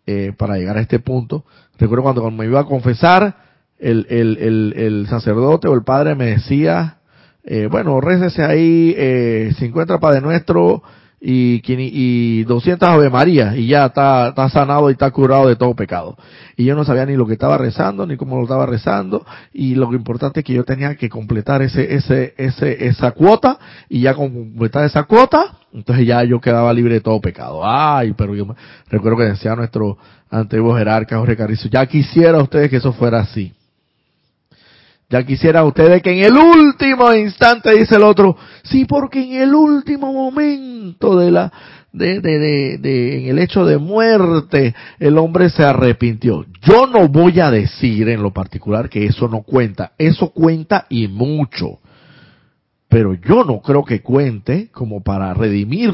eh, 0.07 0.33
para 0.37 0.57
llegar 0.57 0.77
a 0.77 0.81
este 0.81 0.99
punto. 0.99 1.45
Recuerdo 1.79 2.03
cuando, 2.03 2.23
cuando 2.23 2.43
me 2.43 2.49
iba 2.49 2.61
a 2.61 2.65
confesar, 2.65 3.37
el, 3.79 4.07
el, 4.11 4.37
el, 4.39 4.75
el 4.77 5.07
sacerdote 5.07 5.69
o 5.69 5.75
el 5.75 5.85
padre 5.85 6.17
me 6.17 6.27
decía, 6.27 6.97
eh, 7.47 7.69
bueno, 7.71 8.01
récese 8.01 8.43
ahí 8.43 8.93
eh, 8.97 9.53
50 9.57 9.99
Padre 9.99 10.21
Nuestro 10.21 10.83
y, 11.21 11.63
y 11.65 12.45
200 12.45 12.89
Ave 12.89 13.09
María 13.09 13.57
y 13.57 13.69
ya 13.69 13.87
está, 13.87 14.29
está 14.29 14.49
sanado 14.49 14.91
y 14.91 14.93
está 14.93 15.11
curado 15.13 15.49
de 15.49 15.55
todo 15.55 15.75
pecado. 15.75 16.17
Y 16.57 16.65
yo 16.65 16.75
no 16.75 16.85
sabía 16.85 17.07
ni 17.07 17.15
lo 17.15 17.27
que 17.27 17.35
estaba 17.35 17.57
rezando, 17.57 18.07
ni 18.07 18.17
cómo 18.17 18.37
lo 18.37 18.43
estaba 18.43 18.67
rezando, 18.67 19.25
y 19.53 19.77
lo 19.77 19.93
importante 19.95 20.41
es 20.41 20.47
que 20.47 20.55
yo 20.55 20.65
tenía 20.65 20.97
que 20.97 21.09
completar 21.09 21.63
ese, 21.63 21.95
ese, 21.95 22.35
ese, 22.37 22.87
esa 22.87 23.13
cuota, 23.13 23.59
y 23.89 24.01
ya 24.01 24.15
completar 24.15 24.85
esa 24.85 25.05
cuota, 25.05 25.59
entonces 25.73 26.07
ya 26.07 26.25
yo 26.25 26.41
quedaba 26.41 26.73
libre 26.73 26.95
de 26.95 27.01
todo 27.01 27.21
pecado. 27.21 27.61
Ay, 27.65 28.13
pero 28.17 28.35
yo 28.35 28.45
me, 28.45 28.55
recuerdo 28.89 29.19
que 29.19 29.25
decía 29.25 29.55
nuestro 29.55 29.99
antiguo 30.31 30.77
jerarca 30.77 31.19
Jorge 31.19 31.37
Carrizo, 31.37 31.69
ya 31.69 31.87
quisiera 31.87 32.39
ustedes 32.43 32.71
que 32.71 32.77
eso 32.77 32.93
fuera 32.93 33.21
así. 33.21 33.53
Ya 35.09 35.25
quisiera 35.25 35.65
ustedes 35.65 36.03
que 36.03 36.11
en 36.11 36.25
el 36.25 36.37
último 36.37 37.15
instante, 37.15 37.73
dice 37.77 37.95
el 37.95 38.03
otro, 38.03 38.37
sí, 38.65 38.85
porque 38.87 39.23
en 39.23 39.41
el 39.43 39.55
último 39.55 40.13
momento 40.13 41.17
de 41.17 41.31
la, 41.31 41.53
de, 41.93 42.21
de, 42.21 42.39
de, 42.39 42.79
de, 42.79 43.19
en 43.19 43.29
el 43.29 43.39
hecho 43.39 43.65
de 43.65 43.79
muerte, 43.79 44.75
el 44.99 45.17
hombre 45.17 45.49
se 45.49 45.63
arrepintió. 45.63 46.45
Yo 46.63 46.89
no 46.89 47.09
voy 47.09 47.39
a 47.39 47.53
decir 47.53 48.09
en 48.09 48.21
lo 48.21 48.33
particular 48.33 48.89
que 48.89 49.07
eso 49.07 49.29
no 49.29 49.43
cuenta. 49.43 49.93
Eso 49.97 50.31
cuenta 50.31 50.87
y 50.91 51.07
mucho. 51.07 51.79
Pero 52.89 53.15
yo 53.15 53.45
no 53.45 53.61
creo 53.61 53.85
que 53.85 54.03
cuente 54.03 54.71
como 54.73 55.03
para 55.03 55.33
redimir 55.35 55.93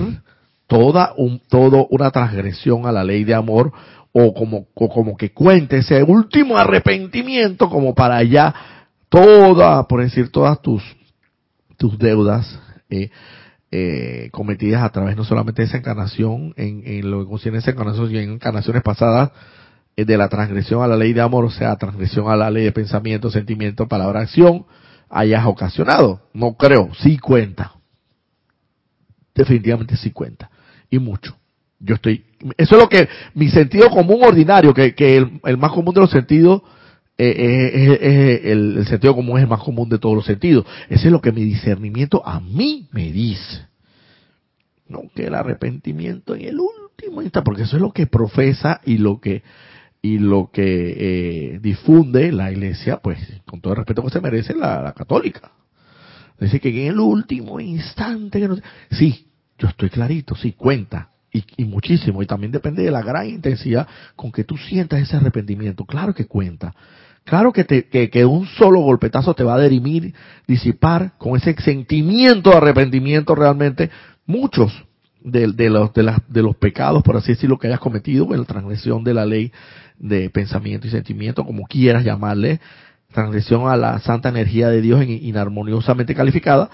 toda 0.66 1.12
un, 1.18 1.40
todo 1.50 1.86
una 1.90 2.10
transgresión 2.10 2.86
a 2.86 2.92
la 2.92 3.04
ley 3.04 3.24
de 3.24 3.34
amor 3.34 3.72
o 4.12 4.32
como, 4.32 4.68
o 4.74 4.88
como 4.88 5.16
que 5.16 5.32
cuente 5.32 5.78
ese 5.78 6.02
último 6.02 6.56
arrepentimiento 6.56 7.68
como 7.68 7.94
para 7.94 8.22
ya 8.22 8.54
toda, 9.12 9.86
por 9.86 10.02
decir, 10.02 10.30
todas 10.30 10.62
tus, 10.62 10.82
tus 11.76 11.98
deudas 11.98 12.58
eh, 12.88 13.10
eh, 13.70 14.30
cometidas 14.32 14.82
a 14.82 14.88
través 14.88 15.18
no 15.18 15.24
solamente 15.24 15.60
de 15.60 15.68
esa 15.68 15.76
encarnación, 15.76 16.54
en, 16.56 16.82
en 16.86 17.10
lo 17.10 17.20
que 17.20 17.28
concierne 17.28 17.58
esa 17.58 17.72
encarnación 17.72 18.10
y 18.10 18.16
en 18.16 18.30
encarnaciones 18.30 18.82
pasadas, 18.82 19.30
eh, 19.96 20.06
de 20.06 20.16
la 20.16 20.30
transgresión 20.30 20.82
a 20.82 20.86
la 20.86 20.96
ley 20.96 21.12
de 21.12 21.20
amor, 21.20 21.44
o 21.44 21.50
sea, 21.50 21.76
transgresión 21.76 22.30
a 22.30 22.36
la 22.36 22.50
ley 22.50 22.64
de 22.64 22.72
pensamiento, 22.72 23.30
sentimiento, 23.30 23.86
palabra, 23.86 24.20
acción, 24.20 24.64
hayas 25.10 25.44
ocasionado. 25.44 26.22
No 26.32 26.54
creo, 26.54 26.88
sí 26.94 27.18
cuenta. 27.18 27.74
Definitivamente 29.34 29.94
sí 29.98 30.10
cuenta. 30.10 30.50
Y 30.88 30.98
mucho. 30.98 31.36
Yo 31.80 31.96
estoy, 31.96 32.24
eso 32.56 32.76
es 32.76 32.82
lo 32.82 32.88
que, 32.88 33.10
mi 33.34 33.50
sentido 33.50 33.90
común 33.90 34.24
ordinario, 34.24 34.72
que, 34.72 34.94
que 34.94 35.16
el 35.18 35.58
más 35.58 35.72
común 35.72 35.92
de 35.92 36.00
los 36.00 36.10
sentidos, 36.10 36.62
eh, 37.30 38.50
el, 38.52 38.78
el, 38.78 38.86
sentido 38.86 39.14
común 39.14 39.38
es 39.38 39.44
el 39.44 39.48
más 39.48 39.62
común 39.62 39.88
de 39.88 39.98
todos 39.98 40.14
los 40.14 40.26
sentidos. 40.26 40.66
Ese 40.88 41.06
es 41.06 41.12
lo 41.12 41.20
que 41.20 41.32
mi 41.32 41.44
discernimiento 41.44 42.26
a 42.26 42.40
mí 42.40 42.88
me 42.92 43.12
dice. 43.12 43.66
No 44.88 45.02
que 45.14 45.26
el 45.26 45.34
arrepentimiento 45.34 46.34
en 46.34 46.42
el 46.42 46.58
último 46.60 47.22
instante, 47.22 47.44
porque 47.44 47.62
eso 47.62 47.76
es 47.76 47.82
lo 47.82 47.92
que 47.92 48.06
profesa 48.06 48.80
y 48.84 48.98
lo 48.98 49.20
que 49.20 49.42
y 50.04 50.18
lo 50.18 50.50
que 50.52 50.64
eh, 51.54 51.58
difunde 51.60 52.32
la 52.32 52.50
iglesia, 52.50 52.96
pues 52.96 53.20
con 53.46 53.60
todo 53.60 53.74
el 53.74 53.78
respeto 53.78 54.02
que 54.02 54.10
se 54.10 54.20
merece 54.20 54.54
la, 54.54 54.82
la 54.82 54.92
católica. 54.92 55.52
Dice 56.40 56.58
que 56.58 56.70
en 56.70 56.88
el 56.88 56.98
último 56.98 57.60
instante, 57.60 58.40
que 58.40 58.48
no, 58.48 58.56
sí, 58.90 59.28
yo 59.58 59.68
estoy 59.68 59.90
clarito, 59.90 60.34
sí, 60.34 60.54
cuenta, 60.54 61.10
y, 61.32 61.44
y, 61.56 61.64
muchísimo, 61.64 62.20
y 62.20 62.26
también 62.26 62.50
depende 62.50 62.82
de 62.82 62.90
la 62.90 63.00
gran 63.00 63.28
intensidad 63.28 63.86
con 64.16 64.32
que 64.32 64.42
tú 64.42 64.56
sientas 64.56 65.00
ese 65.00 65.16
arrepentimiento, 65.16 65.84
claro 65.84 66.14
que 66.14 66.26
cuenta, 66.26 66.74
Claro 67.24 67.52
que, 67.52 67.64
te, 67.64 67.84
que, 67.88 68.24
un 68.24 68.46
solo 68.46 68.80
golpetazo 68.80 69.34
te 69.34 69.44
va 69.44 69.54
a 69.54 69.58
derimir, 69.58 70.12
disipar 70.46 71.12
con 71.18 71.36
ese 71.36 71.54
sentimiento 71.62 72.50
de 72.50 72.56
arrepentimiento 72.56 73.34
realmente 73.34 73.90
muchos 74.26 74.72
de, 75.20 75.52
de, 75.52 75.70
los, 75.70 75.92
de, 75.94 76.02
las, 76.02 76.20
de 76.28 76.42
los 76.42 76.56
pecados, 76.56 77.02
por 77.04 77.16
así 77.16 77.32
decirlo, 77.32 77.58
que 77.58 77.68
hayas 77.68 77.78
cometido 77.78 78.32
en 78.32 78.40
la 78.40 78.44
transgresión 78.44 79.04
de 79.04 79.14
la 79.14 79.24
ley 79.24 79.52
de 79.98 80.30
pensamiento 80.30 80.88
y 80.88 80.90
sentimiento, 80.90 81.44
como 81.44 81.64
quieras 81.66 82.04
llamarle, 82.04 82.60
transgresión 83.12 83.68
a 83.68 83.76
la 83.76 84.00
santa 84.00 84.30
energía 84.30 84.68
de 84.68 84.80
Dios 84.80 85.04
inarmoniosamente 85.06 86.14
calificada, 86.14 86.70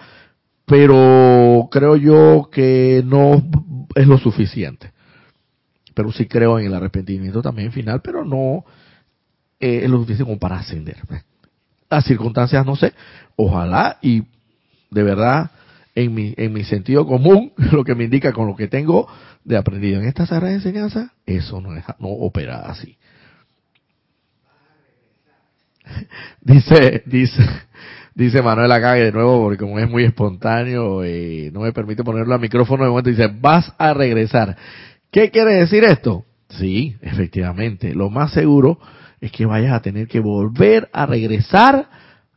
pero 0.64 1.68
creo 1.70 1.96
yo 1.96 2.48
que 2.50 3.02
no 3.04 3.42
es 3.94 4.06
lo 4.06 4.16
suficiente. 4.18 4.92
Pero 5.94 6.12
sí 6.12 6.26
creo 6.26 6.58
en 6.58 6.66
el 6.66 6.74
arrepentimiento 6.74 7.42
también 7.42 7.72
final, 7.72 8.00
pero 8.02 8.24
no 8.24 8.64
eh, 9.60 9.86
suficiente 9.88 10.24
como 10.24 10.38
para 10.38 10.58
ascender. 10.58 10.96
Las 11.90 12.04
circunstancias 12.04 12.64
no 12.64 12.76
sé, 12.76 12.92
ojalá 13.36 13.98
y 14.02 14.22
de 14.90 15.02
verdad 15.02 15.50
en 15.94 16.14
mi, 16.14 16.34
en 16.36 16.52
mi 16.52 16.64
sentido 16.64 17.06
común, 17.06 17.52
lo 17.72 17.84
que 17.84 17.94
me 17.94 18.04
indica 18.04 18.32
con 18.32 18.46
lo 18.46 18.56
que 18.56 18.68
tengo 18.68 19.08
de 19.44 19.56
aprendido 19.56 20.00
en 20.00 20.06
esta 20.06 20.26
sagrada 20.26 20.54
enseñanza, 20.54 21.12
eso 21.26 21.60
no, 21.60 21.74
es, 21.74 21.84
no 21.98 22.08
opera 22.08 22.60
así. 22.60 22.96
dice, 26.40 27.02
dice, 27.06 27.42
dice 28.14 28.42
Manuel 28.42 28.70
acá 28.70 28.94
de 28.94 29.10
nuevo, 29.10 29.42
porque 29.42 29.58
como 29.58 29.78
es 29.78 29.88
muy 29.88 30.04
espontáneo, 30.04 31.02
eh, 31.02 31.50
no 31.52 31.60
me 31.60 31.72
permite 31.72 32.04
ponerlo 32.04 32.34
al 32.34 32.40
micrófono 32.40 32.84
de 32.84 32.90
momento, 32.90 33.10
dice, 33.10 33.28
vas 33.40 33.72
a 33.78 33.94
regresar. 33.94 34.56
¿Qué 35.10 35.30
quiere 35.30 35.54
decir 35.54 35.84
esto? 35.84 36.24
Sí, 36.50 36.96
efectivamente, 37.02 37.94
lo 37.94 38.10
más 38.10 38.32
seguro 38.32 38.78
es 39.20 39.32
que 39.32 39.46
vayas 39.46 39.72
a 39.72 39.82
tener 39.82 40.08
que 40.08 40.20
volver 40.20 40.88
a 40.92 41.06
regresar 41.06 41.88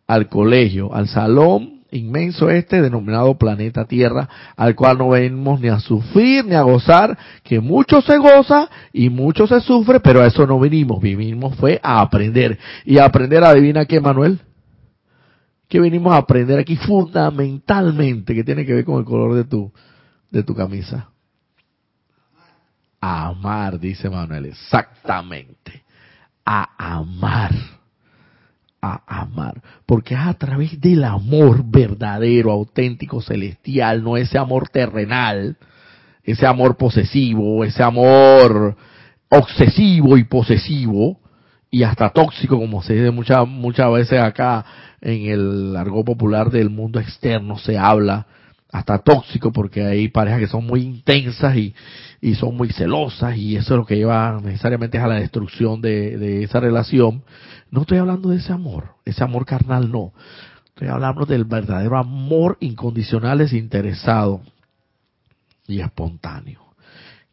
al 0.07 0.27
colegio, 0.27 0.93
al 0.93 1.07
salón 1.07 1.81
inmenso 1.91 2.49
este 2.49 2.81
denominado 2.81 3.37
planeta 3.37 3.85
Tierra, 3.85 4.27
al 4.55 4.75
cual 4.75 4.97
no 4.97 5.09
venimos 5.09 5.59
ni 5.59 5.67
a 5.67 5.79
sufrir 5.79 6.45
ni 6.45 6.55
a 6.55 6.61
gozar, 6.61 7.17
que 7.43 7.59
mucho 7.59 8.01
se 8.01 8.17
goza 8.17 8.69
y 8.93 9.09
mucho 9.09 9.45
se 9.45 9.59
sufre, 9.59 9.99
pero 9.99 10.21
a 10.21 10.27
eso 10.27 10.47
no 10.47 10.59
vinimos, 10.59 11.01
vinimos 11.01 11.55
fue 11.57 11.79
a 11.83 12.01
aprender. 12.01 12.57
Y 12.85 12.97
a 12.97 13.05
aprender, 13.05 13.43
adivina 13.43 13.85
qué, 13.85 13.99
Manuel, 13.99 14.39
que 15.67 15.79
venimos 15.79 16.13
a 16.13 16.17
aprender 16.17 16.59
aquí 16.59 16.77
fundamentalmente, 16.77 18.33
que 18.33 18.43
tiene 18.43 18.65
que 18.65 18.73
ver 18.73 18.85
con 18.85 18.99
el 18.99 19.05
color 19.05 19.35
de 19.35 19.43
tu, 19.43 19.71
de 20.29 20.43
tu 20.43 20.55
camisa. 20.55 21.09
Amar, 23.01 23.79
dice 23.79 24.09
Manuel, 24.09 24.45
exactamente 24.45 25.80
a 26.45 26.97
amar, 26.97 27.51
a 28.81 29.21
amar, 29.21 29.61
porque 29.85 30.15
es 30.15 30.19
a 30.19 30.33
través 30.33 30.79
del 30.79 31.03
amor 31.03 31.63
verdadero, 31.65 32.51
auténtico, 32.51 33.21
celestial, 33.21 34.03
no 34.03 34.17
ese 34.17 34.37
amor 34.37 34.69
terrenal, 34.69 35.57
ese 36.23 36.45
amor 36.45 36.77
posesivo, 36.77 37.63
ese 37.63 37.83
amor 37.83 38.75
obsesivo 39.29 40.17
y 40.17 40.23
posesivo, 40.23 41.19
y 41.69 41.83
hasta 41.83 42.09
tóxico, 42.09 42.59
como 42.59 42.83
se 42.83 42.95
dice 42.95 43.11
muchas, 43.11 43.47
muchas 43.47 43.91
veces 43.93 44.19
acá 44.19 44.65
en 44.99 45.29
el 45.31 45.73
largo 45.73 46.03
popular 46.03 46.51
del 46.51 46.69
mundo 46.69 46.99
externo 46.99 47.57
se 47.57 47.77
habla, 47.77 48.27
hasta 48.71 48.99
tóxico 48.99 49.51
porque 49.51 49.83
hay 49.83 50.07
parejas 50.07 50.39
que 50.39 50.47
son 50.47 50.65
muy 50.65 50.81
intensas 50.81 51.55
y, 51.55 51.73
y 52.21 52.35
son 52.35 52.55
muy 52.55 52.69
celosas 52.69 53.35
y 53.37 53.55
eso 53.55 53.73
es 53.73 53.77
lo 53.77 53.85
que 53.85 53.97
lleva 53.97 54.39
necesariamente 54.41 54.97
a 54.97 55.07
la 55.07 55.15
destrucción 55.15 55.81
de, 55.81 56.17
de 56.17 56.43
esa 56.43 56.59
relación. 56.59 57.23
No 57.69 57.81
estoy 57.81 57.97
hablando 57.97 58.29
de 58.29 58.37
ese 58.37 58.53
amor, 58.53 58.95
ese 59.05 59.23
amor 59.23 59.45
carnal 59.45 59.91
no. 59.91 60.13
Estoy 60.67 60.87
hablando 60.87 61.25
del 61.25 61.43
verdadero 61.43 61.97
amor 61.97 62.57
incondicional, 62.59 63.37
desinteresado 63.37 64.41
y 65.67 65.81
espontáneo. 65.81 66.61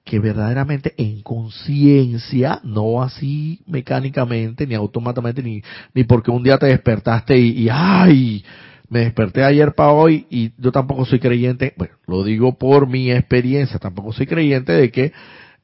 Que 0.05 0.19
verdaderamente 0.19 0.95
en 0.97 1.23
conciencia, 1.23 2.61
no 2.65 3.03
así 3.03 3.61
mecánicamente, 3.67 4.67
ni 4.67 4.75
automáticamente, 4.75 5.43
ni, 5.43 5.63
ni 5.95 6.05
porque 6.05 6.31
un 6.31 6.43
día 6.43 6.59
te 6.59 6.67
despertaste 6.67 7.39
y, 7.39 7.65
y 7.65 7.69
¡ay! 7.71 8.45
Me 8.89 9.01
desperté 9.01 9.45
ayer 9.45 9.75
para 9.75 9.93
hoy 9.93 10.27
y 10.31 10.53
yo 10.59 10.73
tampoco 10.73 11.05
soy 11.05 11.19
creyente, 11.19 11.75
bueno, 11.77 11.95
lo 12.07 12.25
digo 12.25 12.57
por 12.57 12.89
mi 12.89 13.11
experiencia, 13.11 13.79
tampoco 13.79 14.13
soy 14.13 14.27
creyente 14.27 14.73
de 14.73 14.91
que 14.91 15.13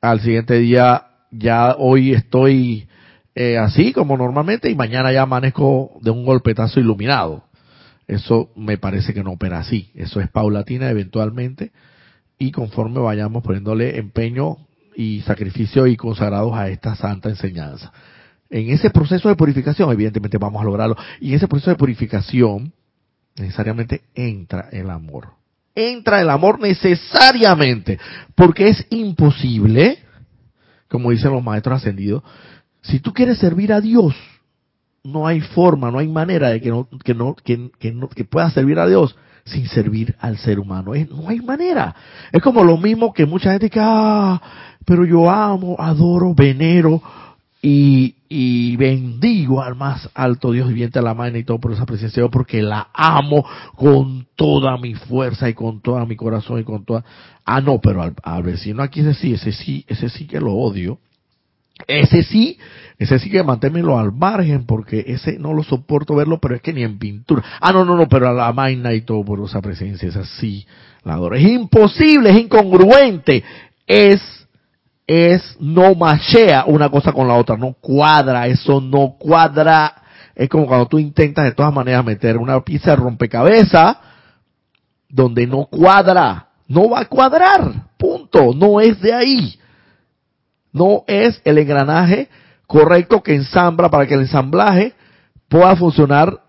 al 0.01 0.21
siguiente 0.21 0.59
día 0.59 1.07
ya 1.31 1.75
hoy 1.79 2.13
estoy 2.13 2.87
eh, 3.35 3.59
así 3.59 3.93
como 3.93 4.17
normalmente 4.17 4.71
y 4.71 4.75
mañana 4.75 5.13
ya 5.13 5.23
amanezco 5.23 5.99
de 6.03 6.11
un 6.11 6.25
golpetazo 6.25 6.81
iluminado. 6.81 7.45
Eso 8.07 8.51
me 8.55 8.77
parece 8.77 9.15
que 9.15 9.25
no 9.25 9.33
opera 9.33 9.59
así. 9.59 9.91
Eso 9.95 10.21
es 10.21 10.29
paulatina 10.29 10.91
eventualmente 10.91 11.73
y 12.39 12.51
conforme 12.51 13.01
vayamos 13.01 13.43
poniéndole 13.43 13.99
empeño 13.99 14.59
y 14.95 15.23
sacrificio 15.23 15.87
y 15.87 15.97
consagrados 15.97 16.55
a 16.55 16.69
esta 16.69 16.95
santa 16.95 17.31
enseñanza. 17.31 17.93
En 18.51 18.71
ese 18.71 18.91
proceso 18.91 19.29
de 19.29 19.35
purificación, 19.35 19.91
evidentemente 19.91 20.39
vamos 20.39 20.61
a 20.61 20.65
lograrlo. 20.65 20.97
Y 21.21 21.31
en 21.31 21.37
ese 21.37 21.49
proceso 21.49 21.71
de 21.71 21.77
purificación, 21.77 22.73
necesariamente 23.37 24.03
entra 24.15 24.69
el 24.73 24.91
amor. 24.91 25.29
Entra 25.75 26.21
el 26.21 26.31
amor 26.31 26.61
necesariamente, 26.61 27.99
porque 28.35 28.69
es 28.69 28.87
imposible, 28.91 29.99
como 30.89 31.11
dicen 31.11 31.33
los 31.33 31.43
maestros 31.43 31.79
ascendidos, 31.79 32.23
si 32.83 33.01
tú 33.01 33.13
quieres 33.13 33.39
servir 33.39 33.73
a 33.73 33.81
Dios, 33.81 34.15
no 35.03 35.27
hay 35.27 35.41
forma, 35.41 35.91
no 35.91 35.99
hay 35.99 36.09
manera 36.09 36.51
de 36.51 36.61
que 36.61 36.71
no, 36.71 36.89
que 37.05 37.15
no, 37.15 37.35
que, 37.35 37.93
no, 37.93 38.09
que 38.09 38.25
puedas 38.25 38.53
servir 38.53 38.79
a 38.79 38.87
Dios 38.87 39.17
sin 39.45 39.67
servir 39.69 40.15
al 40.21 40.39
ser 40.39 40.59
humano. 40.59 40.93
no 41.11 41.29
hay 41.29 41.41
manera. 41.41 41.95
Es 42.33 42.41
como 42.41 42.65
lo 42.65 42.79
mismo 42.79 43.13
que 43.13 43.27
mucha 43.27 43.51
gente 43.53 43.69
que, 43.69 43.81
ah, 43.83 44.41
pero 44.87 45.05
yo 45.05 45.29
amo, 45.29 45.77
adoro, 45.79 46.35
venero 46.35 47.03
y, 47.67 48.17
y 48.29 48.77
bendigo 48.77 49.63
al 49.63 49.75
más 49.75 50.11
alto 50.13 50.53
Dios 50.53 50.69
viviente 50.69 50.99
a 50.99 51.03
la 51.03 51.15
mano 51.15 51.39
y 51.39 51.45
todo 51.45 51.59
por 51.59 51.73
esa 51.73 51.87
presencia 51.87 52.17
de 52.17 52.23
Dios 52.25 52.31
porque 52.31 52.61
la 52.61 52.89
amo 52.93 53.43
con 53.75 54.27
toda 54.37 54.77
mi 54.77 54.93
fuerza 54.93 55.49
y 55.49 55.55
con 55.55 55.81
toda 55.81 56.05
mi 56.05 56.15
corazón 56.15 56.61
y 56.61 56.65
con 56.65 56.85
toda... 56.85 57.03
Ah, 57.47 57.63
no, 57.63 57.81
pero 57.81 58.03
al, 58.03 58.15
al 58.23 58.43
vecino 58.43 58.83
aquí 58.83 59.01
ese 59.01 59.15
sí, 59.15 59.33
ese 59.33 59.53
sí, 59.53 59.83
ese 59.89 60.11
sí 60.11 60.27
que 60.27 60.41
lo 60.41 60.53
odio 60.53 60.99
ese 61.89 62.23
sí, 62.23 62.59
ese 62.99 63.19
sí 63.19 63.31
que 63.31 63.43
manténmelo 63.43 63.99
al 63.99 64.13
margen 64.13 64.67
porque 64.67 65.03
ese 65.09 65.39
no 65.39 65.55
lo 65.55 65.63
soporto 65.63 66.15
verlo, 66.15 66.39
pero 66.39 66.55
es 66.55 66.63
que 66.63 66.73
ni 66.73 66.83
en 66.83 66.99
pintura. 66.99 67.43
Ah, 67.61 67.73
no, 67.73 67.85
no, 67.85 67.97
no, 67.97 68.09
pero 68.09 68.29
a 68.29 68.33
la 68.33 68.53
vaina 68.53 68.93
y 68.93 69.01
todo 69.01 69.25
por 69.25 69.41
esa 69.41 69.61
presencia 69.61 70.09
es 70.09 70.17
así. 70.17 70.67
La 71.03 71.15
adoro. 71.15 71.35
Es 71.35 71.43
imposible, 71.43 72.31
es 72.31 72.37
incongruente. 72.37 73.43
Es, 73.87 74.44
es, 75.07 75.57
no 75.61 75.95
machea 75.95 76.65
una 76.67 76.89
cosa 76.89 77.13
con 77.13 77.29
la 77.29 77.35
otra, 77.35 77.57
no 77.57 77.75
cuadra, 77.81 78.47
eso 78.47 78.81
no 78.81 79.17
cuadra. 79.19 80.03
Es 80.35 80.49
como 80.49 80.67
cuando 80.67 80.87
tú 80.87 80.99
intentas 80.99 81.45
de 81.45 81.53
todas 81.53 81.73
maneras 81.73 82.05
meter 82.05 82.39
una 82.39 82.61
pieza 82.63 82.91
de 82.91 82.97
rompecabezas 82.97 83.97
donde 85.09 85.47
no 85.47 85.67
cuadra. 85.67 86.49
No 86.67 86.89
va 86.89 87.01
a 87.01 87.05
cuadrar, 87.05 87.89
punto. 87.99 88.53
No 88.55 88.81
es 88.81 89.01
de 89.01 89.13
ahí 89.13 89.59
no 90.75 91.05
es 91.07 91.41
el 91.45 91.57
engranaje 91.57 92.29
correcto 92.67 93.23
que 93.23 93.35
ensambla 93.35 93.89
para 93.89 94.07
que 94.07 94.15
el 94.15 94.23
ensamblaje 94.23 94.93
pueda 95.49 95.77
funcionar 95.77 96.43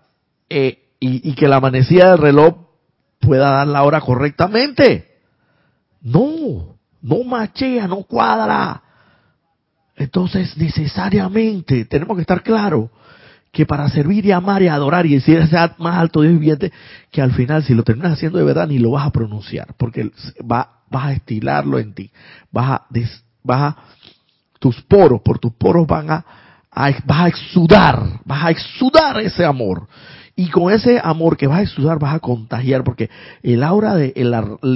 eh, 0.50 0.82
y, 0.98 1.34
que 1.36 1.46
la 1.46 1.60
manecilla 1.60 2.10
del 2.10 2.18
reloj 2.18 2.56
pueda 3.20 3.50
dar 3.50 3.68
la 3.68 3.84
hora 3.84 4.00
correctamente. 4.00 5.08
No, 6.00 6.75
no 7.02 7.24
machea, 7.24 7.86
no 7.86 8.02
cuadra. 8.02 8.82
Entonces, 9.96 10.56
necesariamente 10.56 11.84
tenemos 11.86 12.16
que 12.16 12.22
estar 12.22 12.42
claros 12.42 12.90
que 13.56 13.64
para 13.64 13.88
servir 13.88 14.26
y 14.26 14.32
amar 14.32 14.60
y 14.62 14.68
adorar 14.68 15.06
y 15.06 15.14
decir 15.14 15.38
ese 15.38 15.56
más 15.78 15.96
alto 15.96 16.20
Dios 16.20 16.34
viviente, 16.34 16.70
que 17.10 17.22
al 17.22 17.32
final 17.32 17.64
si 17.64 17.72
lo 17.72 17.84
terminas 17.84 18.12
haciendo 18.12 18.36
de 18.36 18.44
verdad 18.44 18.68
ni 18.68 18.78
lo 18.78 18.90
vas 18.90 19.06
a 19.06 19.10
pronunciar, 19.10 19.68
porque 19.78 20.10
va, 20.40 20.82
vas 20.90 21.06
a 21.06 21.12
estilarlo 21.12 21.78
en 21.78 21.94
ti, 21.94 22.10
vas 22.52 22.70
a, 22.72 22.86
vas 23.42 23.60
a 23.62 23.76
tus 24.58 24.82
poros, 24.82 25.22
por 25.22 25.38
tus 25.38 25.54
poros 25.54 25.86
van 25.86 26.10
a, 26.10 26.24
vas 27.06 27.24
a 27.24 27.28
exudar, 27.28 28.20
vas 28.26 28.44
a 28.44 28.50
exudar 28.50 29.20
ese 29.20 29.44
amor. 29.44 29.88
Y 30.38 30.50
con 30.50 30.70
ese 30.70 31.00
amor 31.02 31.38
que 31.38 31.46
vas 31.46 31.60
a 31.60 31.62
exudar 31.62 31.98
vas 31.98 32.14
a 32.14 32.20
contagiar, 32.20 32.84
porque 32.84 33.08
el 33.42 33.64
aura 33.64 33.94
de, 33.94 34.12
el, 34.16 34.34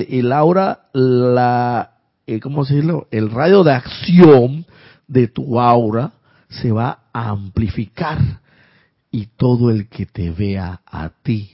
el 0.09 0.33
aura, 0.33 0.85
la, 0.95 1.90
eh, 2.31 2.41
¿cómo 2.41 2.65
decirlo? 2.65 3.09
El 3.11 3.31
radio 3.31 3.65
de 3.65 3.73
acción 3.73 4.65
de 5.09 5.27
tu 5.27 5.61
aura 5.61 6.13
se 6.49 6.71
va 6.71 7.05
a 7.13 7.31
amplificar 7.31 8.19
y 9.11 9.27
todo 9.27 9.71
el 9.71 9.89
que 9.89 10.07
te 10.07 10.31
vea 10.31 10.81
a 10.87 11.11
ti 11.23 11.51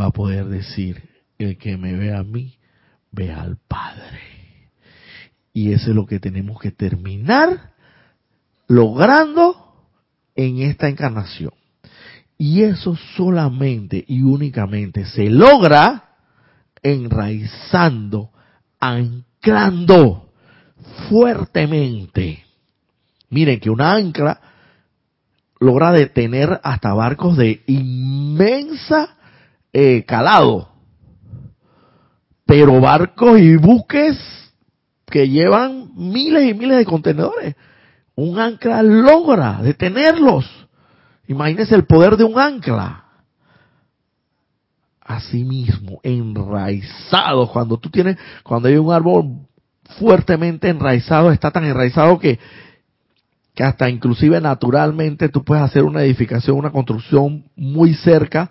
va 0.00 0.06
a 0.06 0.10
poder 0.10 0.46
decir, 0.46 1.02
el 1.38 1.58
que 1.58 1.76
me 1.76 1.94
ve 1.94 2.14
a 2.14 2.22
mí, 2.22 2.54
ve 3.10 3.32
al 3.32 3.58
Padre. 3.66 4.20
Y 5.52 5.72
eso 5.72 5.90
es 5.90 5.96
lo 5.96 6.06
que 6.06 6.20
tenemos 6.20 6.60
que 6.60 6.70
terminar 6.70 7.72
logrando 8.68 9.74
en 10.36 10.62
esta 10.62 10.88
encarnación. 10.88 11.52
Y 12.38 12.62
eso 12.62 12.96
solamente 13.16 14.04
y 14.06 14.22
únicamente 14.22 15.06
se 15.06 15.28
logra 15.28 16.16
enraizando, 16.82 18.30
anclando 18.78 19.33
fuertemente. 21.08 22.44
Miren 23.30 23.60
que 23.60 23.70
una 23.70 23.92
ancla 23.92 24.40
logra 25.60 25.92
detener 25.92 26.60
hasta 26.62 26.92
barcos 26.92 27.36
de 27.36 27.62
inmensa 27.66 29.16
eh, 29.72 30.04
calado. 30.04 30.68
Pero 32.46 32.80
barcos 32.80 33.38
y 33.40 33.56
buques 33.56 34.18
que 35.06 35.28
llevan 35.28 35.90
miles 35.94 36.50
y 36.50 36.54
miles 36.54 36.78
de 36.78 36.84
contenedores. 36.84 37.56
Un 38.14 38.38
ancla 38.38 38.82
logra 38.82 39.60
detenerlos. 39.62 40.44
Imagínense 41.26 41.74
el 41.74 41.84
poder 41.84 42.16
de 42.16 42.24
un 42.24 42.38
ancla. 42.38 43.03
Asimismo, 45.04 46.00
enraizados. 46.02 47.50
Cuando 47.50 47.78
tú 47.78 47.90
tienes, 47.90 48.16
cuando 48.42 48.68
hay 48.68 48.76
un 48.76 48.92
árbol 48.92 49.46
fuertemente 49.98 50.68
enraizado, 50.68 51.30
está 51.30 51.50
tan 51.50 51.64
enraizado 51.64 52.18
que, 52.18 52.38
que 53.54 53.62
hasta 53.62 53.88
inclusive 53.88 54.40
naturalmente 54.40 55.28
tú 55.28 55.44
puedes 55.44 55.62
hacer 55.64 55.84
una 55.84 56.02
edificación, 56.02 56.56
una 56.56 56.70
construcción 56.70 57.44
muy 57.54 57.94
cerca, 57.94 58.50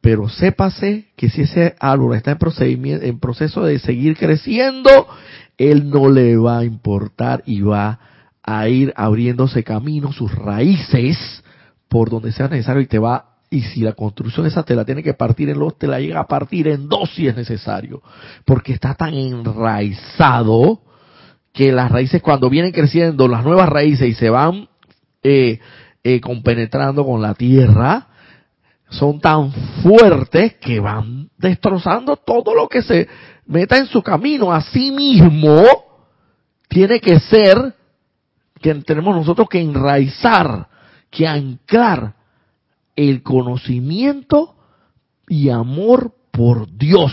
pero 0.00 0.28
sépase 0.28 1.08
que 1.16 1.28
si 1.28 1.42
ese 1.42 1.74
árbol 1.80 2.14
está 2.16 2.32
en, 2.32 2.38
procedimiento, 2.38 3.04
en 3.04 3.18
proceso 3.18 3.64
de 3.64 3.78
seguir 3.78 4.16
creciendo, 4.16 5.08
él 5.56 5.90
no 5.90 6.08
le 6.08 6.36
va 6.36 6.58
a 6.58 6.64
importar 6.64 7.42
y 7.46 7.62
va 7.62 7.98
a 8.42 8.68
ir 8.68 8.92
abriéndose 8.96 9.64
camino, 9.64 10.12
sus 10.12 10.32
raíces, 10.34 11.42
por 11.88 12.10
donde 12.10 12.32
sea 12.32 12.48
necesario 12.48 12.80
y 12.80 12.86
te 12.86 12.98
va, 12.98 13.27
y 13.50 13.62
si 13.62 13.80
la 13.80 13.92
construcción 13.92 14.46
esa 14.46 14.62
te 14.62 14.74
la 14.74 14.84
tiene 14.84 15.02
que 15.02 15.14
partir 15.14 15.48
en 15.48 15.58
dos, 15.58 15.78
te 15.78 15.86
la 15.86 16.00
llega 16.00 16.20
a 16.20 16.26
partir 16.26 16.68
en 16.68 16.88
dos 16.88 17.10
si 17.14 17.26
es 17.26 17.36
necesario, 17.36 18.02
porque 18.44 18.72
está 18.72 18.94
tan 18.94 19.14
enraizado 19.14 20.82
que 21.52 21.72
las 21.72 21.90
raíces 21.90 22.22
cuando 22.22 22.50
vienen 22.50 22.72
creciendo, 22.72 23.26
las 23.26 23.44
nuevas 23.44 23.68
raíces 23.68 24.08
y 24.08 24.14
se 24.14 24.30
van 24.30 24.68
eh, 25.22 25.58
eh, 26.04 26.20
compenetrando 26.20 27.04
con 27.04 27.22
la 27.22 27.34
tierra, 27.34 28.06
son 28.90 29.20
tan 29.20 29.52
fuertes 29.82 30.54
que 30.54 30.80
van 30.80 31.28
destrozando 31.36 32.16
todo 32.16 32.54
lo 32.54 32.68
que 32.68 32.82
se 32.82 33.08
meta 33.46 33.76
en 33.76 33.86
su 33.86 34.02
camino. 34.02 34.52
Así 34.52 34.90
mismo, 34.90 35.62
tiene 36.68 37.00
que 37.00 37.18
ser 37.20 37.74
que 38.60 38.74
tenemos 38.76 39.14
nosotros 39.14 39.48
que 39.48 39.60
enraizar, 39.60 40.68
que 41.10 41.26
anclar 41.26 42.14
el 42.98 43.22
conocimiento 43.22 44.56
y 45.28 45.50
amor 45.50 46.16
por 46.32 46.68
Dios. 46.76 47.12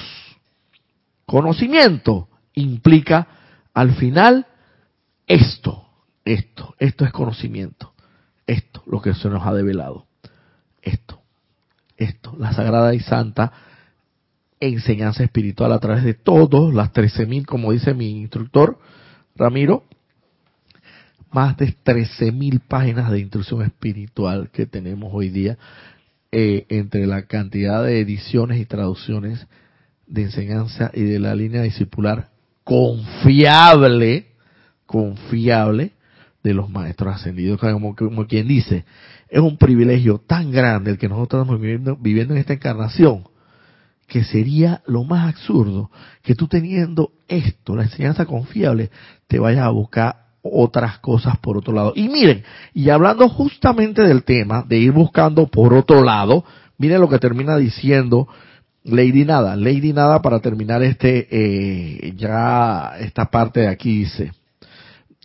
Conocimiento 1.27 2.27
implica 2.55 3.27
al 3.71 3.93
final 3.93 4.47
esto, 5.27 5.85
esto, 6.23 6.73
esto 6.79 7.05
es 7.05 7.11
conocimiento, 7.11 7.93
esto, 8.47 8.81
lo 8.87 8.99
que 8.99 9.13
se 9.13 9.29
nos 9.29 9.45
ha 9.45 9.53
develado, 9.53 10.07
esto, 10.81 11.21
esto, 11.97 12.35
la 12.39 12.51
sagrada 12.53 12.95
y 12.95 12.99
santa 12.99 13.53
enseñanza 14.59 15.23
espiritual 15.23 15.71
a 15.71 15.79
través 15.79 16.03
de 16.03 16.15
todos 16.15 16.73
las 16.73 16.91
13.000, 16.93 17.45
como 17.45 17.71
dice 17.71 17.93
mi 17.93 18.21
instructor 18.21 18.79
Ramiro, 19.35 19.83
más 21.35 21.57
de 21.57 21.75
13.000 21.83 22.61
páginas 22.65 23.11
de 23.11 23.19
instrucción 23.19 23.61
espiritual 23.61 24.49
que 24.51 24.65
tenemos 24.65 25.09
hoy 25.13 25.27
día, 25.27 25.57
eh, 26.31 26.65
entre 26.69 27.05
la 27.07 27.23
cantidad 27.23 27.83
de 27.83 27.99
ediciones 27.99 28.57
y 28.57 28.65
traducciones 28.65 29.45
de 30.07 30.21
enseñanza 30.21 30.91
y 30.93 31.03
de 31.03 31.19
la 31.19 31.35
línea 31.35 31.61
discipular 31.61 32.29
confiable, 32.63 34.27
confiable 34.85 35.91
de 36.41 36.53
los 36.53 36.69
maestros 36.69 37.15
ascendidos, 37.15 37.59
como, 37.59 38.27
quien 38.27 38.47
dice, 38.47 38.85
es 39.27 39.41
un 39.41 39.57
privilegio 39.57 40.19
tan 40.19 40.53
grande 40.53 40.91
el 40.91 40.97
que 40.97 41.09
nosotros 41.09 41.41
estamos 41.41 41.59
viviendo, 41.59 41.97
viviendo 41.97 42.33
en 42.33 42.39
esta 42.39 42.53
encarnación, 42.53 43.27
que 44.07 44.23
sería 44.23 44.83
lo 44.87 45.03
más 45.03 45.27
absurdo 45.27 45.91
que 46.23 46.33
tú 46.33 46.47
teniendo 46.47 47.11
esto, 47.27 47.75
la 47.75 47.83
enseñanza 47.83 48.25
confiable, 48.25 48.89
te 49.27 49.37
vayas 49.37 49.63
a 49.63 49.69
buscar 49.71 50.24
otras 50.51 50.99
cosas 50.99 51.37
por 51.39 51.57
otro 51.57 51.73
lado. 51.73 51.93
Y 51.95 52.07
miren, 52.07 52.43
y 52.73 52.89
hablando 52.89 53.27
justamente 53.29 54.03
del 54.03 54.23
tema 54.23 54.63
de 54.67 54.77
ir 54.77 54.91
buscando 54.91 55.47
por 55.47 55.73
otro 55.73 56.03
lado, 56.03 56.45
miren 56.77 57.01
lo 57.01 57.09
que 57.09 57.19
termina 57.19 57.57
diciendo 57.57 58.27
Lady 58.83 59.25
Nada. 59.25 59.55
Lady 59.55 59.93
Nada 59.93 60.21
para 60.21 60.39
terminar 60.39 60.83
este, 60.83 61.27
eh, 61.31 62.13
ya 62.15 62.93
esta 62.99 63.25
parte 63.25 63.61
de 63.61 63.67
aquí 63.67 63.99
dice, 63.99 64.31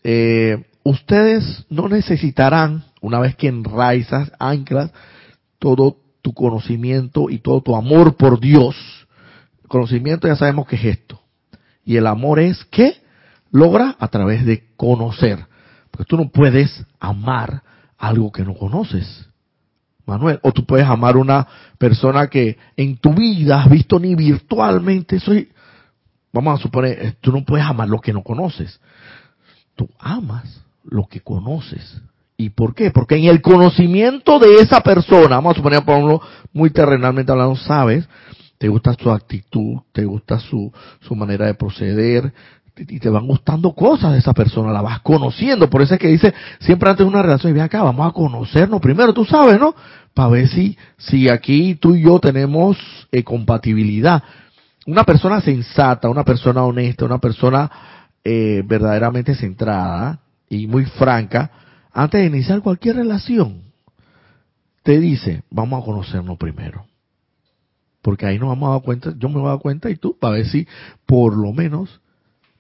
eh, 0.03 0.65
ustedes 0.83 1.67
no 1.69 1.89
necesitarán, 1.89 2.85
una 3.03 3.21
vez 3.21 3.37
que 3.37 3.49
enraizas, 3.49 4.33
anclas, 4.39 4.91
todo 5.59 5.97
tu 6.23 6.33
conocimiento 6.33 7.31
y 7.31 7.39
todo 7.39 7.61
tu 7.61 7.77
amor 7.77 8.17
por 8.17 8.41
Dios. 8.41 8.77
Conocimiento 9.69 10.27
ya 10.27 10.37
sabemos 10.37 10.67
que 10.67 10.77
es 10.77 10.85
esto. 10.85 11.21
Y 11.85 11.97
el 11.97 12.07
amor 12.07 12.41
es 12.41 12.65
que 12.67 12.95
logra 13.51 13.97
a 13.99 14.09
través 14.09 14.45
de 14.45 14.70
conocer. 14.81 15.45
Porque 15.91 16.09
tú 16.09 16.17
no 16.17 16.31
puedes 16.31 16.87
amar 16.99 17.63
algo 17.99 18.33
que 18.33 18.45
no 18.45 18.55
conoces. 18.55 19.29
Manuel, 20.07 20.41
o 20.43 20.53
tú 20.53 20.65
puedes 20.65 20.87
amar 20.87 21.19
una 21.19 21.47
persona 21.77 22.29
que 22.29 22.57
en 22.77 22.97
tu 22.97 23.13
vida 23.13 23.61
has 23.61 23.69
visto 23.69 23.99
ni 23.99 24.15
virtualmente, 24.15 25.21
soy, 25.21 25.51
vamos 26.33 26.59
a 26.59 26.63
suponer, 26.63 26.99
eh, 26.99 27.15
tú 27.21 27.31
no 27.31 27.45
puedes 27.45 27.67
amar 27.67 27.89
lo 27.89 28.01
que 28.01 28.13
no 28.13 28.23
conoces. 28.23 28.81
Tú 29.77 29.89
amas 29.99 30.63
lo 30.85 31.07
que 31.07 31.21
conoces. 31.21 32.01
¿Y 32.39 32.51
por 32.51 32.75
qué? 32.75 32.91
Porque 32.91 33.17
en 33.17 33.27
el 33.27 33.43
conocimiento 33.43 34.39
de 34.39 34.55
esa 34.63 34.81
persona, 34.81 35.37
vamos 35.37 35.53
a 35.53 35.57
suponer, 35.57 35.85
por 35.85 35.95
ejemplo, 35.95 36.23
muy 36.55 36.71
terrenalmente 36.71 37.31
hablando, 37.31 37.57
sabes, 37.57 38.09
te 38.57 38.69
gusta 38.69 38.95
su 38.95 39.11
actitud, 39.11 39.81
te 39.93 40.07
gusta 40.07 40.39
su, 40.39 40.73
su 41.01 41.15
manera 41.15 41.47
de 41.47 41.55
proceder, 41.55 42.33
y 42.89 42.99
te 42.99 43.11
van 43.11 43.27
gustando 43.27 43.73
cosas 43.73 44.13
de 44.13 44.19
esa 44.19 44.33
persona, 44.33 44.73
la 44.73 44.83
vas 44.83 45.01
conociendo. 45.01 45.69
Por 45.69 45.83
eso 45.83 45.95
es 45.95 46.01
que 46.01 46.09
dice, 46.09 46.33
siempre 46.61 46.91
antes 46.91 47.05
de 47.05 47.11
una 47.11 47.23
relación, 47.23 47.51
y 47.51 47.55
ve 47.55 47.63
acá, 47.63 47.83
vamos 47.83 48.09
a 48.09 48.13
conocernos 48.13 48.81
primero, 48.81 49.13
tú 49.13 49.25
sabes, 49.25 49.59
¿no? 49.59 49.75
Para 50.15 50.29
ver 50.29 50.49
si, 50.49 50.77
si 50.99 51.29
aquí 51.29 51.75
tú 51.75 51.95
y 51.95 52.03
yo 52.03 52.19
tenemos 52.19 52.77
eh, 53.13 53.23
compatibilidad. 53.23 54.23
Una 54.87 55.05
persona 55.05 55.41
sensata, 55.41 56.09
una 56.09 56.25
persona 56.25 56.65
honesta, 56.65 57.05
una 57.05 57.19
persona 57.19 57.71
eh, 58.25 58.63
verdaderamente 58.65 59.35
centrada 59.35 60.21
y 60.49 60.67
muy 60.67 60.85
franca, 60.85 61.51
antes 61.93 62.21
de 62.21 62.27
iniciar 62.27 62.61
cualquier 62.63 62.97
relación, 62.97 63.63
te 64.83 64.99
dice, 64.99 65.43
vamos 65.51 65.83
a 65.83 65.85
conocernos 65.85 66.39
primero. 66.39 66.87
Porque 68.03 68.27
ahí 68.27 68.39
nos 68.39 68.49
vamos 68.49 68.69
a 68.69 68.73
dar 68.73 68.83
cuenta, 68.83 69.15
yo 69.19 69.29
me 69.29 69.37
voy 69.37 69.49
a 69.49 69.51
dar 69.51 69.59
cuenta 69.59 69.91
y 69.91 69.97
tú, 69.97 70.17
para 70.19 70.35
ver 70.35 70.47
si 70.47 70.67
por 71.07 71.37
lo 71.37 71.53
menos 71.53 72.01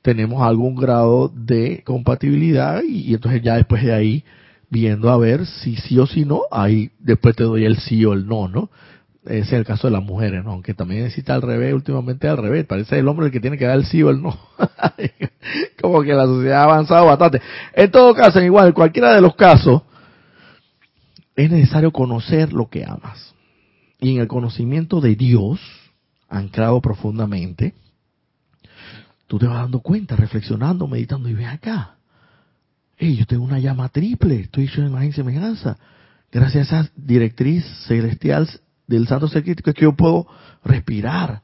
tenemos 0.03 0.43
algún 0.43 0.75
grado 0.77 1.31
de 1.35 1.83
compatibilidad 1.85 2.83
y, 2.83 3.15
entonces 3.15 3.43
ya 3.43 3.57
después 3.57 3.85
de 3.85 3.93
ahí 3.93 4.25
viendo 4.71 5.11
a 5.11 5.17
ver 5.17 5.47
si 5.47 5.77
sí 5.77 5.99
o 5.99 6.07
si 6.07 6.25
no, 6.25 6.43
ahí 6.51 6.91
después 7.01 7.35
te 7.37 7.45
doy 7.45 7.65
el 7.65 7.79
sí 7.79 8.05
o 8.05 8.13
el 8.13 8.27
no, 8.27 8.49
¿no? 8.49 8.71
Ese 9.25 9.41
es 9.41 9.53
el 9.53 9.65
caso 9.67 9.89
de 9.89 9.93
las 9.93 10.03
mujeres, 10.03 10.43
¿no? 10.45 10.53
Aunque 10.53 10.73
también 10.73 11.03
necesita 11.03 11.35
al 11.35 11.43
revés, 11.43 11.75
últimamente 11.75 12.27
al 12.27 12.39
revés. 12.39 12.65
Parece 12.65 12.99
el 12.99 13.07
hombre 13.07 13.27
el 13.27 13.33
que 13.33 13.41
tiene 13.41 13.59
que 13.59 13.67
dar 13.67 13.77
el 13.77 13.85
sí 13.85 14.03
o 14.03 14.09
el 14.09 14.23
no. 14.23 14.35
Como 15.83 16.03
que 16.03 16.15
la 16.15 16.25
sociedad 16.25 16.61
ha 16.61 16.65
avanzado 16.65 17.05
bastante. 17.05 17.43
En 17.75 17.91
todo 17.91 18.15
caso, 18.15 18.41
igual, 18.41 18.69
en 18.69 18.73
cualquiera 18.73 19.15
de 19.15 19.21
los 19.21 19.35
casos, 19.35 19.83
es 21.37 21.51
necesario 21.51 21.93
conocer 21.93 22.55
lo 22.55 22.71
que 22.71 22.85
amas. 22.85 23.35
Y 24.01 24.15
en 24.15 24.23
el 24.23 24.29
conocimiento 24.29 25.03
de 25.03 25.15
Dios, 25.17 25.61
anclado 26.31 26.81
profundamente, 26.81 27.75
tú 29.31 29.39
te 29.39 29.47
vas 29.47 29.59
dando 29.59 29.79
cuenta, 29.79 30.17
reflexionando, 30.17 30.89
meditando 30.89 31.29
y 31.29 31.35
ven 31.35 31.47
acá. 31.47 31.95
Hey, 32.97 33.15
yo 33.15 33.27
tengo 33.27 33.45
una 33.45 33.61
llama 33.61 33.89
triple, 33.89 34.41
estoy 34.41 34.65
hecho 34.65 34.81
en 34.81 34.89
imagen 34.89 35.11
y 35.11 35.13
semejanza. 35.13 35.79
Gracias 36.33 36.73
a 36.73 36.81
esa 36.81 36.93
directriz 36.97 37.65
celestial 37.87 38.51
del 38.89 39.07
santo 39.07 39.29
ser 39.29 39.49
es 39.49 39.63
que 39.63 39.83
yo 39.83 39.93
puedo 39.93 40.27
respirar. 40.65 41.43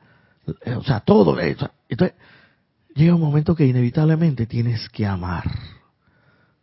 O 0.77 0.83
sea, 0.83 0.99
todo. 0.99 1.39
Entonces, 1.39 2.17
llega 2.97 3.15
un 3.15 3.21
momento 3.21 3.55
que 3.55 3.65
inevitablemente 3.65 4.47
tienes 4.47 4.89
que 4.89 5.07
amar. 5.07 5.49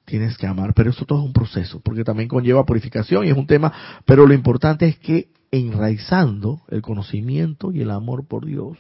Tienes 0.04 0.38
que 0.38 0.46
amar, 0.46 0.74
pero 0.74 0.90
eso 0.90 1.06
todo 1.06 1.20
es 1.20 1.26
un 1.26 1.32
proceso, 1.32 1.80
porque 1.80 2.04
también 2.04 2.28
conlleva 2.28 2.66
purificación 2.66 3.26
y 3.26 3.30
es 3.30 3.38
un 3.38 3.48
tema, 3.48 3.72
pero 4.04 4.28
lo 4.28 4.34
importante 4.34 4.90
es 4.90 5.00
que 5.00 5.30
enraizando 5.52 6.64
el 6.68 6.82
conocimiento 6.82 7.72
y 7.72 7.80
el 7.80 7.92
amor 7.92 8.28
por 8.28 8.46
Dios, 8.46 8.78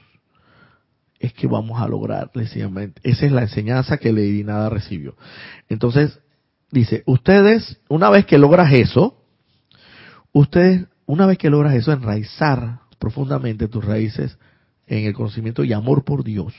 es 1.23 1.31
que 1.31 1.47
vamos 1.47 1.81
a 1.81 1.87
lograr, 1.87 2.29
sencillamente. 2.33 2.99
Esa 3.01 3.25
es 3.25 3.31
la 3.31 3.43
enseñanza 3.43 3.97
que 3.97 4.11
Lady 4.11 4.43
Nada 4.43 4.69
recibió. 4.69 5.15
Entonces, 5.69 6.19
dice, 6.69 7.01
ustedes, 7.05 7.79
una 7.87 8.09
vez 8.09 8.25
que 8.25 8.37
logras 8.37 8.73
eso, 8.73 9.23
ustedes, 10.33 10.85
una 11.05 11.25
vez 11.25 11.37
que 11.37 11.49
logras 11.49 11.75
eso, 11.75 11.93
enraizar 11.93 12.81
profundamente 12.99 13.69
tus 13.69 13.85
raíces 13.85 14.37
en 14.85 15.05
el 15.05 15.13
conocimiento 15.13 15.63
y 15.63 15.71
amor 15.71 16.03
por 16.03 16.25
Dios, 16.25 16.53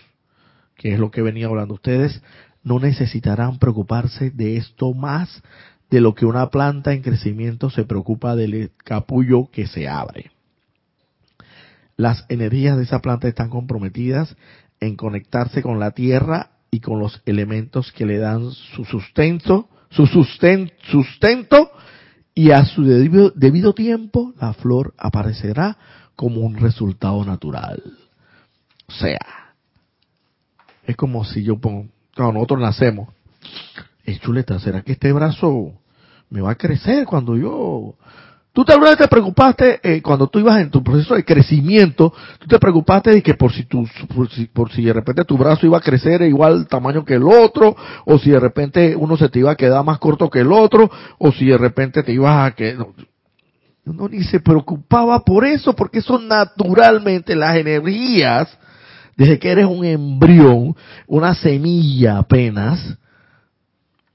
que 0.76 0.94
es 0.94 0.98
lo 0.98 1.10
que 1.10 1.20
venía 1.20 1.46
hablando, 1.46 1.74
ustedes 1.74 2.22
no 2.62 2.80
necesitarán 2.80 3.58
preocuparse 3.58 4.30
de 4.30 4.56
esto 4.56 4.94
más 4.94 5.42
de 5.90 6.00
lo 6.00 6.14
que 6.14 6.24
una 6.24 6.48
planta 6.48 6.94
en 6.94 7.02
crecimiento 7.02 7.68
se 7.68 7.84
preocupa 7.84 8.34
del 8.34 8.70
capullo 8.82 9.50
que 9.52 9.66
se 9.66 9.88
abre 9.90 10.33
las 11.96 12.24
energías 12.28 12.76
de 12.76 12.84
esa 12.84 13.00
planta 13.00 13.28
están 13.28 13.50
comprometidas 13.50 14.36
en 14.80 14.96
conectarse 14.96 15.62
con 15.62 15.78
la 15.78 15.92
tierra 15.92 16.50
y 16.70 16.80
con 16.80 16.98
los 16.98 17.22
elementos 17.24 17.92
que 17.92 18.06
le 18.06 18.18
dan 18.18 18.50
su 18.50 18.84
sustento, 18.84 19.68
su 19.90 20.06
sustento, 20.06 21.70
y 22.34 22.50
a 22.50 22.64
su 22.64 22.82
debido, 22.82 23.30
debido 23.30 23.74
tiempo 23.74 24.34
la 24.40 24.52
flor 24.54 24.92
aparecerá 24.98 25.78
como 26.16 26.40
un 26.40 26.56
resultado 26.56 27.24
natural. 27.24 27.80
O 28.86 28.92
sea, 28.92 29.54
es 30.84 30.96
como 30.96 31.24
si 31.24 31.44
yo 31.44 31.58
pongo, 31.58 31.88
cuando 32.14 32.34
nosotros 32.34 32.60
nacemos, 32.60 33.08
es 34.04 34.20
chuleta, 34.20 34.58
¿será 34.58 34.82
que 34.82 34.92
este 34.92 35.12
brazo 35.12 35.72
me 36.28 36.40
va 36.40 36.52
a 36.52 36.56
crecer 36.56 37.06
cuando 37.06 37.36
yo 37.36 37.96
Tú 38.54 38.64
tal 38.64 38.80
vez 38.80 38.96
te 38.96 39.08
preocupaste 39.08 39.80
eh, 39.82 40.00
cuando 40.00 40.28
tú 40.28 40.38
ibas 40.38 40.60
en 40.60 40.70
tu 40.70 40.80
proceso 40.80 41.16
de 41.16 41.24
crecimiento, 41.24 42.14
tú 42.38 42.46
te 42.46 42.60
preocupaste 42.60 43.10
de 43.10 43.20
que 43.20 43.34
por 43.34 43.52
si, 43.52 43.64
tu, 43.64 43.84
por 44.52 44.70
si, 44.70 44.84
de 44.84 44.92
repente 44.92 45.24
tu 45.24 45.36
brazo 45.36 45.66
iba 45.66 45.76
a 45.76 45.80
crecer 45.80 46.22
igual 46.22 46.68
tamaño 46.68 47.04
que 47.04 47.14
el 47.14 47.24
otro, 47.24 47.76
o 48.06 48.16
si 48.16 48.30
de 48.30 48.38
repente 48.38 48.94
uno 48.94 49.16
se 49.16 49.28
te 49.28 49.40
iba 49.40 49.50
a 49.50 49.56
quedar 49.56 49.84
más 49.84 49.98
corto 49.98 50.30
que 50.30 50.38
el 50.38 50.52
otro, 50.52 50.88
o 51.18 51.32
si 51.32 51.46
de 51.46 51.58
repente 51.58 52.04
te 52.04 52.12
ibas 52.12 52.46
a 52.46 52.54
que 52.54 52.78
no, 53.84 54.08
ni 54.08 54.22
se 54.22 54.38
preocupaba 54.38 55.24
por 55.24 55.44
eso, 55.44 55.74
porque 55.74 56.00
son 56.00 56.28
naturalmente 56.28 57.34
las 57.34 57.56
energías, 57.56 58.56
desde 59.16 59.40
que 59.40 59.50
eres 59.50 59.66
un 59.66 59.84
embrión, 59.84 60.76
una 61.08 61.34
semilla 61.34 62.18
apenas, 62.18 62.98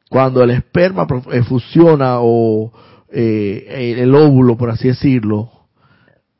cuando 0.09 0.41
el 0.41 0.51
esperma 0.51 1.05
eh, 1.33 1.43
fusiona 1.43 2.19
o 2.21 2.71
eh, 3.11 3.95
el 3.97 4.13
óvulo, 4.13 4.57
por 4.57 4.69
así 4.69 4.87
decirlo, 4.87 5.51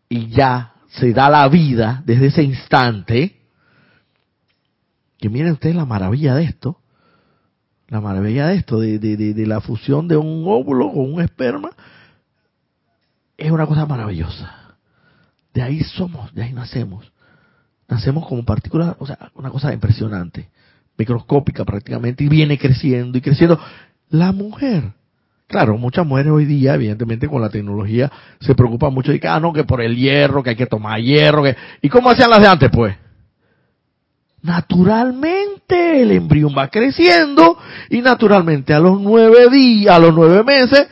y 0.08 0.28
ya 0.28 0.74
se 0.90 1.14
da 1.14 1.30
la 1.30 1.48
vida 1.48 2.04
desde 2.06 2.28
ese 2.28 2.44
instante, 2.44 3.36
que 5.18 5.30
miren 5.30 5.54
ustedes 5.54 5.76
la 5.76 5.86
maravilla 5.86 6.36
de 6.36 6.44
esto, 6.44 6.80
la 7.88 8.02
maravilla 8.02 8.48
de 8.48 8.56
esto, 8.56 8.80
de, 8.80 9.00
de, 9.00 9.48
la 9.48 9.62
fusión 9.62 10.08
de 10.08 10.16
un 10.16 10.44
óvulo 10.48 10.92
con 10.92 11.14
un 11.14 11.22
esperma, 11.22 11.72
es 13.38 13.52
una 13.52 13.66
cosa 13.66 13.86
maravillosa. 13.86 14.76
De 15.54 15.64
ahí 15.64 15.84
somos, 15.84 16.34
de 16.36 16.44
ahí 16.44 16.54
nacemos. 16.54 17.12
Nacemos 17.88 18.28
como 18.28 18.46
partículas, 18.46 18.96
o 19.00 19.08
sea, 19.08 19.32
una 19.34 19.50
cosa 19.50 19.74
impresionante, 19.74 20.50
microscópica 20.98 21.66
prácticamente, 21.66 22.24
y 22.24 22.30
viene 22.30 22.60
creciendo 22.60 23.18
y 23.18 23.22
creciendo. 23.22 23.60
La 24.10 24.32
mujer 24.32 24.94
Claro, 25.50 25.80
muchas 25.80 26.06
mujeres 26.06 26.32
hoy 26.32 26.46
día, 26.46 26.76
evidentemente 26.76 27.28
con 27.28 27.42
la 27.42 27.50
tecnología, 27.50 28.12
se 28.40 28.54
preocupan 28.54 28.94
mucho 28.94 29.12
de 29.12 29.20
que, 29.20 29.28
ah, 29.28 29.40
no, 29.40 29.52
que 29.52 29.64
por 29.64 29.82
el 29.82 29.96
hierro, 29.96 30.44
que 30.44 30.52
hay 30.52 30.56
que 30.56 30.68
tomar 30.68 31.02
hierro, 31.02 31.42
que... 31.42 31.56
¿Y 31.82 31.90
cómo 31.90 32.12
hacían 32.12 32.30
las 32.30 32.40
de 32.40 32.48
antes, 32.48 32.70
pues? 32.72 32.96
Naturalmente 34.44 36.04
el 36.04 36.12
embrión 36.12 36.54
va 36.56 36.68
creciendo 36.68 37.58
y 37.90 38.00
naturalmente 38.04 38.76
a 38.76 38.80
los 38.80 39.02
nueve 39.02 39.50
días, 39.50 39.96
a 39.96 39.98
los 39.98 40.14
nueve 40.14 40.44
meses, 40.44 40.88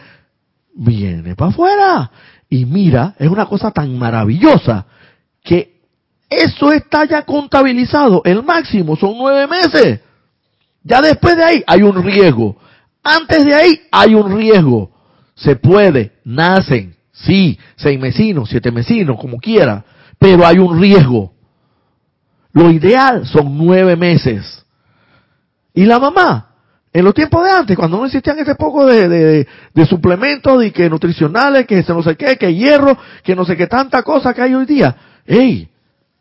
viene 0.73 1.35
para 1.35 1.51
afuera. 1.51 2.11
Y 2.49 2.65
mira, 2.65 3.13
es 3.19 3.29
una 3.29 3.45
cosa 3.45 3.69
tan 3.69 3.95
maravillosa 3.95 4.87
que 5.43 5.81
eso 6.27 6.71
está 6.71 7.05
ya 7.05 7.21
contabilizado. 7.21 8.23
El 8.25 8.41
máximo 8.41 8.95
son 8.95 9.19
nueve 9.19 9.45
meses. 9.45 9.99
Ya 10.81 10.99
después 10.99 11.37
de 11.37 11.43
ahí 11.43 11.63
hay 11.67 11.83
un 11.83 12.01
riesgo. 12.03 12.57
Antes 13.07 13.45
de 13.45 13.55
ahí 13.55 13.81
hay 13.89 14.15
un 14.15 14.37
riesgo. 14.37 14.91
Se 15.33 15.55
puede, 15.55 16.13
nacen, 16.25 16.95
sí, 17.13 17.57
seis 17.75 17.97
mesinos, 17.99 18.49
siete 18.49 18.69
mesinos, 18.71 19.17
como 19.19 19.37
quiera, 19.37 19.85
pero 20.19 20.45
hay 20.45 20.57
un 20.57 20.81
riesgo. 20.81 21.31
Lo 22.51 22.69
ideal 22.71 23.25
son 23.25 23.57
nueve 23.57 23.95
meses. 23.95 24.65
Y 25.73 25.85
la 25.85 25.99
mamá 25.99 26.43
En 26.91 27.05
los 27.05 27.13
tiempos 27.13 27.43
de 27.43 27.51
antes, 27.51 27.77
cuando 27.77 27.97
no 27.97 28.05
existían 28.05 28.39
ese 28.39 28.55
poco 28.55 28.85
de, 28.87 29.07
de, 29.07 29.47
de 29.73 29.85
suplementos 29.85 30.63
y 30.65 30.71
que 30.71 30.89
nutricionales, 30.89 31.67
que 31.67 31.83
no 31.87 32.01
sé 32.01 32.15
qué, 32.15 32.37
que 32.37 32.53
hierro, 32.53 32.97
que 33.23 33.35
no 33.35 33.45
sé 33.45 33.55
qué 33.55 33.67
tanta 33.67 34.01
cosa 34.01 34.33
que 34.33 34.41
hay 34.41 34.55
hoy 34.55 34.65
día. 34.65 34.95
¡Ey! 35.25 35.69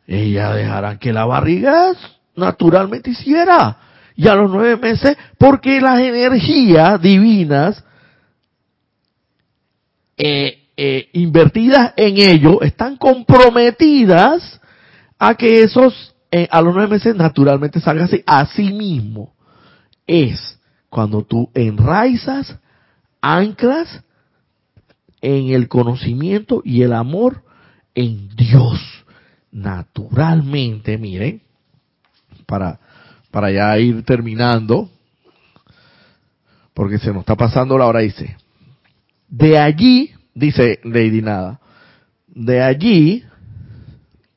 Ella 0.07 0.53
dejarán 0.53 0.99
que 0.99 1.12
la 1.12 1.24
barriga 1.24 1.93
naturalmente 2.37 3.11
hiciera. 3.11 3.78
Y 4.17 4.29
a 4.29 4.35
los 4.35 4.51
nueve 4.51 4.77
meses, 4.77 5.17
porque 5.39 5.81
las 5.81 6.01
energías 6.01 7.01
divinas 7.01 7.85
eh, 10.17 10.67
eh, 10.77 11.11
invertidas 11.12 11.93
en 11.97 12.17
ello 12.19 12.62
están 12.62 12.97
comprometidas 12.97 14.61
a 15.19 15.35
que 15.35 15.62
esos 15.62 16.14
eh, 16.31 16.49
a 16.51 16.61
los 16.61 16.75
nueve 16.75 16.95
meses 16.95 17.14
naturalmente 17.14 17.81
salga 17.81 18.05
así. 18.05 18.23
Así 18.27 18.73
mismo 18.73 19.35
es 20.07 20.59
cuando 20.89 21.23
tú 21.23 21.51
enraizas, 21.55 22.59
anclas 23.21 24.03
en 25.21 25.51
el 25.51 25.69
conocimiento 25.69 26.62
y 26.64 26.83
el 26.83 26.93
amor 26.93 27.43
en 27.95 28.29
Dios. 28.37 28.81
Naturalmente, 29.51 30.99
miren, 30.99 31.43
para, 32.47 32.79
para 33.31 33.51
ya 33.51 33.79
ir 33.79 34.03
terminando, 34.05 34.91
porque 36.74 36.99
se 36.99 37.12
nos 37.12 37.20
está 37.20 37.37
pasando 37.37 37.79
la 37.79 37.87
hora, 37.87 38.01
dice, 38.01 38.37
de 39.29 39.59
allí, 39.59 40.11
dice 40.35 40.81
Lady 40.85 41.22
Nada, 41.22 41.61
de 42.29 42.62
allí, 42.62 43.24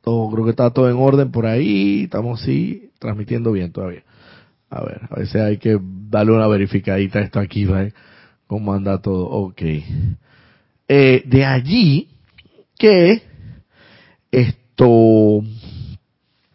todo, 0.01 0.31
creo 0.31 0.45
que 0.45 0.51
está 0.51 0.71
todo 0.71 0.89
en 0.89 0.97
orden 0.97 1.31
por 1.31 1.45
ahí, 1.45 2.03
estamos 2.03 2.41
sí 2.41 2.91
transmitiendo 2.99 3.51
bien 3.51 3.71
todavía. 3.71 4.03
A 4.69 4.83
ver, 4.83 5.01
a 5.09 5.15
veces 5.15 5.41
hay 5.41 5.57
que 5.57 5.79
darle 5.81 6.31
una 6.31 6.47
verificadita 6.47 7.19
esto 7.19 7.39
aquí, 7.39 7.65
¿vale? 7.65 7.93
¿Cómo 8.47 8.73
anda 8.73 9.01
todo? 9.01 9.25
Ok. 9.25 9.61
Eh, 10.87 11.23
de 11.25 11.45
allí 11.45 12.09
que 12.77 13.21
esto, 14.31 15.41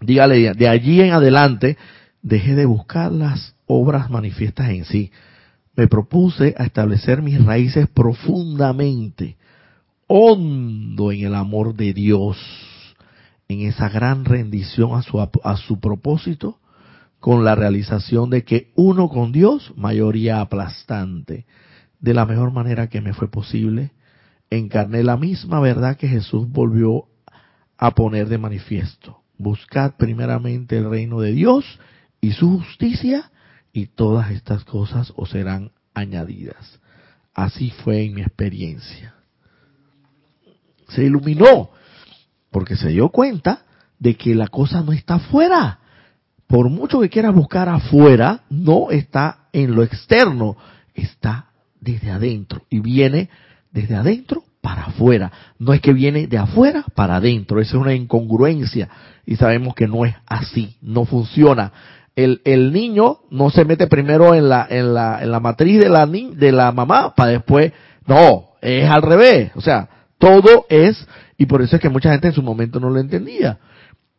dígale, 0.00 0.54
de 0.54 0.68
allí 0.68 1.00
en 1.00 1.12
adelante, 1.12 1.76
dejé 2.24 2.56
de 2.56 2.64
buscar 2.64 3.12
las 3.12 3.54
obras 3.66 4.10
manifiestas 4.10 4.70
en 4.70 4.84
sí 4.84 5.12
me 5.76 5.88
propuse 5.88 6.54
a 6.56 6.64
establecer 6.64 7.22
mis 7.22 7.44
raíces 7.44 7.88
profundamente, 7.88 9.36
hondo 10.06 11.12
en 11.12 11.26
el 11.26 11.34
amor 11.34 11.74
de 11.74 11.92
Dios, 11.92 12.38
en 13.48 13.62
esa 13.62 13.88
gran 13.88 14.24
rendición 14.24 14.94
a 14.94 15.02
su, 15.02 15.20
a 15.20 15.56
su 15.56 15.80
propósito, 15.80 16.60
con 17.18 17.44
la 17.44 17.54
realización 17.54 18.30
de 18.30 18.44
que 18.44 18.70
uno 18.76 19.08
con 19.08 19.32
Dios, 19.32 19.72
mayoría 19.76 20.40
aplastante, 20.40 21.46
de 21.98 22.14
la 22.14 22.26
mejor 22.26 22.52
manera 22.52 22.88
que 22.88 23.00
me 23.00 23.14
fue 23.14 23.30
posible, 23.30 23.92
encarné 24.50 25.02
la 25.02 25.16
misma 25.16 25.58
verdad 25.60 25.96
que 25.96 26.08
Jesús 26.08 26.48
volvió 26.48 27.06
a 27.78 27.92
poner 27.92 28.28
de 28.28 28.38
manifiesto. 28.38 29.22
Buscad 29.38 29.94
primeramente 29.96 30.76
el 30.76 30.88
reino 30.88 31.20
de 31.20 31.32
Dios 31.32 31.64
y 32.24 32.32
su 32.32 32.58
justicia, 32.58 33.30
y 33.70 33.86
todas 33.86 34.30
estas 34.30 34.64
cosas 34.64 35.12
os 35.14 35.28
serán 35.28 35.72
añadidas. 35.92 36.80
Así 37.34 37.70
fue 37.70 38.04
en 38.04 38.14
mi 38.14 38.22
experiencia. 38.22 39.14
Se 40.88 41.04
iluminó 41.04 41.68
porque 42.50 42.76
se 42.76 42.88
dio 42.88 43.10
cuenta 43.10 43.64
de 43.98 44.16
que 44.16 44.34
la 44.34 44.48
cosa 44.48 44.80
no 44.80 44.92
está 44.92 45.16
afuera. 45.16 45.80
Por 46.46 46.70
mucho 46.70 46.98
que 47.00 47.10
quieras 47.10 47.34
buscar 47.34 47.68
afuera, 47.68 48.44
no 48.48 48.90
está 48.90 49.48
en 49.52 49.74
lo 49.74 49.82
externo, 49.82 50.56
está 50.94 51.50
desde 51.78 52.10
adentro 52.10 52.64
y 52.70 52.80
viene 52.80 53.28
desde 53.70 53.96
adentro 53.96 54.44
para 54.62 54.84
afuera. 54.84 55.30
No 55.58 55.74
es 55.74 55.82
que 55.82 55.92
viene 55.92 56.26
de 56.26 56.38
afuera 56.38 56.86
para 56.94 57.16
adentro, 57.16 57.60
esa 57.60 57.76
es 57.76 57.82
una 57.82 57.92
incongruencia 57.92 58.88
y 59.26 59.36
sabemos 59.36 59.74
que 59.74 59.86
no 59.86 60.06
es 60.06 60.14
así, 60.26 60.78
no 60.80 61.04
funciona 61.04 61.72
el, 62.16 62.40
el 62.44 62.72
niño 62.72 63.18
no 63.30 63.50
se 63.50 63.64
mete 63.64 63.86
primero 63.86 64.34
en 64.34 64.48
la, 64.48 64.66
en 64.68 64.94
la, 64.94 65.22
en 65.22 65.30
la 65.30 65.40
matriz 65.40 65.80
de 65.80 65.88
la, 65.88 66.06
de 66.06 66.52
la 66.52 66.72
mamá 66.72 67.14
para 67.14 67.32
después, 67.32 67.72
no, 68.06 68.50
es 68.60 68.88
al 68.88 69.02
revés. 69.02 69.52
O 69.56 69.60
sea, 69.60 69.88
todo 70.18 70.66
es, 70.68 71.06
y 71.36 71.46
por 71.46 71.62
eso 71.62 71.76
es 71.76 71.82
que 71.82 71.88
mucha 71.88 72.12
gente 72.12 72.28
en 72.28 72.34
su 72.34 72.42
momento 72.42 72.78
no 72.78 72.90
lo 72.90 73.00
entendía. 73.00 73.58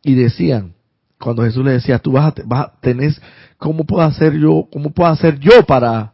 Y 0.02 0.14
decían, 0.14 0.74
cuando 1.18 1.42
Jesús 1.42 1.64
le 1.64 1.72
decía, 1.72 1.98
tú 1.98 2.12
vas 2.12 2.26
a, 2.26 2.42
vas 2.44 2.66
a 2.66 2.80
tener, 2.80 3.14
¿cómo 3.56 3.84
puedo 3.84 4.02
hacer 4.02 4.34
yo, 4.34 4.68
cómo 4.70 4.90
puedo 4.90 5.10
hacer 5.10 5.38
yo 5.38 5.64
para, 5.66 6.12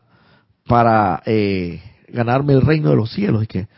para, 0.66 1.22
eh, 1.26 1.82
ganarme 2.08 2.52
el 2.52 2.62
reino 2.62 2.90
de 2.90 2.96
los 2.96 3.10
cielos? 3.10 3.42
Y 3.42 3.46
que 3.46 3.68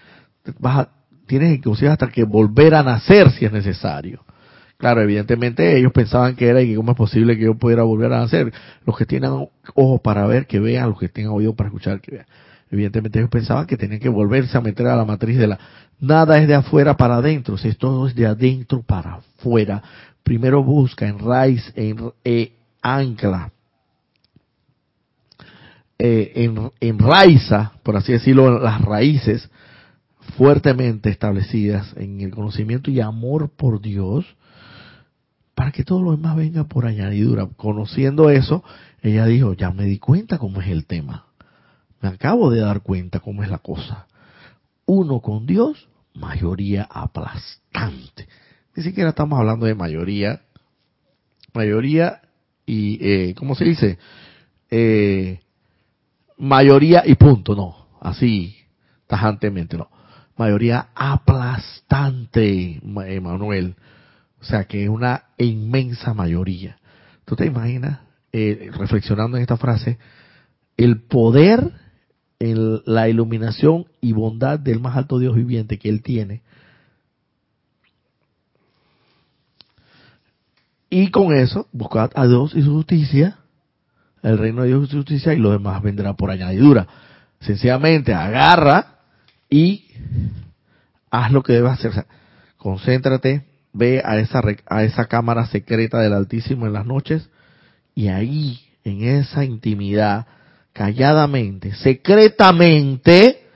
vas 0.58 0.80
a, 0.80 0.88
tienes 1.26 1.60
que 1.60 1.88
hasta 1.88 2.08
que 2.08 2.24
volver 2.24 2.74
a 2.74 2.82
nacer 2.82 3.30
si 3.30 3.46
es 3.46 3.52
necesario. 3.52 4.23
Claro, 4.84 5.00
evidentemente 5.00 5.78
ellos 5.78 5.92
pensaban 5.92 6.36
que 6.36 6.46
era 6.46 6.60
y 6.60 6.68
que 6.68 6.76
cómo 6.76 6.90
es 6.92 6.98
posible 6.98 7.38
que 7.38 7.44
yo 7.44 7.54
pudiera 7.54 7.84
volver 7.84 8.12
a 8.12 8.18
nacer. 8.18 8.52
Los 8.84 8.98
que 8.98 9.06
tienen 9.06 9.48
ojos 9.74 10.00
para 10.02 10.26
ver, 10.26 10.46
que 10.46 10.60
vean, 10.60 10.90
los 10.90 10.98
que 10.98 11.08
tengan 11.08 11.32
oído 11.32 11.54
para 11.54 11.68
escuchar, 11.68 12.02
que 12.02 12.10
vean. 12.16 12.26
Evidentemente 12.70 13.18
ellos 13.18 13.30
pensaban 13.30 13.64
que 13.64 13.78
tenían 13.78 13.98
que 13.98 14.10
volverse 14.10 14.58
a 14.58 14.60
meter 14.60 14.86
a 14.88 14.94
la 14.94 15.06
matriz 15.06 15.38
de 15.38 15.46
la... 15.46 15.58
Nada 16.00 16.36
es 16.36 16.46
de 16.46 16.54
afuera 16.54 16.98
para 16.98 17.14
adentro, 17.14 17.56
si 17.56 17.72
todo 17.72 18.06
es 18.06 18.14
de 18.14 18.26
adentro 18.26 18.82
para 18.82 19.14
afuera. 19.14 19.82
Primero 20.22 20.62
busca, 20.62 21.08
en 21.08 21.18
raíz, 21.18 21.72
en, 21.76 22.12
eh, 22.22 22.52
ancla, 22.82 23.52
eh, 25.98 26.30
en, 26.34 26.70
enraiza, 26.78 27.72
por 27.82 27.96
así 27.96 28.12
decirlo, 28.12 28.58
las 28.58 28.82
raíces 28.82 29.48
fuertemente 30.36 31.08
establecidas 31.08 31.94
en 31.96 32.20
el 32.20 32.32
conocimiento 32.32 32.90
y 32.90 33.00
amor 33.00 33.48
por 33.48 33.80
Dios, 33.80 34.26
para 35.54 35.72
que 35.72 35.84
todo 35.84 36.02
lo 36.02 36.12
demás 36.12 36.36
venga 36.36 36.64
por 36.64 36.86
añadidura. 36.86 37.46
Conociendo 37.56 38.30
eso, 38.30 38.64
ella 39.02 39.26
dijo, 39.26 39.54
ya 39.54 39.70
me 39.70 39.84
di 39.84 39.98
cuenta 39.98 40.38
cómo 40.38 40.60
es 40.60 40.68
el 40.68 40.86
tema. 40.86 41.26
Me 42.00 42.08
acabo 42.08 42.50
de 42.50 42.60
dar 42.60 42.82
cuenta 42.82 43.20
cómo 43.20 43.42
es 43.42 43.50
la 43.50 43.58
cosa. 43.58 44.06
Uno 44.86 45.20
con 45.20 45.46
Dios, 45.46 45.88
mayoría 46.14 46.86
aplastante. 46.90 48.28
Ni 48.76 48.82
siquiera 48.82 49.10
estamos 49.10 49.38
hablando 49.38 49.66
de 49.66 49.74
mayoría. 49.74 50.42
Mayoría 51.52 52.20
y, 52.66 52.98
eh, 53.00 53.34
¿cómo 53.34 53.54
se 53.54 53.64
dice? 53.64 53.98
Eh, 54.70 55.40
mayoría 56.36 57.04
y 57.06 57.14
punto, 57.14 57.54
no. 57.54 57.86
Así, 58.00 58.56
tajantemente, 59.06 59.76
no. 59.78 59.88
Mayoría 60.36 60.88
aplastante, 60.94 62.80
Emanuel. 62.82 63.76
O 64.44 64.46
sea, 64.46 64.64
que 64.64 64.84
es 64.84 64.90
una 64.90 65.24
inmensa 65.38 66.12
mayoría. 66.12 66.76
¿Tú 67.24 67.34
te 67.34 67.46
imaginas, 67.46 68.00
eh, 68.30 68.70
reflexionando 68.76 69.38
en 69.38 69.42
esta 69.42 69.56
frase, 69.56 69.96
el 70.76 71.00
poder, 71.00 71.72
en 72.38 72.82
la 72.84 73.08
iluminación 73.08 73.86
y 74.02 74.12
bondad 74.12 74.58
del 74.58 74.80
más 74.80 74.98
alto 74.98 75.18
Dios 75.18 75.34
viviente 75.34 75.78
que 75.78 75.88
Él 75.88 76.02
tiene? 76.02 76.42
Y 80.90 81.10
con 81.10 81.34
eso, 81.34 81.66
buscad 81.72 82.10
a 82.14 82.26
Dios 82.26 82.54
y 82.54 82.60
su 82.60 82.74
justicia, 82.74 83.38
el 84.22 84.36
reino 84.36 84.60
de 84.60 84.68
Dios 84.68 84.88
y 84.88 84.90
su 84.90 84.96
justicia, 84.98 85.32
y 85.32 85.38
lo 85.38 85.52
demás 85.52 85.82
vendrá 85.82 86.12
por 86.12 86.30
añadidura. 86.30 86.86
Sencillamente 87.40 88.12
agarra 88.12 88.98
y 89.48 89.86
haz 91.10 91.32
lo 91.32 91.42
que 91.42 91.54
debes 91.54 91.72
hacer. 91.72 91.92
O 91.92 91.94
sea, 91.94 92.06
concéntrate, 92.58 93.53
ve 93.74 94.00
a 94.02 94.18
esa, 94.18 94.40
a 94.66 94.84
esa 94.84 95.06
cámara 95.06 95.46
secreta 95.46 95.98
del 95.98 96.14
Altísimo 96.14 96.66
en 96.66 96.72
las 96.72 96.86
noches 96.86 97.28
y 97.94 98.08
ahí, 98.08 98.60
en 98.84 99.04
esa 99.04 99.44
intimidad, 99.44 100.26
calladamente, 100.72 101.74
secretamente, 101.74 103.46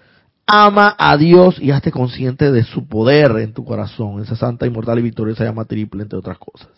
ama 0.47 0.95
a 0.99 1.17
Dios 1.17 1.59
y 1.61 1.71
hazte 1.71 1.91
consciente 1.91 2.51
de 2.51 2.65
su 2.65 2.87
poder 2.89 3.33
en 3.39 3.53
tu 3.53 3.65
corazón. 3.65 4.23
Esa 4.23 4.37
santa, 4.37 4.67
inmortal 4.67 4.99
y 4.99 5.03
victoriosa 5.03 5.45
llama 5.45 5.65
triple, 5.65 6.03
entre 6.03 6.19
otras 6.19 6.39
cosas. 6.39 6.69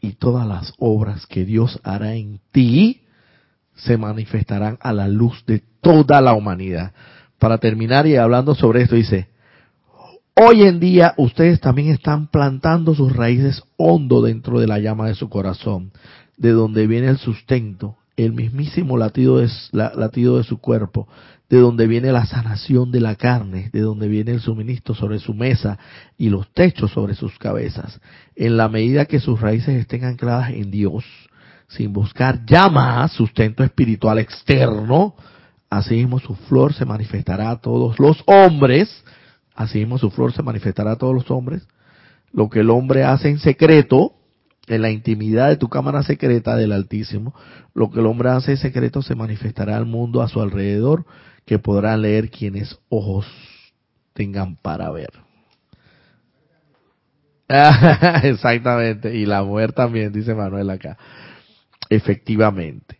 Y 0.00 0.12
todas 0.12 0.46
las 0.46 0.72
obras 0.78 1.26
que 1.26 1.44
Dios 1.44 1.78
hará 1.82 2.14
en 2.14 2.40
ti 2.52 3.02
se 3.74 3.96
manifestarán 3.96 4.78
a 4.80 4.92
la 4.92 5.08
luz 5.08 5.44
de 5.46 5.62
toda 5.80 6.20
la 6.20 6.32
humanidad. 6.34 6.92
Para 7.38 7.58
terminar 7.58 8.06
y 8.06 8.16
hablando 8.16 8.54
sobre 8.54 8.82
esto, 8.82 8.96
dice, 8.96 9.28
Hoy 10.42 10.62
en 10.62 10.80
día 10.80 11.12
ustedes 11.18 11.60
también 11.60 11.90
están 11.90 12.28
plantando 12.28 12.94
sus 12.94 13.14
raíces 13.14 13.62
hondo 13.76 14.22
dentro 14.22 14.58
de 14.58 14.66
la 14.66 14.78
llama 14.78 15.06
de 15.06 15.14
su 15.14 15.28
corazón, 15.28 15.92
de 16.38 16.52
donde 16.52 16.86
viene 16.86 17.08
el 17.08 17.18
sustento, 17.18 17.98
el 18.16 18.32
mismísimo 18.32 18.96
latido 18.96 19.36
de, 19.36 19.50
latido 19.70 20.38
de 20.38 20.44
su 20.44 20.56
cuerpo, 20.56 21.06
de 21.50 21.58
donde 21.58 21.86
viene 21.86 22.10
la 22.10 22.24
sanación 22.24 22.90
de 22.90 23.00
la 23.00 23.16
carne, 23.16 23.68
de 23.74 23.80
donde 23.80 24.08
viene 24.08 24.30
el 24.30 24.40
suministro 24.40 24.94
sobre 24.94 25.18
su 25.18 25.34
mesa 25.34 25.78
y 26.16 26.30
los 26.30 26.50
techos 26.54 26.90
sobre 26.92 27.14
sus 27.14 27.38
cabezas. 27.38 28.00
En 28.34 28.56
la 28.56 28.70
medida 28.70 29.04
que 29.04 29.20
sus 29.20 29.42
raíces 29.42 29.76
estén 29.76 30.04
ancladas 30.06 30.52
en 30.52 30.70
Dios, 30.70 31.04
sin 31.68 31.92
buscar 31.92 32.40
más 32.72 33.12
sustento 33.12 33.62
espiritual 33.62 34.18
externo, 34.18 35.16
así 35.68 35.96
mismo 35.96 36.18
su 36.18 36.34
flor 36.34 36.72
se 36.72 36.86
manifestará 36.86 37.50
a 37.50 37.60
todos 37.60 37.98
los 37.98 38.24
hombres, 38.24 39.04
así 39.60 39.78
mismo 39.80 39.98
su 39.98 40.10
flor 40.10 40.32
se 40.32 40.42
manifestará 40.42 40.92
a 40.92 40.96
todos 40.96 41.14
los 41.14 41.30
hombres, 41.30 41.68
lo 42.32 42.48
que 42.48 42.60
el 42.60 42.70
hombre 42.70 43.04
hace 43.04 43.28
en 43.28 43.38
secreto, 43.38 44.14
en 44.68 44.80
la 44.80 44.90
intimidad 44.90 45.48
de 45.48 45.58
tu 45.58 45.68
cámara 45.68 46.02
secreta 46.02 46.56
del 46.56 46.72
Altísimo, 46.72 47.34
lo 47.74 47.90
que 47.90 48.00
el 48.00 48.06
hombre 48.06 48.30
hace 48.30 48.52
en 48.52 48.56
secreto 48.56 49.02
se 49.02 49.14
manifestará 49.14 49.76
al 49.76 49.84
mundo 49.84 50.22
a 50.22 50.28
su 50.28 50.40
alrededor, 50.40 51.04
que 51.44 51.58
podrán 51.58 52.00
leer 52.00 52.30
quienes 52.30 52.78
ojos 52.88 53.26
tengan 54.14 54.56
para 54.56 54.90
ver. 54.90 55.10
Exactamente, 58.22 59.14
y 59.14 59.26
la 59.26 59.42
mujer 59.42 59.72
también, 59.72 60.10
dice 60.10 60.34
Manuel 60.34 60.70
acá. 60.70 60.96
Efectivamente, 61.90 62.98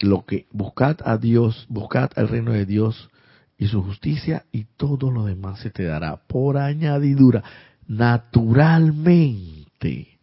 lo 0.00 0.26
que 0.26 0.46
buscad 0.50 0.98
a 1.06 1.16
Dios, 1.16 1.64
buscad 1.70 2.10
el 2.16 2.28
reino 2.28 2.52
de 2.52 2.66
Dios 2.66 3.08
y 3.56 3.68
su 3.68 3.82
justicia 3.82 4.44
y 4.52 4.64
todo 4.76 5.10
lo 5.10 5.24
demás 5.24 5.60
se 5.60 5.70
te 5.70 5.84
dará 5.84 6.16
por 6.16 6.58
añadidura, 6.58 7.42
naturalmente, 7.86 10.18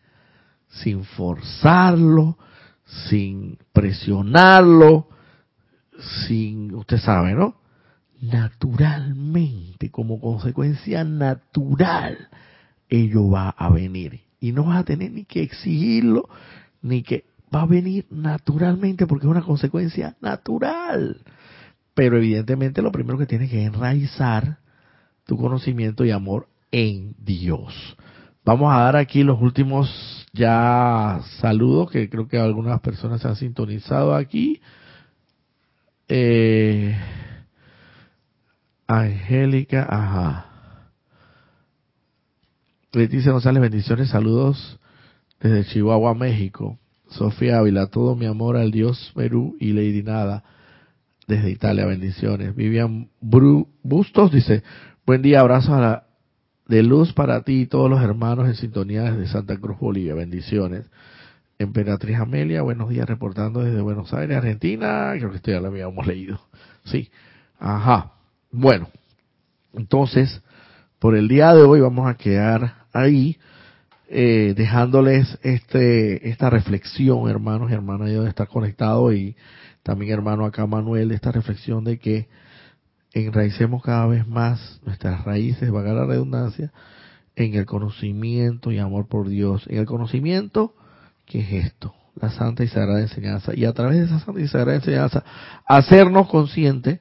sin 0.67 1.03
forzarlo, 1.03 2.37
sin 3.09 3.57
presionarlo, 3.71 5.07
sin, 6.27 6.73
usted 6.73 6.97
sabe, 6.97 7.33
¿no? 7.33 7.55
Naturalmente, 8.21 9.89
como 9.89 10.19
consecuencia 10.19 11.03
natural 11.03 12.29
ello 12.91 13.29
va 13.29 13.49
a 13.49 13.69
venir. 13.69 14.21
Y 14.39 14.51
no 14.51 14.65
vas 14.65 14.79
a 14.79 14.83
tener 14.83 15.11
ni 15.11 15.25
que 15.25 15.41
exigirlo, 15.41 16.29
ni 16.81 17.01
que 17.01 17.25
va 17.53 17.61
a 17.61 17.65
venir 17.65 18.05
naturalmente, 18.11 19.07
porque 19.07 19.25
es 19.25 19.31
una 19.31 19.41
consecuencia 19.41 20.15
natural. 20.21 21.21
Pero 21.93 22.17
evidentemente 22.17 22.81
lo 22.81 22.91
primero 22.91 23.17
que 23.17 23.25
tienes 23.25 23.49
que 23.49 23.63
enraizar 23.63 24.59
tu 25.25 25.37
conocimiento 25.37 26.05
y 26.05 26.11
amor 26.11 26.47
en 26.71 27.15
Dios. 27.17 27.97
Vamos 28.43 28.73
a 28.73 28.79
dar 28.79 28.95
aquí 28.95 29.23
los 29.23 29.41
últimos 29.41 29.89
ya 30.33 31.21
saludos, 31.39 31.91
que 31.91 32.09
creo 32.09 32.27
que 32.27 32.39
algunas 32.39 32.79
personas 32.81 33.21
se 33.21 33.27
han 33.27 33.35
sintonizado 33.35 34.15
aquí. 34.15 34.61
Eh, 36.07 36.97
Angélica, 38.87 39.85
ajá. 39.89 40.45
Leticia 42.93 43.31
González, 43.31 43.61
bendiciones, 43.61 44.09
saludos 44.09 44.79
desde 45.39 45.65
Chihuahua, 45.71 46.13
México. 46.13 46.77
Sofía 47.09 47.59
Ávila, 47.59 47.87
todo 47.87 48.15
mi 48.15 48.25
amor 48.25 48.57
al 48.57 48.71
Dios 48.71 49.11
Perú 49.15 49.55
y 49.59 49.73
Lady 49.73 50.01
Nada 50.03 50.43
desde 51.31 51.49
Italia, 51.49 51.85
bendiciones. 51.85 52.53
Vivian 52.55 53.07
Bustos 53.21 54.33
dice, 54.33 54.63
buen 55.05 55.21
día, 55.21 55.39
abrazo 55.39 55.73
a 55.73 55.79
la, 55.79 56.03
de 56.67 56.83
luz 56.83 57.13
para 57.13 57.43
ti 57.43 57.61
y 57.61 57.65
todos 57.67 57.89
los 57.89 58.01
hermanos 58.01 58.49
en 58.49 58.55
sintonía 58.55 59.03
desde 59.03 59.27
Santa 59.27 59.57
Cruz, 59.57 59.79
Bolivia, 59.79 60.13
bendiciones. 60.13 60.85
Emperatriz 61.57 62.17
Amelia, 62.17 62.63
buenos 62.63 62.89
días, 62.89 63.07
reportando 63.07 63.61
desde 63.61 63.79
Buenos 63.79 64.13
Aires, 64.13 64.35
Argentina. 64.35 65.13
Creo 65.15 65.29
que 65.29 65.37
esto 65.37 65.51
ya 65.51 65.61
lo 65.61 65.67
habíamos 65.67 66.05
leído. 66.05 66.41
Sí. 66.83 67.09
Ajá. 67.59 68.11
Bueno. 68.51 68.89
Entonces, 69.73 70.41
por 70.99 71.15
el 71.15 71.29
día 71.29 71.53
de 71.53 71.61
hoy 71.61 71.79
vamos 71.79 72.09
a 72.09 72.15
quedar 72.15 72.73
ahí, 72.91 73.37
eh, 74.09 74.53
dejándoles 74.57 75.39
este, 75.43 76.27
esta 76.27 76.49
reflexión, 76.49 77.29
hermanos 77.29 77.71
y 77.71 77.73
hermanas, 77.73 78.09
de 78.09 78.27
estar 78.27 78.49
conectado 78.49 79.13
y 79.13 79.37
también 79.83 80.13
hermano 80.13 80.45
acá 80.45 80.65
Manuel, 80.67 81.11
esta 81.11 81.31
reflexión 81.31 81.83
de 81.83 81.97
que 81.97 82.27
enraicemos 83.13 83.81
cada 83.83 84.07
vez 84.07 84.27
más 84.27 84.79
nuestras 84.85 85.25
raíces, 85.25 85.71
valga 85.71 85.93
la 85.93 86.05
redundancia, 86.05 86.71
en 87.35 87.55
el 87.55 87.65
conocimiento 87.65 88.71
y 88.71 88.77
amor 88.77 89.07
por 89.07 89.27
Dios. 89.27 89.65
En 89.67 89.79
el 89.79 89.85
conocimiento, 89.85 90.75
¿qué 91.25 91.39
es 91.39 91.65
esto? 91.65 91.93
La 92.15 92.29
santa 92.29 92.63
y 92.63 92.67
sagrada 92.67 93.01
enseñanza. 93.01 93.53
Y 93.55 93.65
a 93.65 93.73
través 93.73 93.97
de 93.97 94.05
esa 94.05 94.19
santa 94.19 94.41
y 94.41 94.47
sagrada 94.47 94.75
enseñanza, 94.75 95.23
hacernos 95.65 96.27
conscientes 96.27 96.99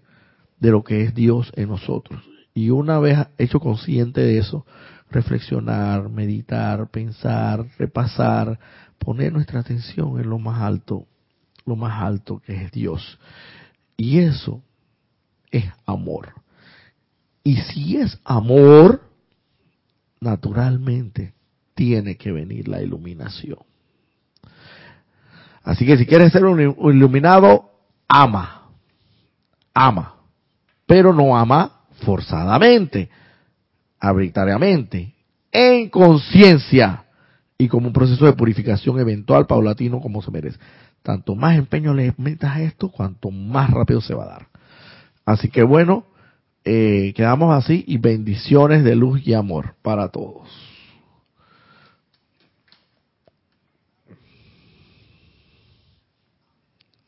de 0.59 0.71
lo 0.71 0.85
que 0.85 1.03
es 1.03 1.15
Dios 1.15 1.53
en 1.57 1.69
nosotros. 1.69 2.23
Y 2.55 2.71
una 2.71 2.99
vez 2.99 3.19
hecho 3.39 3.61
consciente 3.61 4.21
de 4.21 4.39
eso, 4.39 4.67
reflexionar, 5.11 6.09
meditar, 6.09 6.89
pensar, 6.89 7.67
repasar, 7.79 8.59
poner 8.99 9.33
nuestra 9.33 9.61
atención 9.61 10.21
en 10.21 10.29
lo 10.29 10.39
más 10.39 10.61
alto, 10.61 11.07
lo 11.71 11.77
más 11.77 12.03
alto 12.03 12.43
que 12.45 12.65
es 12.65 12.73
Dios. 12.73 13.19
Y 13.97 14.19
eso 14.19 14.63
es 15.51 15.65
amor. 15.87 16.35
Y 17.45 17.57
si 17.57 17.97
es 17.97 18.19
amor, 18.25 19.01
naturalmente 20.21 21.33
tiene 21.75 22.17
que 22.17 22.33
venir 22.33 22.69
la 22.69 22.83
iluminación. 22.83 23.59
Así 25.63 25.87
que 25.87 25.97
si 25.97 26.07
quieres 26.07 26.33
ser 26.33 26.45
un 26.45 26.61
iluminado, 26.61 27.71
ama. 28.09 28.69
Ama. 29.73 30.17
Pero 30.87 31.13
no 31.13 31.37
ama 31.37 31.83
forzadamente 32.05 33.11
arbitrariamente, 34.01 35.15
en 35.53 35.91
conciencia 35.91 37.05
y 37.59 37.69
como 37.69 37.89
un 37.89 37.93
proceso 37.93 38.25
de 38.25 38.33
purificación 38.33 38.99
eventual, 38.99 39.47
paulatino, 39.47 40.01
como 40.01 40.23
se 40.23 40.31
merece. 40.31 40.59
Tanto 41.03 41.35
más 41.35 41.57
empeño 41.57 41.95
le 41.95 42.15
metas 42.19 42.57
a 42.57 42.63
esto, 42.63 42.91
cuanto 42.91 43.31
más 43.31 43.71
rápido 43.71 44.01
se 44.01 44.15
va 44.15 44.25
a 44.25 44.29
dar. 44.29 44.47
Así 45.25 45.49
que 45.49 45.63
bueno, 45.63 46.05
eh, 46.65 47.13
quedamos 47.17 47.55
así 47.55 47.85
y 47.87 47.99
bendiciones 47.99 48.85
de 48.85 48.97
luz 48.97 49.27
y 49.27 49.35
amor 49.35 49.75
para 49.83 50.09
todos. 50.09 50.70